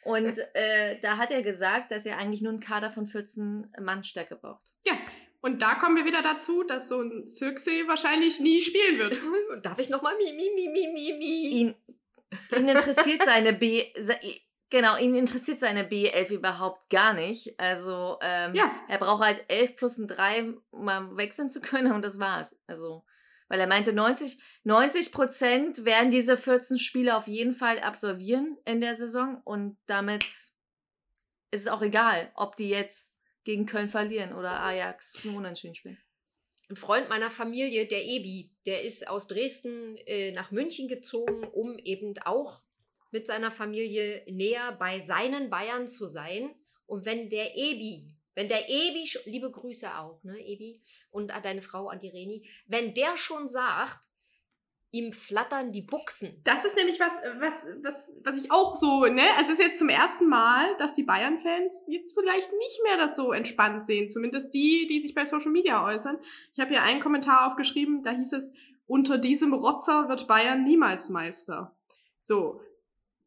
Und 0.04 0.38
äh, 0.54 0.98
da 1.00 1.16
hat 1.16 1.30
er 1.30 1.42
gesagt, 1.42 1.90
dass 1.90 2.06
er 2.06 2.18
eigentlich 2.18 2.42
nur 2.42 2.52
einen 2.52 2.60
Kader 2.60 2.90
von 2.90 3.06
14 3.06 3.72
Mann 3.80 4.04
Stärke 4.04 4.36
braucht. 4.36 4.72
ja, 4.86 4.94
und 5.40 5.62
da 5.62 5.74
kommen 5.74 5.96
wir 5.96 6.04
wieder 6.04 6.22
dazu, 6.22 6.64
dass 6.64 6.88
so 6.88 7.00
ein 7.00 7.26
Zirksee 7.26 7.86
wahrscheinlich 7.86 8.40
nie 8.40 8.60
spielen 8.60 8.98
wird. 8.98 9.16
Darf 9.64 9.78
ich 9.78 9.88
nochmal 9.88 10.16
mi, 10.16 10.32
mi, 10.32 10.50
mi, 10.54 10.68
mi, 10.68 10.88
mi, 10.92 11.12
mi? 11.16 11.48
Ihn, 11.48 11.74
ihn 12.56 12.68
interessiert 12.68 13.22
seine 13.24 13.52
B. 13.52 13.84
Genau, 14.70 14.98
ihn 14.98 15.14
interessiert 15.14 15.58
seine 15.60 15.84
B11 15.88 16.30
überhaupt 16.30 16.90
gar 16.90 17.14
nicht. 17.14 17.58
Also, 17.58 18.18
ähm, 18.20 18.54
Ja. 18.54 18.70
er 18.88 18.98
braucht 18.98 19.24
halt 19.24 19.44
11 19.48 19.76
plus 19.76 19.96
ein 19.98 20.06
3, 20.08 20.52
um 20.70 20.84
mal 20.84 21.16
wechseln 21.16 21.48
zu 21.48 21.60
können 21.60 21.92
und 21.92 22.04
das 22.04 22.18
war's. 22.18 22.54
Also, 22.66 23.04
weil 23.48 23.60
er 23.60 23.66
meinte, 23.66 23.94
90, 23.94 24.38
90 24.64 25.10
Prozent 25.12 25.84
werden 25.86 26.10
diese 26.10 26.36
14 26.36 26.78
Spiele 26.78 27.16
auf 27.16 27.26
jeden 27.26 27.54
Fall 27.54 27.78
absolvieren 27.80 28.58
in 28.66 28.82
der 28.82 28.94
Saison 28.96 29.40
und 29.44 29.78
damit 29.86 30.22
ist 31.50 31.62
es 31.62 31.68
auch 31.68 31.80
egal, 31.80 32.30
ob 32.34 32.56
die 32.56 32.68
jetzt 32.68 33.14
gegen 33.44 33.64
Köln 33.64 33.88
verlieren 33.88 34.34
oder 34.34 34.60
Ajax 34.60 35.24
nur 35.24 35.36
unentschieden 35.36 35.74
spielen. 35.74 35.98
Ein 36.68 36.76
Freund 36.76 37.08
meiner 37.08 37.30
Familie, 37.30 37.86
der 37.86 38.04
Ebi, 38.04 38.52
der 38.66 38.82
ist 38.82 39.08
aus 39.08 39.26
Dresden 39.26 39.96
äh, 40.04 40.32
nach 40.32 40.50
München 40.50 40.86
gezogen, 40.88 41.44
um 41.44 41.78
eben 41.78 42.12
auch 42.26 42.60
mit 43.10 43.26
seiner 43.26 43.50
Familie 43.50 44.22
näher 44.28 44.72
bei 44.72 44.98
seinen 44.98 45.50
Bayern 45.50 45.88
zu 45.88 46.06
sein. 46.06 46.54
Und 46.86 47.04
wenn 47.04 47.28
der 47.28 47.56
Ebi, 47.56 48.14
wenn 48.34 48.48
der 48.48 48.68
Ebi, 48.68 49.08
liebe 49.24 49.50
Grüße 49.50 49.98
auch, 49.98 50.22
ne, 50.22 50.38
Ebi, 50.38 50.80
und 51.10 51.32
an 51.32 51.42
deine 51.42 51.62
Frau, 51.62 51.88
an 51.88 51.98
die 51.98 52.08
Reni, 52.08 52.48
wenn 52.66 52.94
der 52.94 53.16
schon 53.16 53.48
sagt, 53.48 54.08
ihm 54.90 55.12
flattern 55.12 55.70
die 55.70 55.82
Buchsen. 55.82 56.40
Das 56.44 56.64
ist 56.64 56.76
nämlich 56.76 56.98
was, 56.98 57.12
was, 57.40 57.66
was, 57.82 58.20
was 58.24 58.42
ich 58.42 58.50
auch 58.50 58.74
so, 58.74 59.04
ne? 59.04 59.22
Also 59.36 59.52
es 59.52 59.58
ist 59.58 59.64
jetzt 59.64 59.78
zum 59.78 59.90
ersten 59.90 60.28
Mal, 60.28 60.76
dass 60.76 60.94
die 60.94 61.02
Bayern-Fans 61.02 61.84
jetzt 61.88 62.14
vielleicht 62.18 62.50
nicht 62.52 62.80
mehr 62.84 62.96
das 62.96 63.14
so 63.14 63.32
entspannt 63.32 63.84
sehen. 63.84 64.08
Zumindest 64.08 64.54
die, 64.54 64.86
die 64.88 65.00
sich 65.00 65.14
bei 65.14 65.26
Social 65.26 65.50
Media 65.50 65.84
äußern. 65.84 66.18
Ich 66.54 66.60
habe 66.60 66.70
hier 66.70 66.82
einen 66.82 67.00
Kommentar 67.00 67.46
aufgeschrieben, 67.46 68.02
da 68.02 68.12
hieß 68.12 68.32
es, 68.32 68.54
unter 68.86 69.18
diesem 69.18 69.52
Rotzer 69.52 70.08
wird 70.08 70.26
Bayern 70.26 70.64
niemals 70.64 71.10
Meister. 71.10 71.76
So. 72.22 72.62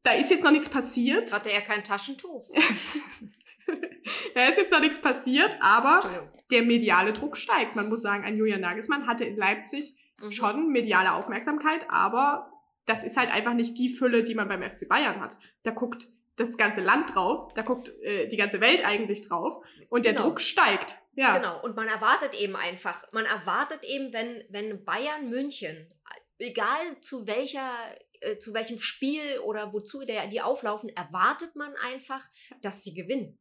Da 0.03 0.13
ist 0.13 0.31
jetzt 0.31 0.43
noch 0.43 0.51
nichts 0.51 0.69
passiert. 0.69 1.31
Hatte 1.31 1.51
er 1.51 1.61
kein 1.61 1.83
Taschentuch? 1.83 2.49
da 4.35 4.45
ist 4.47 4.57
jetzt 4.57 4.71
noch 4.71 4.79
nichts 4.79 4.99
passiert, 4.99 5.57
aber 5.61 6.29
der 6.49 6.63
mediale 6.63 7.13
Druck 7.13 7.37
steigt. 7.37 7.75
Man 7.75 7.89
muss 7.89 8.01
sagen, 8.01 8.23
ein 8.23 8.35
Julian 8.37 8.61
Nagelsmann 8.61 9.07
hatte 9.07 9.25
in 9.25 9.37
Leipzig 9.37 9.95
Mhm. 10.21 10.31
schon 10.31 10.67
mediale 10.69 11.13
Aufmerksamkeit, 11.13 11.87
aber 11.89 12.49
das 12.85 13.03
ist 13.03 13.17
halt 13.17 13.31
einfach 13.33 13.53
nicht 13.53 13.77
die 13.79 13.89
Fülle, 13.89 14.23
die 14.23 14.35
man 14.35 14.47
beim 14.47 14.61
FC 14.61 14.87
Bayern 14.87 15.19
hat. 15.19 15.35
Da 15.63 15.71
guckt 15.71 16.07
das 16.35 16.57
ganze 16.57 16.81
Land 16.81 17.15
drauf, 17.15 17.51
da 17.55 17.61
guckt 17.63 17.89
äh, 18.03 18.27
die 18.27 18.37
ganze 18.37 18.61
Welt 18.61 18.85
eigentlich 18.85 19.27
drauf 19.27 19.63
und 19.89 20.05
der 20.05 20.13
Genau. 20.13 20.25
Druck 20.25 20.41
steigt. 20.41 20.97
Ja. 21.15 21.37
Genau, 21.37 21.61
und 21.63 21.75
man 21.75 21.87
erwartet 21.87 22.35
eben 22.35 22.55
einfach, 22.55 23.03
man 23.11 23.25
erwartet 23.25 23.83
eben, 23.83 24.13
wenn, 24.13 24.43
wenn 24.49 24.85
Bayern 24.85 25.29
München, 25.29 25.91
egal 26.37 27.01
zu 27.01 27.27
welcher, 27.27 27.73
äh, 28.21 28.37
zu 28.37 28.53
welchem 28.53 28.79
Spiel 28.79 29.39
oder 29.43 29.73
wozu 29.73 30.05
der, 30.05 30.27
die 30.27 30.41
auflaufen, 30.41 30.89
erwartet 30.89 31.55
man 31.55 31.73
einfach, 31.75 32.27
dass 32.61 32.83
sie 32.83 32.93
gewinnen. 32.93 33.37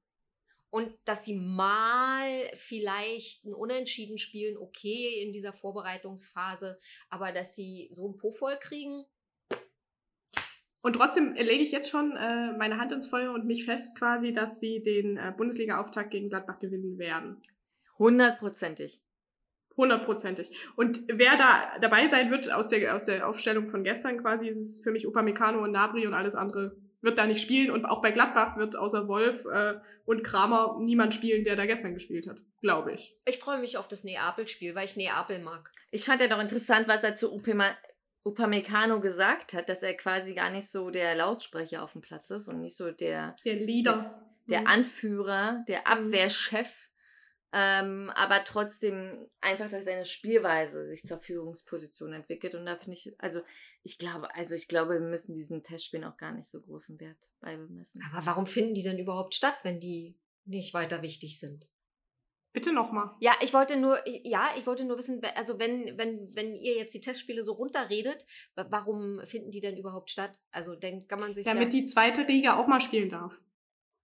Und 0.73 0.93
dass 1.05 1.25
sie 1.25 1.35
mal 1.35 2.29
vielleicht 2.55 3.45
ein 3.45 3.55
Unentschieden 3.55 4.19
spielen, 4.19 4.57
okay, 4.57 5.21
in 5.23 5.33
dieser 5.33 5.53
Vorbereitungsphase, 5.53 6.79
aber 7.09 7.33
dass 7.33 7.57
sie 7.57 7.90
so 7.93 8.09
ein 8.09 8.16
Po 8.19 8.31
voll 8.31 8.57
kriegen, 8.61 9.05
Und 10.83 10.95
trotzdem 10.95 11.35
lege 11.35 11.62
ich 11.62 11.73
jetzt 11.73 11.90
schon 11.90 12.16
äh, 12.16 12.53
meine 12.57 12.79
Hand 12.79 12.93
ins 12.93 13.07
Feuer 13.07 13.33
und 13.33 13.45
mich 13.45 13.64
fest 13.64 13.99
quasi, 13.99 14.33
dass 14.33 14.61
sie 14.61 14.81
den 14.81 15.19
äh, 15.19 15.33
Bundesliga-Auftakt 15.37 16.11
gegen 16.11 16.29
Gladbach 16.29 16.59
gewinnen 16.59 16.99
werden. 16.99 17.43
Hundertprozentig. 17.99 19.03
Hundertprozentig. 19.77 20.51
Und 20.77 21.01
wer 21.09 21.37
da 21.37 21.79
dabei 21.81 22.07
sein 22.07 22.31
wird 22.31 22.53
aus 22.53 22.69
der, 22.69 22.95
aus 22.95 23.07
der 23.07 23.27
Aufstellung 23.27 23.67
von 23.67 23.85
gestern 23.85 24.19
quasi, 24.21 24.49
ist 24.49 24.59
es 24.59 24.81
für 24.83 24.91
mich 24.91 25.07
Upamecano 25.07 25.63
und 25.63 25.73
Nabri 25.73 26.07
und 26.07 26.15
alles 26.15 26.35
andere 26.35 26.77
wird 27.03 27.17
da 27.17 27.27
nicht 27.27 27.41
spielen. 27.41 27.71
Und 27.71 27.87
auch 27.87 28.03
bei 28.03 28.11
Gladbach 28.11 28.57
wird 28.59 28.77
außer 28.77 29.09
Wolf 29.09 29.47
äh, 29.47 29.75
und 30.05 30.23
Kramer 30.23 30.77
niemand 30.81 31.15
spielen, 31.15 31.45
der 31.45 31.57
da 31.57 31.65
gestern 31.67 31.95
gespielt 31.95 32.29
hat. 32.29 32.39
Glaube 32.61 32.93
ich. 32.93 33.17
ich 33.25 33.39
freue 33.39 33.59
mich 33.59 33.79
auf 33.79 33.89
das 33.89 34.05
Neapel-Spiel, 34.05 34.75
weil 34.75 34.85
ich 34.85 34.97
Neapel 34.97 35.39
mag. 35.39 35.71
Ich 35.93 36.05
fand 36.05 36.21
ja 36.21 36.29
noch 36.29 36.43
interessant, 36.43 36.89
was 36.89 37.03
er 37.03 37.15
zu 37.15 37.33
Upema, 37.33 37.71
Upamecano 38.23 39.01
gesagt 39.01 39.55
hat, 39.55 39.71
dass 39.71 39.83
er 39.83 39.95
quasi 39.95 40.35
gar 40.35 40.51
nicht 40.51 40.71
so 40.71 40.91
der 40.91 41.15
Lautsprecher 41.15 41.83
auf 41.83 41.93
dem 41.93 42.03
Platz 42.03 42.29
ist 42.29 42.49
und 42.49 42.61
nicht 42.61 42.77
so 42.77 42.91
der, 42.91 43.35
Der 43.47 43.55
Leader. 43.55 44.29
der 44.51 44.61
Mhm. 44.61 44.67
Anführer, 44.67 45.65
der 45.69 45.87
Abwehrchef, 45.87 46.89
ähm, 47.53 48.11
aber 48.15 48.45
trotzdem 48.45 49.27
einfach 49.41 49.69
durch 49.69 49.85
seine 49.85 50.05
Spielweise 50.05 50.85
sich 50.87 51.03
zur 51.03 51.19
Führungsposition 51.19 52.13
entwickelt. 52.13 52.55
Und 52.55 52.67
da 52.67 52.77
finde 52.77 52.97
ich, 52.97 53.15
also 53.19 53.41
ich 53.83 53.99
glaube, 53.99 54.35
also 54.35 54.55
ich 54.55 54.69
glaube, 54.69 54.95
wir 54.95 55.01
müssen 55.01 55.35
diesen 55.35 55.63
Testspielen 55.63 56.05
auch 56.05 56.17
gar 56.17 56.33
nicht 56.33 56.49
so 56.49 56.61
großen 56.63 57.01
Wert 57.01 57.31
beimessen. 57.41 58.03
Aber 58.13 58.25
warum 58.27 58.47
finden 58.47 58.75
die 58.75 58.83
denn 58.83 58.99
überhaupt 58.99 59.35
statt, 59.35 59.57
wenn 59.63 59.81
die 59.81 60.17
nicht 60.45 60.75
weiter 60.75 61.03
wichtig 61.03 61.39
sind? 61.39 61.69
Bitte 62.53 62.73
nochmal. 62.73 63.11
Ja, 63.21 63.33
ich 63.43 63.55
wollte 63.55 63.77
nur, 63.77 63.99
ja, 64.09 64.51
ich 64.59 64.67
wollte 64.67 64.85
nur 64.85 64.99
wissen, 64.99 65.23
we- 65.23 65.37
also 65.37 65.61
wenn, 65.61 65.97
wenn, 65.97 66.35
wenn 66.35 66.57
ihr 66.57 66.75
jetzt 66.77 66.93
die 66.93 67.01
Testspiele 67.01 67.45
so 67.45 67.53
runterredet, 67.53 68.27
wa- 68.57 68.67
warum 68.71 69.21
finden 69.25 69.53
die 69.53 69.61
denn 69.61 69.77
überhaupt 69.77 70.11
statt? 70.11 70.37
Also 70.51 70.75
dann 70.75 71.07
kann 71.07 71.21
man 71.21 71.33
sich 71.33 71.47
ja, 71.47 71.55
Damit 71.55 71.73
die 71.73 71.85
zweite 71.85 72.27
Riege 72.27 72.57
auch 72.57 72.67
mal 72.67 72.81
spielen 72.81 73.09
darf. 73.09 73.33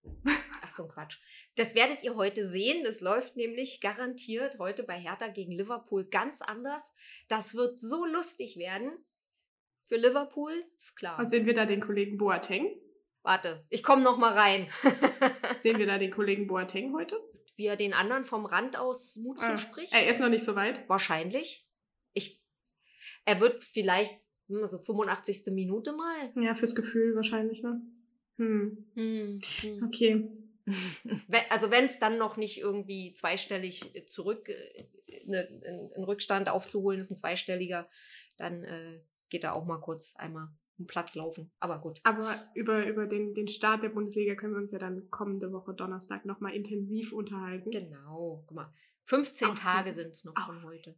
ach 0.67 0.73
so 0.73 0.85
ein 0.85 0.89
Quatsch. 0.89 1.19
Das 1.55 1.75
werdet 1.75 2.03
ihr 2.03 2.17
heute 2.17 2.47
sehen. 2.47 2.83
Das 2.85 3.01
läuft 3.01 3.37
nämlich 3.37 3.81
garantiert 3.81 4.59
heute 4.59 4.83
bei 4.83 4.99
Hertha 4.99 5.29
gegen 5.29 5.53
Liverpool 5.53 6.05
ganz 6.05 6.43
anders. 6.43 6.93
Das 7.29 7.55
wird 7.55 7.79
so 7.79 8.05
lustig 8.05 8.57
werden. 8.57 9.05
Für 9.85 9.97
Liverpool 9.97 10.53
ist 10.75 10.97
klar. 10.97 11.19
Und 11.19 11.27
sehen 11.27 11.47
wir 11.47 11.55
da 11.55 11.65
den 11.65 11.81
Kollegen 11.81 12.19
Boateng? 12.19 12.77
Warte, 13.23 13.65
ich 13.71 13.83
komme 13.83 14.03
noch 14.03 14.19
mal 14.19 14.33
rein. 14.33 14.69
Sehen 15.59 15.79
wir 15.79 15.87
da 15.87 15.99
den 15.99 16.11
Kollegen 16.11 16.47
Boateng 16.47 16.93
heute? 16.95 17.19
Wie 17.57 17.67
er 17.67 17.77
den 17.77 17.95
anderen 17.95 18.25
vom 18.25 18.47
Rand 18.47 18.79
aus 18.79 19.17
Mut 19.17 19.39
Ah, 19.41 19.55
zuspricht. 19.55 19.93
Er 19.93 20.09
ist 20.09 20.21
noch 20.21 20.29
nicht 20.29 20.45
so 20.45 20.55
weit. 20.55 20.89
Wahrscheinlich. 20.89 21.69
Ich, 22.13 22.43
er 23.25 23.41
wird 23.41 23.65
vielleicht 23.65 24.15
hm, 24.49 24.67
so 24.69 24.79
85. 24.79 25.53
Minute 25.53 25.93
mal. 25.93 26.33
Ja, 26.37 26.55
fürs 26.55 26.75
Gefühl 26.75 27.15
wahrscheinlich, 27.15 27.63
ne? 27.63 27.81
Hm. 28.37 28.87
Hm, 28.95 29.41
hm. 29.61 29.83
Okay. 29.85 30.46
Also 31.51 31.71
wenn 31.71 31.85
es 31.85 31.99
dann 31.99 32.19
noch 32.19 32.37
nicht 32.37 32.59
irgendwie 32.59 33.13
zweistellig 33.15 33.95
äh, 33.95 34.07
zurück, 34.07 34.49
äh, 34.49 34.89
ne, 35.25 35.49
ein 35.97 36.05
Rückstand 36.05 36.49
aufzuholen 36.49 37.01
ist, 37.01 37.11
ein 37.11 37.17
zweistelliger, 37.17 37.89
dann 38.37 38.65
äh, 38.65 39.01
geht 39.29 39.45
er 39.45 39.55
auch 39.55 39.65
mal 39.65 39.79
kurz 39.79 40.15
einmal 40.17 40.49
um 40.79 40.87
Platz 40.87 41.15
laufen. 41.15 41.51
Aber 41.59 41.81
gut. 41.81 42.01
Aber 42.03 42.31
über, 42.55 42.87
über 42.87 43.07
den, 43.07 43.35
den 43.35 43.49
Start 43.49 43.83
der 43.83 43.89
Bundesliga 43.89 44.35
können 44.35 44.53
wir 44.55 44.61
uns 44.61 44.73
ja 44.73 44.79
dann 44.79 45.11
kommende 45.11 45.53
Woche 45.53 45.73
Donnerstag 45.75 46.27
nochmal 46.27 46.55
intensiv 46.55 47.13
unterhalten. 47.13 47.71
Genau. 47.71 48.45
Guck 48.47 48.57
mal. 48.57 48.75
15 49.07 49.49
Auf 49.51 49.61
Tage 49.61 49.93
sind 49.93 50.11
es 50.11 50.25
noch 50.25 50.37
auf 50.37 50.47
von 50.47 50.65
heute. 50.65 50.95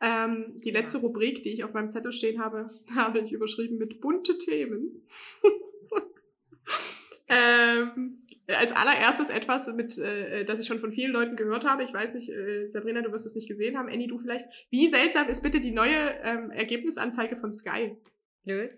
Ähm, 0.00 0.58
die 0.64 0.70
Ja. 0.70 0.80
letzte 0.80 0.98
Rubrik, 0.98 1.42
die 1.42 1.50
ich 1.50 1.64
auf 1.64 1.72
meinem 1.72 1.90
Zettel 1.90 2.12
stehen 2.12 2.40
habe, 2.40 2.68
habe 2.96 3.20
ich 3.20 3.32
überschrieben 3.32 3.78
mit 3.78 4.00
bunte 4.00 4.38
Themen. 4.38 5.06
ähm, 7.28 8.23
als 8.48 8.72
allererstes 8.72 9.30
etwas, 9.30 9.66
mit, 9.74 9.98
äh, 9.98 10.44
das 10.44 10.60
ich 10.60 10.66
schon 10.66 10.78
von 10.78 10.92
vielen 10.92 11.12
Leuten 11.12 11.36
gehört 11.36 11.64
habe. 11.64 11.82
Ich 11.82 11.92
weiß 11.92 12.14
nicht, 12.14 12.30
äh, 12.30 12.68
Sabrina, 12.68 13.02
du 13.02 13.12
wirst 13.12 13.26
es 13.26 13.34
nicht 13.34 13.48
gesehen 13.48 13.78
haben, 13.78 13.88
Annie, 13.88 14.08
du 14.08 14.18
vielleicht. 14.18 14.46
Wie 14.70 14.88
seltsam 14.88 15.28
ist 15.28 15.42
bitte 15.42 15.60
die 15.60 15.70
neue 15.70 16.18
ähm, 16.22 16.50
Ergebnisanzeige 16.50 17.36
von 17.36 17.52
Sky? 17.52 17.96
Nö. 18.44 18.68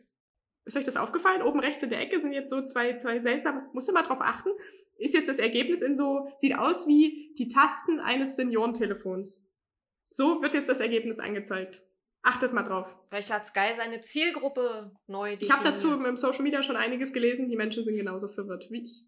Ist 0.64 0.76
euch 0.76 0.84
das 0.84 0.96
aufgefallen? 0.96 1.42
Oben 1.42 1.60
rechts 1.60 1.82
in 1.82 1.90
der 1.90 2.00
Ecke 2.00 2.18
sind 2.18 2.32
jetzt 2.32 2.50
so 2.50 2.64
zwei, 2.64 2.96
zwei 2.96 3.18
seltsame, 3.18 3.68
musst 3.72 3.88
du 3.88 3.92
mal 3.92 4.02
drauf 4.02 4.20
achten, 4.20 4.50
ist 4.96 5.14
jetzt 5.14 5.28
das 5.28 5.38
Ergebnis 5.38 5.82
in 5.82 5.96
so, 5.96 6.28
sieht 6.36 6.56
aus 6.56 6.88
wie 6.88 7.32
die 7.38 7.48
Tasten 7.48 8.00
eines 8.00 8.36
Seniorentelefons. 8.36 9.48
So 10.10 10.42
wird 10.42 10.54
jetzt 10.54 10.68
das 10.68 10.80
Ergebnis 10.80 11.18
angezeigt. 11.18 11.82
Achtet 12.22 12.52
mal 12.52 12.64
drauf. 12.64 12.96
Vielleicht 13.08 13.32
hat 13.32 13.46
Sky 13.46 13.72
seine 13.76 14.00
Zielgruppe 14.00 14.90
neu 15.06 15.36
definiert. 15.36 15.42
Ich 15.42 15.52
habe 15.52 15.64
dazu 15.64 15.92
im 15.92 16.16
Social 16.16 16.42
Media 16.42 16.62
schon 16.62 16.74
einiges 16.76 17.12
gelesen. 17.12 17.48
Die 17.48 17.56
Menschen 17.56 17.84
sind 17.84 17.96
genauso 17.96 18.26
verwirrt 18.26 18.68
wie 18.70 18.82
ich. 18.82 19.04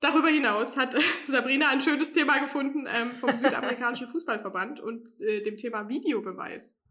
Darüber 0.00 0.28
hinaus 0.28 0.76
hat 0.76 0.96
Sabrina 1.24 1.68
ein 1.70 1.82
schönes 1.82 2.12
Thema 2.12 2.38
gefunden 2.38 2.86
ähm, 2.88 3.10
vom 3.10 3.36
Südamerikanischen 3.36 4.08
Fußballverband 4.08 4.80
und 4.80 5.08
äh, 5.20 5.42
dem 5.42 5.56
Thema 5.56 5.88
Videobeweis. 5.88 6.82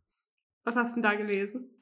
Was 0.63 0.75
hast 0.75 0.91
du 0.91 1.01
denn 1.01 1.03
da 1.03 1.15
gelesen? 1.15 1.75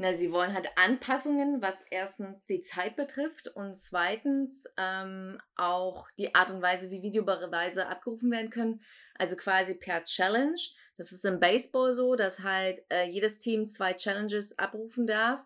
Na, 0.00 0.12
sie 0.12 0.30
wollen 0.30 0.54
halt 0.54 0.68
Anpassungen, 0.76 1.60
was 1.60 1.82
erstens 1.90 2.44
die 2.44 2.60
Zeit 2.60 2.94
betrifft 2.94 3.48
und 3.48 3.76
zweitens 3.76 4.66
ähm, 4.76 5.40
auch 5.56 6.06
die 6.16 6.36
Art 6.36 6.52
und 6.52 6.62
Weise, 6.62 6.88
wie 6.92 7.02
Videobeweise 7.02 7.88
abgerufen 7.88 8.30
werden 8.30 8.50
können. 8.50 8.80
Also 9.16 9.34
quasi 9.34 9.74
per 9.74 10.04
Challenge. 10.04 10.60
Das 10.96 11.10
ist 11.10 11.24
im 11.24 11.40
Baseball 11.40 11.94
so, 11.94 12.14
dass 12.14 12.44
halt 12.44 12.80
äh, 12.90 13.08
jedes 13.08 13.40
Team 13.40 13.66
zwei 13.66 13.92
Challenges 13.94 14.56
abrufen 14.56 15.08
darf. 15.08 15.40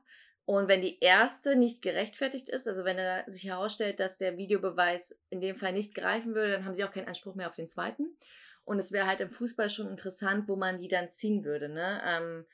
Und 0.53 0.69
wenn 0.69 0.83
die 0.83 1.01
erste 1.01 1.57
nicht 1.57 1.81
gerechtfertigt 1.81 2.51
ist, 2.51 2.69
also 2.69 2.85
wenn 2.85 2.99
er 2.99 3.25
sich 3.27 3.45
herausstellt, 3.45 3.99
dass 4.01 4.19
der 4.19 4.37
Videobeweis 4.37 5.17
in 5.31 5.41
dem 5.41 5.57
Fall 5.57 5.73
nicht 5.73 5.95
greifen 5.95 6.35
würde, 6.35 6.53
dann 6.53 6.67
haben 6.67 6.75
sie 6.75 6.85
auch 6.85 6.91
keinen 6.91 7.09
Anspruch 7.09 7.35
mehr 7.35 7.49
auf 7.49 7.55
den 7.55 7.67
zweiten. 7.67 8.19
Und 8.67 8.79
es 8.79 8.93
wäre 8.93 9.07
halt 9.07 9.23
im 9.23 9.31
Fußball 9.31 9.71
schon 9.71 9.89
interessant, 9.89 10.49
wo 10.49 10.57
man 10.57 10.79
die 10.79 10.89
dann 10.89 11.09
ziehen 11.09 11.47
würde. 11.47 11.71
Ne? 11.71 12.03
Ähm, 12.07 12.45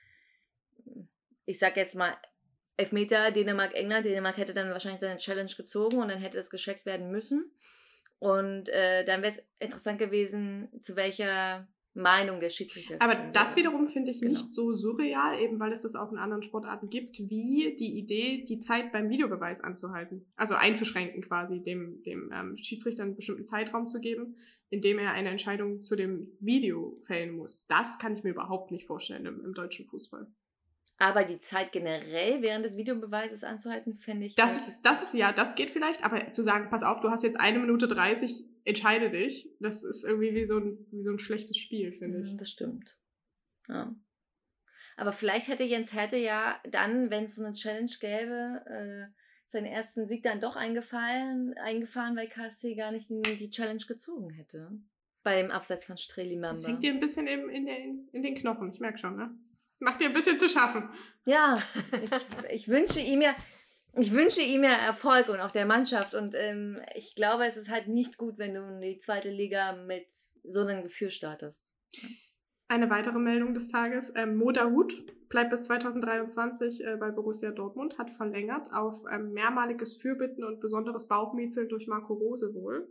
ich 1.45 1.59
sag 1.59 1.77
jetzt 1.77 1.97
mal, 1.97 2.17
Elfmeter, 2.77 3.33
Dänemark, 3.33 3.75
England. 3.75 4.07
Dänemark 4.07 4.37
hätte 4.37 4.55
dann 4.55 4.71
wahrscheinlich 4.71 5.01
seine 5.01 5.19
Challenge 5.19 5.51
gezogen 5.57 5.97
und 5.97 6.07
dann 6.07 6.21
hätte 6.21 6.39
es 6.39 6.51
gescheckt 6.51 6.87
werden 6.87 7.11
müssen. 7.11 7.51
Und 8.21 8.69
äh, 8.69 9.03
dann 9.03 9.23
wäre 9.23 9.33
es 9.33 9.43
interessant 9.59 9.99
gewesen, 9.99 10.69
zu 10.81 10.95
welcher 10.95 11.67
Meinung 11.99 12.41
der 12.41 12.51
Schiedsrichter. 12.51 12.97
Aber 13.01 13.15
das 13.33 13.57
wiederum 13.57 13.87
finde 13.87 14.11
ich 14.11 14.21
Genau. 14.21 14.33
nicht 14.33 14.53
so 14.53 14.73
surreal, 14.73 15.39
eben 15.41 15.59
weil 15.59 15.73
es 15.73 15.83
das 15.83 15.97
auch 15.97 16.11
in 16.13 16.19
anderen 16.19 16.43
Sportarten 16.43 16.89
gibt, 16.89 17.19
wie 17.19 17.75
die 17.79 17.99
Idee, 17.99 18.45
die 18.45 18.59
Zeit 18.59 18.93
beim 18.93 19.11
Videobeweis 19.11 19.61
anzuhalten. 19.61 20.25
Also 20.37 20.55
einzuschränken 20.55 21.23
quasi, 21.23 21.63
dem, 21.63 22.03
dem 22.05 22.31
ähm, 22.33 22.57
Schiedsrichter 22.57 23.03
einen 23.03 23.17
bestimmten 23.17 23.45
Zeitraum 23.45 23.89
zu 23.89 24.01
geben, 24.01 24.37
in 24.71 24.81
dem 24.81 24.99
er 24.99 25.13
eine 25.13 25.31
Entscheidung 25.31 25.83
zu 25.83 25.97
dem 25.97 26.29
Video 26.41 26.97
fällen 27.01 27.37
muss. 27.37 27.67
Das 27.67 27.99
kann 27.99 28.13
ich 28.13 28.23
mir 28.23 28.31
überhaupt 28.31 28.71
nicht 28.71 28.87
vorstellen 28.87 29.27
im, 29.27 29.45
im 29.45 29.55
deutschen 29.55 29.85
Fußball. 29.85 30.27
Aber 31.01 31.23
die 31.23 31.39
Zeit 31.39 31.71
generell 31.71 32.43
während 32.43 32.67
des 32.67 32.77
Videobeweises 32.77 33.45
anzuhalten, 33.45 33.95
fände 33.95 34.27
ich. 34.27 34.35
Das 34.35 34.57
ist, 34.57 34.83
das 34.83 35.01
ist, 35.03 35.15
ja, 35.15 35.33
das 35.33 35.55
geht 35.55 35.71
vielleicht, 35.71 36.05
aber 36.05 36.33
zu 36.33 36.43
sagen, 36.43 36.69
pass 36.71 36.83
auf, 36.83 36.99
du 37.01 37.09
hast 37.11 37.23
jetzt 37.23 37.39
eine 37.39 37.61
Minute 37.61 37.87
30, 37.87 38.45
entscheide 38.65 39.11
dich, 39.11 39.51
das 39.61 39.85
ist 39.85 40.05
irgendwie 40.05 40.35
wie 40.35 40.45
so 40.45 40.59
ein, 40.59 40.87
wie 40.91 41.03
so 41.03 41.11
ein 41.11 41.19
schlechtes 41.19 41.57
Spiel, 41.57 41.93
finde 41.93 42.21
ich. 42.21 42.33
Mhm, 42.33 42.39
Das 42.39 42.51
stimmt. 42.51 42.97
Ja. 43.69 43.95
Aber 44.97 45.13
vielleicht 45.13 45.49
hätte 45.49 45.65
Jens 45.65 45.93
Härte 45.93 46.17
ja 46.17 46.61
dann, 46.71 47.11
wenn 47.11 47.25
es 47.25 47.37
so 47.37 47.45
eine 47.45 47.55
Challenge 47.55 47.93
gäbe, 48.01 48.63
äh, 48.67 49.15
seinen 49.47 49.67
ersten 49.67 50.07
Sieg 50.07 50.23
dann 50.23 50.41
doch 50.41 50.57
eingefallen, 50.57 51.55
eingefahren, 51.59 52.17
weil 52.17 52.29
KSC 52.29 52.75
gar 52.75 52.93
nicht 52.93 53.09
die, 53.09 53.23
die 53.23 53.51
Challenge 53.51 53.83
gezogen 53.87 54.31
hätte. 54.31 54.71
Beim 55.23 55.51
Abseits 55.51 55.85
von 55.85 55.97
Streli 55.97 56.35
Mamba. 56.37 56.51
Das 56.51 56.67
hängt 56.67 56.83
dir 56.83 56.93
ein 56.93 57.01
bisschen 57.01 57.27
im, 57.27 57.49
in, 57.49 57.67
den, 57.67 58.09
in 58.13 58.23
den 58.23 58.35
Knochen, 58.35 58.71
ich 58.73 58.81
merke 58.81 58.99
schon, 58.99 59.17
ne? 59.17 59.31
Das 59.73 59.81
macht 59.81 60.01
dir 60.01 60.07
ein 60.07 60.13
bisschen 60.13 60.39
zu 60.39 60.49
schaffen. 60.49 60.91
Ja, 61.25 61.63
ich, 62.03 62.55
ich 62.55 62.69
wünsche 62.69 63.01
ihm 63.01 63.23
ja, 63.23 63.35
ich 63.99 64.15
wünsche 64.15 64.41
ihm 64.41 64.65
ja 64.65 64.71
Erfolg 64.71 65.29
und 65.29 65.41
auch 65.41 65.51
der 65.51 65.67
Mannschaft. 65.67 66.15
Und 66.15 66.35
ähm, 66.37 66.81
ich 66.95 67.15
glaube, 67.15 67.47
es 67.47 67.57
ist 67.57 67.71
halt 67.71 67.89
nicht 67.89 68.17
gut, 68.17 68.39
wenn 68.39 68.55
du 68.55 68.61
in 68.61 68.81
die 68.81 68.99
zweite 68.99 69.31
Liga 69.31 69.73
mit 69.73 70.07
so 70.45 70.61
einem 70.61 70.83
Gefühl 70.83 71.11
startest. 71.11 71.67
Eine 72.69 72.91
weitere 72.91 73.19
Meldung 73.19 73.55
des 73.55 73.69
Tages. 73.69 74.13
Ähm, 74.15 74.37
Moda 74.37 74.71
Hut 74.71 74.95
bleibt 75.29 75.51
bis 75.51 75.65
2023 75.65 76.85
äh, 76.85 76.97
bei 76.97 77.11
Borussia 77.11 77.51
Dortmund, 77.51 77.99
hat 77.99 78.11
verlängert 78.11 78.73
auf 78.73 79.05
ähm, 79.11 79.33
mehrmaliges 79.33 79.97
Fürbitten 80.01 80.45
und 80.45 80.61
besonderes 80.61 81.09
Bauchmiezeln 81.09 81.69
durch 81.69 81.87
Marco 81.87 82.15
Rose 82.15 82.55
wohl. 82.55 82.89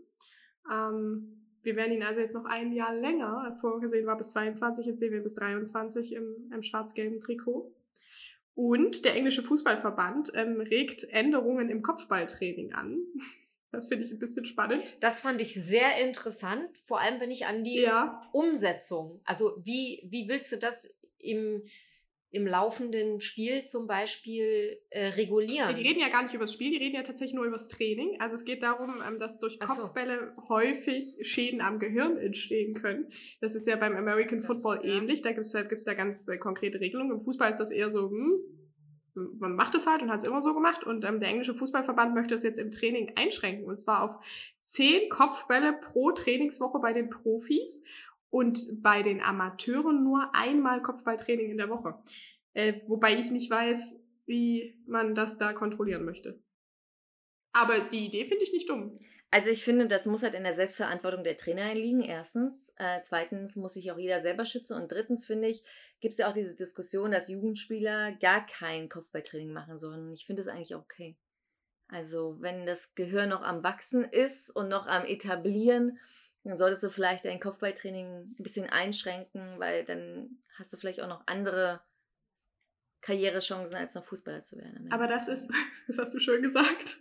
Ähm, 0.72 1.38
wir 1.62 1.76
werden 1.76 1.94
ihn 1.94 2.04
also 2.04 2.22
jetzt 2.22 2.34
noch 2.34 2.46
ein 2.46 2.72
Jahr 2.72 2.96
länger, 2.96 3.58
vorgesehen 3.60 4.08
war 4.08 4.18
bis 4.18 4.32
22, 4.32 4.86
jetzt 4.86 5.00
sehen 5.00 5.12
wir 5.12 5.22
bis 5.22 5.36
23 5.36 6.14
im, 6.14 6.50
im 6.54 6.64
schwarz-gelben 6.64 7.20
Trikot. 7.20 7.74
Und 8.58 9.06
der 9.06 9.14
englische 9.14 9.44
Fußballverband 9.44 10.32
ähm, 10.34 10.60
regt 10.60 11.04
Änderungen 11.12 11.70
im 11.70 11.84
Kopfballtraining 11.84 12.74
an. 12.74 12.98
Das 13.70 13.90
finde 13.90 14.06
ich 14.06 14.12
ein 14.12 14.18
bisschen 14.18 14.46
spannend. 14.46 14.96
Das 15.02 15.20
fand 15.20 15.42
ich 15.42 15.54
sehr 15.54 15.98
interessant, 16.02 16.70
vor 16.84 17.02
allem 17.02 17.20
wenn 17.20 17.30
ich 17.30 17.48
an 17.48 17.66
die 17.66 17.82
Ja, 17.82 18.24
Umsetzung, 18.32 19.20
also 19.26 19.62
wie, 19.62 20.08
wie 20.10 20.30
willst 20.30 20.54
du 20.54 20.58
das 20.58 20.88
im, 21.20 21.62
im 22.32 22.46
laufenden 22.46 23.22
Spiel 23.22 23.66
zum 23.66 23.88
Beispiel 23.88 24.78
äh, 24.90 25.08
regulieren? 25.10 25.74
Die 25.76 25.88
reden 25.88 26.00
ja 26.00 26.10
gar 26.10 26.24
nicht 26.24 26.34
über 26.34 26.44
das 26.44 26.54
Spiel, 26.54 26.72
die 26.72 26.78
reden 26.78 26.96
ja 26.96 27.04
tatsächlich 27.04 27.36
nur 27.36 27.46
über 27.46 27.58
das 27.58 27.70
Training. 27.70 28.18
Also 28.20 28.36
es 28.36 28.44
geht 28.44 28.64
darum, 28.64 29.02
ähm, 29.08 29.18
dass 29.18 29.40
durch 29.40 29.58
Ach 29.62 29.68
so. 29.68 29.82
Kopfbälle 29.84 30.34
häufig 30.50 31.16
Schäden 31.22 31.62
am 31.62 31.80
Gehirn 31.80 32.18
entstehen 32.18 32.74
können. 32.74 33.10
Das 33.40 33.56
ist 33.56 33.68
ja 33.68 33.76
beim 33.76 33.96
American 33.96 34.40
Das, 34.40 34.48
Football 34.48 34.82
ja. 34.84 34.96
ähnlich. 34.96 35.22
Da 35.22 35.32
gibt 35.32 35.46
es 35.46 35.84
da 35.86 35.94
ganz 35.94 36.28
äh, 36.28 36.38
konkrete 36.38 36.80
Regelungen. 36.80 37.12
Im 37.12 37.20
Fußball 37.20 37.50
ist 37.50 37.60
das 37.60 37.72
eher 37.72 37.90
so, 37.90 38.10
hm, 38.10 38.40
man 39.40 39.56
macht 39.56 39.76
es 39.76 39.88
halt 39.88 40.02
und 40.02 40.12
hat 40.12 40.22
es 40.22 40.28
immer 40.28 40.42
so 40.42 40.54
gemacht. 40.54 40.84
Und 40.84 41.06
ähm, 41.06 41.20
der 41.20 41.30
englische 41.30 41.54
Fußballverband 41.54 42.14
möchte 42.14 42.36
es 42.36 42.44
jetzt 42.44 42.60
im 42.60 42.72
Training 42.72 43.14
einschränken. 43.16 43.66
Und 43.66 43.80
zwar 43.80 44.04
auf 44.04 44.18
zehn 44.62 45.10
Kopfbälle 45.10 45.74
pro 45.74 46.12
Trainingswoche 46.12 46.80
bei 46.80 46.94
den 46.94 47.10
Profis 47.10 47.84
und 48.30 48.60
bei 48.82 49.02
den 49.02 49.22
Amateuren 49.22 50.04
nur 50.04 50.30
einmal 50.34 50.82
Kopfballtraining 50.82 51.52
in 51.52 51.58
der 51.58 51.70
Woche. 51.70 51.96
Äh, 52.54 52.82
wobei 52.88 53.16
ich 53.16 53.32
nicht 53.32 53.50
weiß, 53.50 54.00
wie 54.26 54.76
man 54.88 55.16
das 55.16 55.38
da 55.38 55.54
kontrollieren 55.54 56.06
möchte. 56.06 56.40
Aber 57.54 57.80
die 57.80 58.06
Idee 58.06 58.26
finde 58.26 58.44
ich 58.44 58.54
nicht 58.54 58.70
dumm. 58.70 59.00
Also 59.30 59.50
ich 59.50 59.64
finde, 59.64 59.88
das 59.88 60.06
muss 60.06 60.24
halt 60.24 60.36
in 60.36 60.44
der 60.44 60.54
Selbstverantwortung 60.54 61.24
der 61.24 61.36
Trainer 61.36 61.74
liegen, 61.74 62.02
erstens. 62.02 62.74
Äh, 62.78 63.02
zweitens 63.04 63.56
muss 63.56 63.74
sich 63.74 63.92
auch 63.92 63.98
jeder 63.98 64.22
selber 64.22 64.46
schützen. 64.46 64.80
Und 64.80 64.92
drittens 64.92 65.26
finde 65.26 65.50
ich, 65.50 65.64
gibt 66.00 66.14
es 66.14 66.20
ja 66.20 66.30
auch 66.30 66.34
diese 66.34 66.56
Diskussion, 66.56 67.12
dass 67.12 67.28
Jugendspieler 67.28 68.14
gar 68.14 68.46
kein 68.46 68.88
Kopfballtraining 68.88 69.52
machen 69.52 69.80
sollen. 69.80 70.08
Und 70.08 70.14
ich 70.14 70.26
finde 70.26 70.42
es 70.42 70.48
eigentlich 70.48 70.76
okay. 70.76 71.18
Also 71.90 72.38
wenn 72.40 72.66
das 72.66 72.96
Gehirn 72.96 73.30
noch 73.30 73.42
am 73.42 73.64
Wachsen 73.64 74.04
ist 74.04 74.54
und 74.56 74.70
noch 74.70 74.88
am 74.88 75.06
Etablieren, 75.06 76.00
dann 76.48 76.58
solltest 76.58 76.84
du 76.84 76.90
vielleicht 76.90 77.26
dein 77.26 77.40
Kopfballtraining 77.40 78.36
ein 78.40 78.44
bisschen 78.44 78.70
einschränken, 78.70 79.60
weil 79.60 79.84
dann 79.84 80.40
hast 80.58 80.72
du 80.72 80.78
vielleicht 80.78 81.02
auch 81.02 81.08
noch 81.08 81.24
andere 81.26 81.82
Karrierechancen, 83.02 83.76
als 83.76 83.96
noch 83.96 84.06
Fußballer 84.06 84.42
zu 84.42 84.58
werden. 84.58 84.92
Aber 84.92 85.08
das 85.08 85.28
ist, 85.28 85.52
das 85.88 85.98
hast 85.98 86.14
du 86.14 86.20
schön 86.20 86.42
gesagt. 86.42 86.98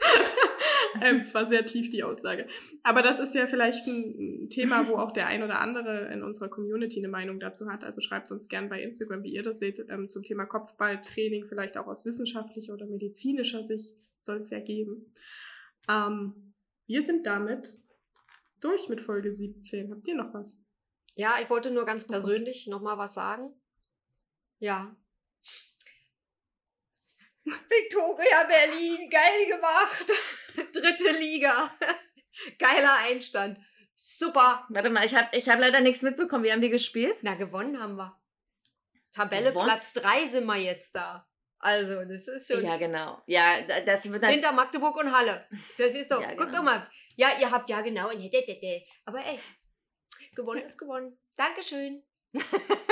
ähm, 1.02 1.18
es 1.18 1.32
war 1.34 1.46
sehr 1.46 1.64
tief 1.64 1.90
die 1.90 2.02
Aussage. 2.02 2.48
Aber 2.82 3.02
das 3.02 3.20
ist 3.20 3.34
ja 3.34 3.46
vielleicht 3.46 3.86
ein 3.86 4.48
Thema, 4.50 4.88
wo 4.88 4.96
auch 4.96 5.12
der 5.12 5.28
ein 5.28 5.42
oder 5.42 5.60
andere 5.60 6.12
in 6.12 6.22
unserer 6.22 6.48
Community 6.48 6.98
eine 6.98 7.08
Meinung 7.08 7.38
dazu 7.38 7.70
hat. 7.70 7.84
Also 7.84 8.00
schreibt 8.00 8.32
uns 8.32 8.48
gern 8.48 8.68
bei 8.68 8.82
Instagram, 8.82 9.22
wie 9.22 9.32
ihr 9.32 9.42
das 9.42 9.58
seht, 9.58 9.78
ähm, 9.88 10.08
zum 10.08 10.24
Thema 10.24 10.46
Kopfballtraining, 10.46 11.46
vielleicht 11.46 11.76
auch 11.76 11.86
aus 11.86 12.04
wissenschaftlicher 12.04 12.72
oder 12.72 12.86
medizinischer 12.86 13.62
Sicht 13.62 13.96
soll 14.16 14.38
es 14.38 14.50
ja 14.50 14.60
geben. 14.60 15.12
Ähm, 15.88 16.54
wir 16.86 17.02
sind 17.02 17.26
damit 17.26 17.78
durch 18.60 18.88
mit 18.88 19.00
Folge 19.00 19.34
17. 19.34 19.90
Habt 19.90 20.06
ihr 20.08 20.14
noch 20.14 20.34
was? 20.34 20.60
Ja, 21.14 21.38
ich 21.42 21.50
wollte 21.50 21.70
nur 21.70 21.84
ganz 21.84 22.06
persönlich 22.06 22.66
nochmal 22.66 22.98
was 22.98 23.14
sagen. 23.14 23.54
Ja. 24.58 24.96
Victoria 27.44 28.44
Berlin, 28.44 29.10
geil 29.10 29.46
gemacht. 29.46 30.06
Dritte 30.72 31.18
Liga. 31.18 31.74
Geiler 32.58 32.96
Einstand. 32.98 33.58
Super. 33.94 34.66
Warte 34.70 34.90
mal, 34.90 35.04
ich 35.04 35.14
habe 35.14 35.36
ich 35.36 35.48
hab 35.48 35.58
leider 35.58 35.80
nichts 35.80 36.02
mitbekommen. 36.02 36.44
Wie 36.44 36.52
haben 36.52 36.60
die 36.60 36.70
gespielt? 36.70 37.18
Na, 37.22 37.34
gewonnen 37.34 37.80
haben 37.80 37.96
wir. 37.96 38.18
Tabelle 39.12 39.50
Gewonnen? 39.50 39.66
Platz 39.66 39.92
3 39.94 40.26
sind 40.26 40.46
wir 40.46 40.56
jetzt 40.56 40.94
da. 40.94 41.28
Also, 41.62 42.04
das 42.04 42.26
ist 42.26 42.50
schon 42.50 42.64
Ja, 42.64 42.76
genau. 42.78 43.22
Ja, 43.26 43.60
da- 43.62 43.80
das 43.80 44.10
wird 44.10 44.22
dann. 44.22 44.30
hinter 44.30 44.52
Magdeburg 44.52 44.96
und 44.96 45.12
Halle. 45.16 45.46
Das 45.78 45.94
ist 45.94 46.10
doch, 46.10 46.20
Ja, 46.20 46.28
guck 46.30 46.46
genau. 46.46 46.56
doch 46.58 46.62
mal. 46.64 46.90
Ja, 47.16 47.28
ihr 47.38 47.50
habt 47.50 47.68
ja 47.68 47.80
genau. 47.82 48.10
Aber 49.04 49.24
ey, 49.24 49.38
gewonnen 50.34 50.62
ist 50.62 50.78
gewonnen. 50.78 51.18
Dankeschön. 51.36 52.02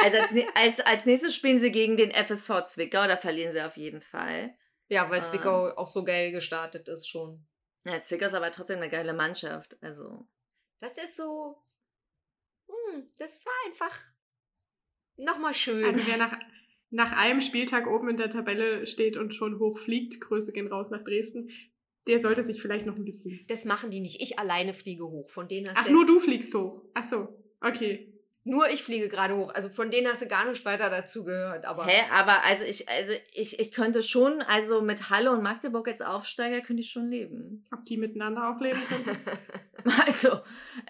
Also 0.00 0.16
als, 0.18 0.30
als, 0.54 0.80
als 0.80 1.04
nächstes 1.06 1.34
spielen 1.34 1.58
sie 1.58 1.72
gegen 1.72 1.96
den 1.96 2.12
FSV 2.12 2.64
Zwickau, 2.66 3.06
da 3.08 3.16
verlieren 3.16 3.50
sie 3.50 3.60
auf 3.62 3.76
jeden 3.76 4.00
Fall. 4.00 4.56
Ja, 4.88 5.10
weil 5.10 5.18
Ähm. 5.18 5.24
Zwickau 5.24 5.70
auch 5.76 5.88
so 5.88 6.04
geil 6.04 6.30
gestartet 6.30 6.88
ist 6.88 7.08
schon. 7.08 7.44
Ja, 7.84 8.00
Zwickau 8.00 8.26
ist 8.26 8.34
aber 8.34 8.52
trotzdem 8.52 8.76
eine 8.76 8.90
geile 8.90 9.12
Mannschaft. 9.14 9.76
Also. 9.82 10.28
Das 10.80 10.96
ist 10.98 11.16
so. 11.16 11.60
Hm, 12.68 13.10
das 13.18 13.44
war 13.44 13.52
einfach 13.66 13.98
nochmal 15.16 15.54
schön. 15.54 15.84
Also 15.84 16.06
wer 16.06 16.16
nach, 16.18 16.32
nach 16.90 17.16
einem 17.16 17.40
Spieltag 17.40 17.86
oben 17.86 18.08
in 18.08 18.16
der 18.16 18.30
Tabelle 18.30 18.86
steht 18.86 19.16
und 19.16 19.34
schon 19.34 19.58
hochfliegt, 19.58 20.20
Grüße 20.20 20.52
gehen 20.52 20.68
raus 20.68 20.90
nach 20.90 21.04
Dresden, 21.04 21.50
der 22.06 22.20
sollte 22.20 22.42
sich 22.42 22.62
vielleicht 22.62 22.86
noch 22.86 22.96
ein 22.96 23.04
bisschen. 23.04 23.40
das 23.48 23.64
machen 23.64 23.90
die 23.90 24.00
nicht. 24.00 24.22
Ich 24.22 24.38
alleine 24.38 24.72
fliege 24.72 25.04
hoch. 25.04 25.30
Von 25.30 25.48
denen 25.48 25.68
hast 25.68 25.78
Ach, 25.78 25.86
du 25.86 25.92
nur 25.92 26.06
du 26.06 26.18
fliegst 26.18 26.54
hoch. 26.54 26.82
Ach 26.94 27.04
so, 27.04 27.28
okay. 27.60 28.17
Nur 28.48 28.70
ich 28.70 28.82
fliege 28.82 29.10
gerade 29.10 29.36
hoch. 29.36 29.52
Also 29.52 29.68
von 29.68 29.90
denen 29.90 30.06
hast 30.08 30.22
du 30.22 30.26
gar 30.26 30.48
nicht 30.48 30.64
weiter 30.64 30.88
dazu 30.88 31.22
gehört. 31.22 31.66
Aber 31.66 31.84
Hä, 31.84 32.00
aber 32.10 32.44
also 32.44 32.64
ich, 32.64 32.88
also 32.88 33.12
ich, 33.34 33.60
ich 33.60 33.72
könnte 33.72 34.02
schon, 34.02 34.40
also 34.40 34.80
mit 34.80 35.10
Halle 35.10 35.32
und 35.32 35.42
Magdeburg 35.42 35.86
als 35.86 36.00
Aufsteiger 36.00 36.62
könnte 36.62 36.80
ich 36.80 36.90
schon 36.90 37.10
leben. 37.10 37.62
Ob 37.72 37.84
die 37.84 37.98
miteinander 37.98 38.48
auch 38.48 38.58
leben 38.60 38.80
können? 38.88 39.18
Also, 40.06 40.40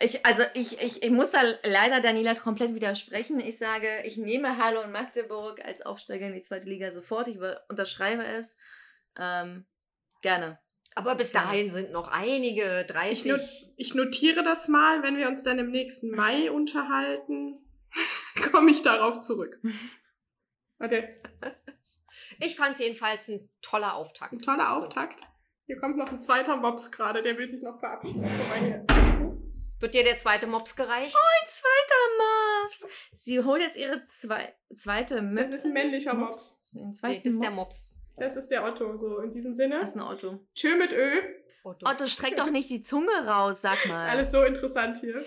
ich, 0.01 0.25
also 0.25 0.45
ich, 0.55 0.81
ich, 0.81 1.03
ich 1.03 1.11
muss 1.11 1.33
da 1.33 1.41
leider 1.65 2.01
Daniela 2.01 2.35
komplett 2.35 2.75
widersprechen. 2.75 3.41
Ich 3.41 3.59
sage, 3.59 3.89
ich 4.05 4.17
nehme 4.17 4.57
Halle 4.57 4.81
und 4.83 4.93
Magdeburg 4.93 5.63
als 5.65 5.83
Aufsteiger 5.83 6.29
in 6.29 6.35
die 6.35 6.41
zweite 6.41 6.69
Liga 6.69 6.93
sofort. 6.93 7.27
Ich 7.27 7.39
unterschreibe 7.69 8.25
es. 8.25 8.57
Ähm, 9.19 9.67
gerne. 10.23 10.59
Aber 10.99 11.15
bis 11.15 11.31
dahin 11.31 11.71
sind 11.71 11.93
noch 11.93 12.09
einige, 12.09 12.81
Ich, 12.81 12.87
30. 12.93 13.31
not, 13.31 13.41
ich 13.77 13.95
notiere 13.95 14.43
das 14.43 14.67
mal, 14.67 15.03
wenn 15.05 15.17
wir 15.17 15.29
uns 15.29 15.45
dann 15.45 15.59
im 15.61 15.71
nächsten 15.71 16.11
Mai 16.11 16.51
unterhalten, 16.51 17.57
komme 18.53 18.73
ich 18.73 18.83
darauf 18.83 19.21
zurück. 19.21 19.61
Warte, 20.79 21.09
Ich 22.41 22.57
fand 22.57 22.73
es 22.75 22.81
jedenfalls 22.81 23.29
ein 23.29 23.49
toller 23.63 23.95
Auftakt. 23.95 24.33
ein 24.33 24.41
toller 24.41 24.77
So. 24.79 24.87
Auftakt. 24.87 25.21
Hier 25.67 25.79
kommt 25.79 25.97
noch 25.99 26.11
ein 26.11 26.21
zweiter 26.21 26.57
Mops 26.57 26.91
gerade, 26.91 27.23
der 27.23 27.39
will 27.39 27.49
sich 27.49 27.63
noch 27.63 27.79
verabschieden. 27.79 28.23
Guck 28.23 28.49
mal 28.49 28.59
hier. 28.67 28.85
Wird 29.81 29.95
dir 29.95 30.03
der 30.03 30.19
zweite 30.19 30.49
Mops 30.49 30.75
gereicht? 30.75 31.15
Ein 31.15 31.47
zweiter 31.47 32.83
Mops. 32.89 32.93
Sie 33.13 33.41
holt 33.45 33.63
jetzt 33.63 33.77
ihre 33.77 34.05
zwei, 34.07 34.53
zweite 34.75 35.23
Möpse. 35.23 35.53
Das 35.53 35.57
ist 35.61 35.67
ein 35.67 35.73
männlicher 35.75 36.15
Mops. 36.15 36.71
Den 36.73 36.89
Nee, 36.89 36.93
zweiten 36.95 37.23
das 37.23 37.33
ist 37.35 37.43
der 37.43 37.51
Mops. 37.53 37.98
Das 38.19 38.37
ist 38.37 38.49
der 38.51 38.65
Otto, 38.65 38.97
so 38.97 39.19
in 39.19 39.31
diesem 39.31 39.55
Sinne. 39.55 39.79
Das 39.81 39.91
ist 39.91 39.97
ein 39.97 40.03
Otto. 40.03 40.41
Tschö 40.55 40.77
mit 40.77 40.93
Ö. 40.93 41.21
Otto. 41.63 41.89
Otto, 41.89 42.07
streck 42.07 42.37
doch 42.37 42.51
nicht 42.51 42.69
die 42.71 42.83
Zunge 42.83 43.13
raus, 43.27 43.59
sag 43.63 43.85
Ist 43.85 43.89
mal. 43.89 44.09
alles 44.09 44.33
so 44.33 44.43
interessant 44.43 44.99
hier. 44.99 45.25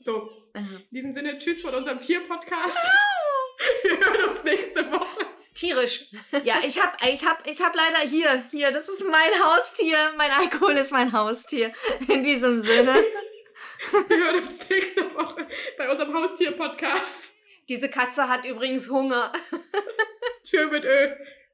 So, 0.00 0.30
in 0.54 0.84
diesem 0.90 1.12
Sinne, 1.12 1.38
tschüss 1.38 1.62
von 1.62 1.74
unserem 1.74 1.98
Tier-Podcast. 2.00 2.78
Wir 3.82 3.98
hören 3.98 4.30
uns 4.30 4.44
nächste 4.44 4.90
Woche. 4.92 5.26
Tierisch. 5.54 6.10
Ja, 6.44 6.56
ich 6.64 6.80
hab, 6.80 7.04
ich 7.04 7.26
hab, 7.26 7.44
ich 7.50 7.60
hab 7.60 7.74
leider 7.74 8.08
hier, 8.08 8.44
hier, 8.50 8.70
das 8.70 8.88
ist 8.88 9.04
mein 9.04 9.42
Haustier. 9.42 10.12
Mein 10.16 10.30
Alkohol 10.30 10.72
ist 10.74 10.92
mein 10.92 11.12
Haustier. 11.12 11.72
In 12.08 12.22
diesem 12.22 12.60
Sinne. 12.60 12.94
Wir 14.08 14.16
hören 14.18 14.36
uns 14.44 14.68
nächste 14.68 15.02
Woche 15.14 15.48
bei 15.76 15.90
unserem 15.90 16.14
Haustier-Podcast. 16.14 17.38
Diese 17.68 17.90
Katze 17.90 18.28
hat 18.28 18.44
übrigens 18.44 18.88
Hunger. 18.88 19.32
Tschö 20.42 20.66
mit 20.70 20.84
Ö. 20.84 21.08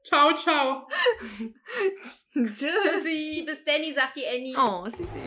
Ciao, 0.05 0.35
ciao. 0.35 0.87
Tschüss. 2.35 2.59
Tschüssi. 2.61 3.45
Bis 3.47 3.65
Danny, 3.65 3.95
sagt 3.95 4.17
die 4.17 4.27
Annie. 4.27 4.55
Oh, 4.57 4.85
ist 4.85 4.99
sie 4.99 5.05
süß. 5.05 5.23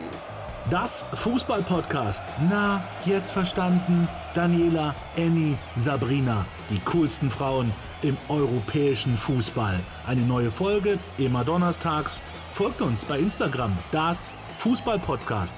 Das 0.70 1.04
Fußball-Podcast. 1.14 2.24
Na, 2.48 2.84
jetzt 3.04 3.32
verstanden? 3.32 4.06
Daniela, 4.34 4.94
Annie, 5.16 5.56
Sabrina. 5.76 6.46
Die 6.70 6.78
coolsten 6.80 7.30
Frauen 7.30 7.72
im 8.02 8.16
europäischen 8.28 9.16
Fußball. 9.16 9.80
Eine 10.06 10.20
neue 10.22 10.50
Folge, 10.50 10.98
immer 11.16 11.44
donnerstags. 11.44 12.22
Folgt 12.50 12.80
uns 12.80 13.04
bei 13.04 13.18
Instagram. 13.18 13.76
Das 13.90 14.34
Fußball-Podcast. 14.58 15.56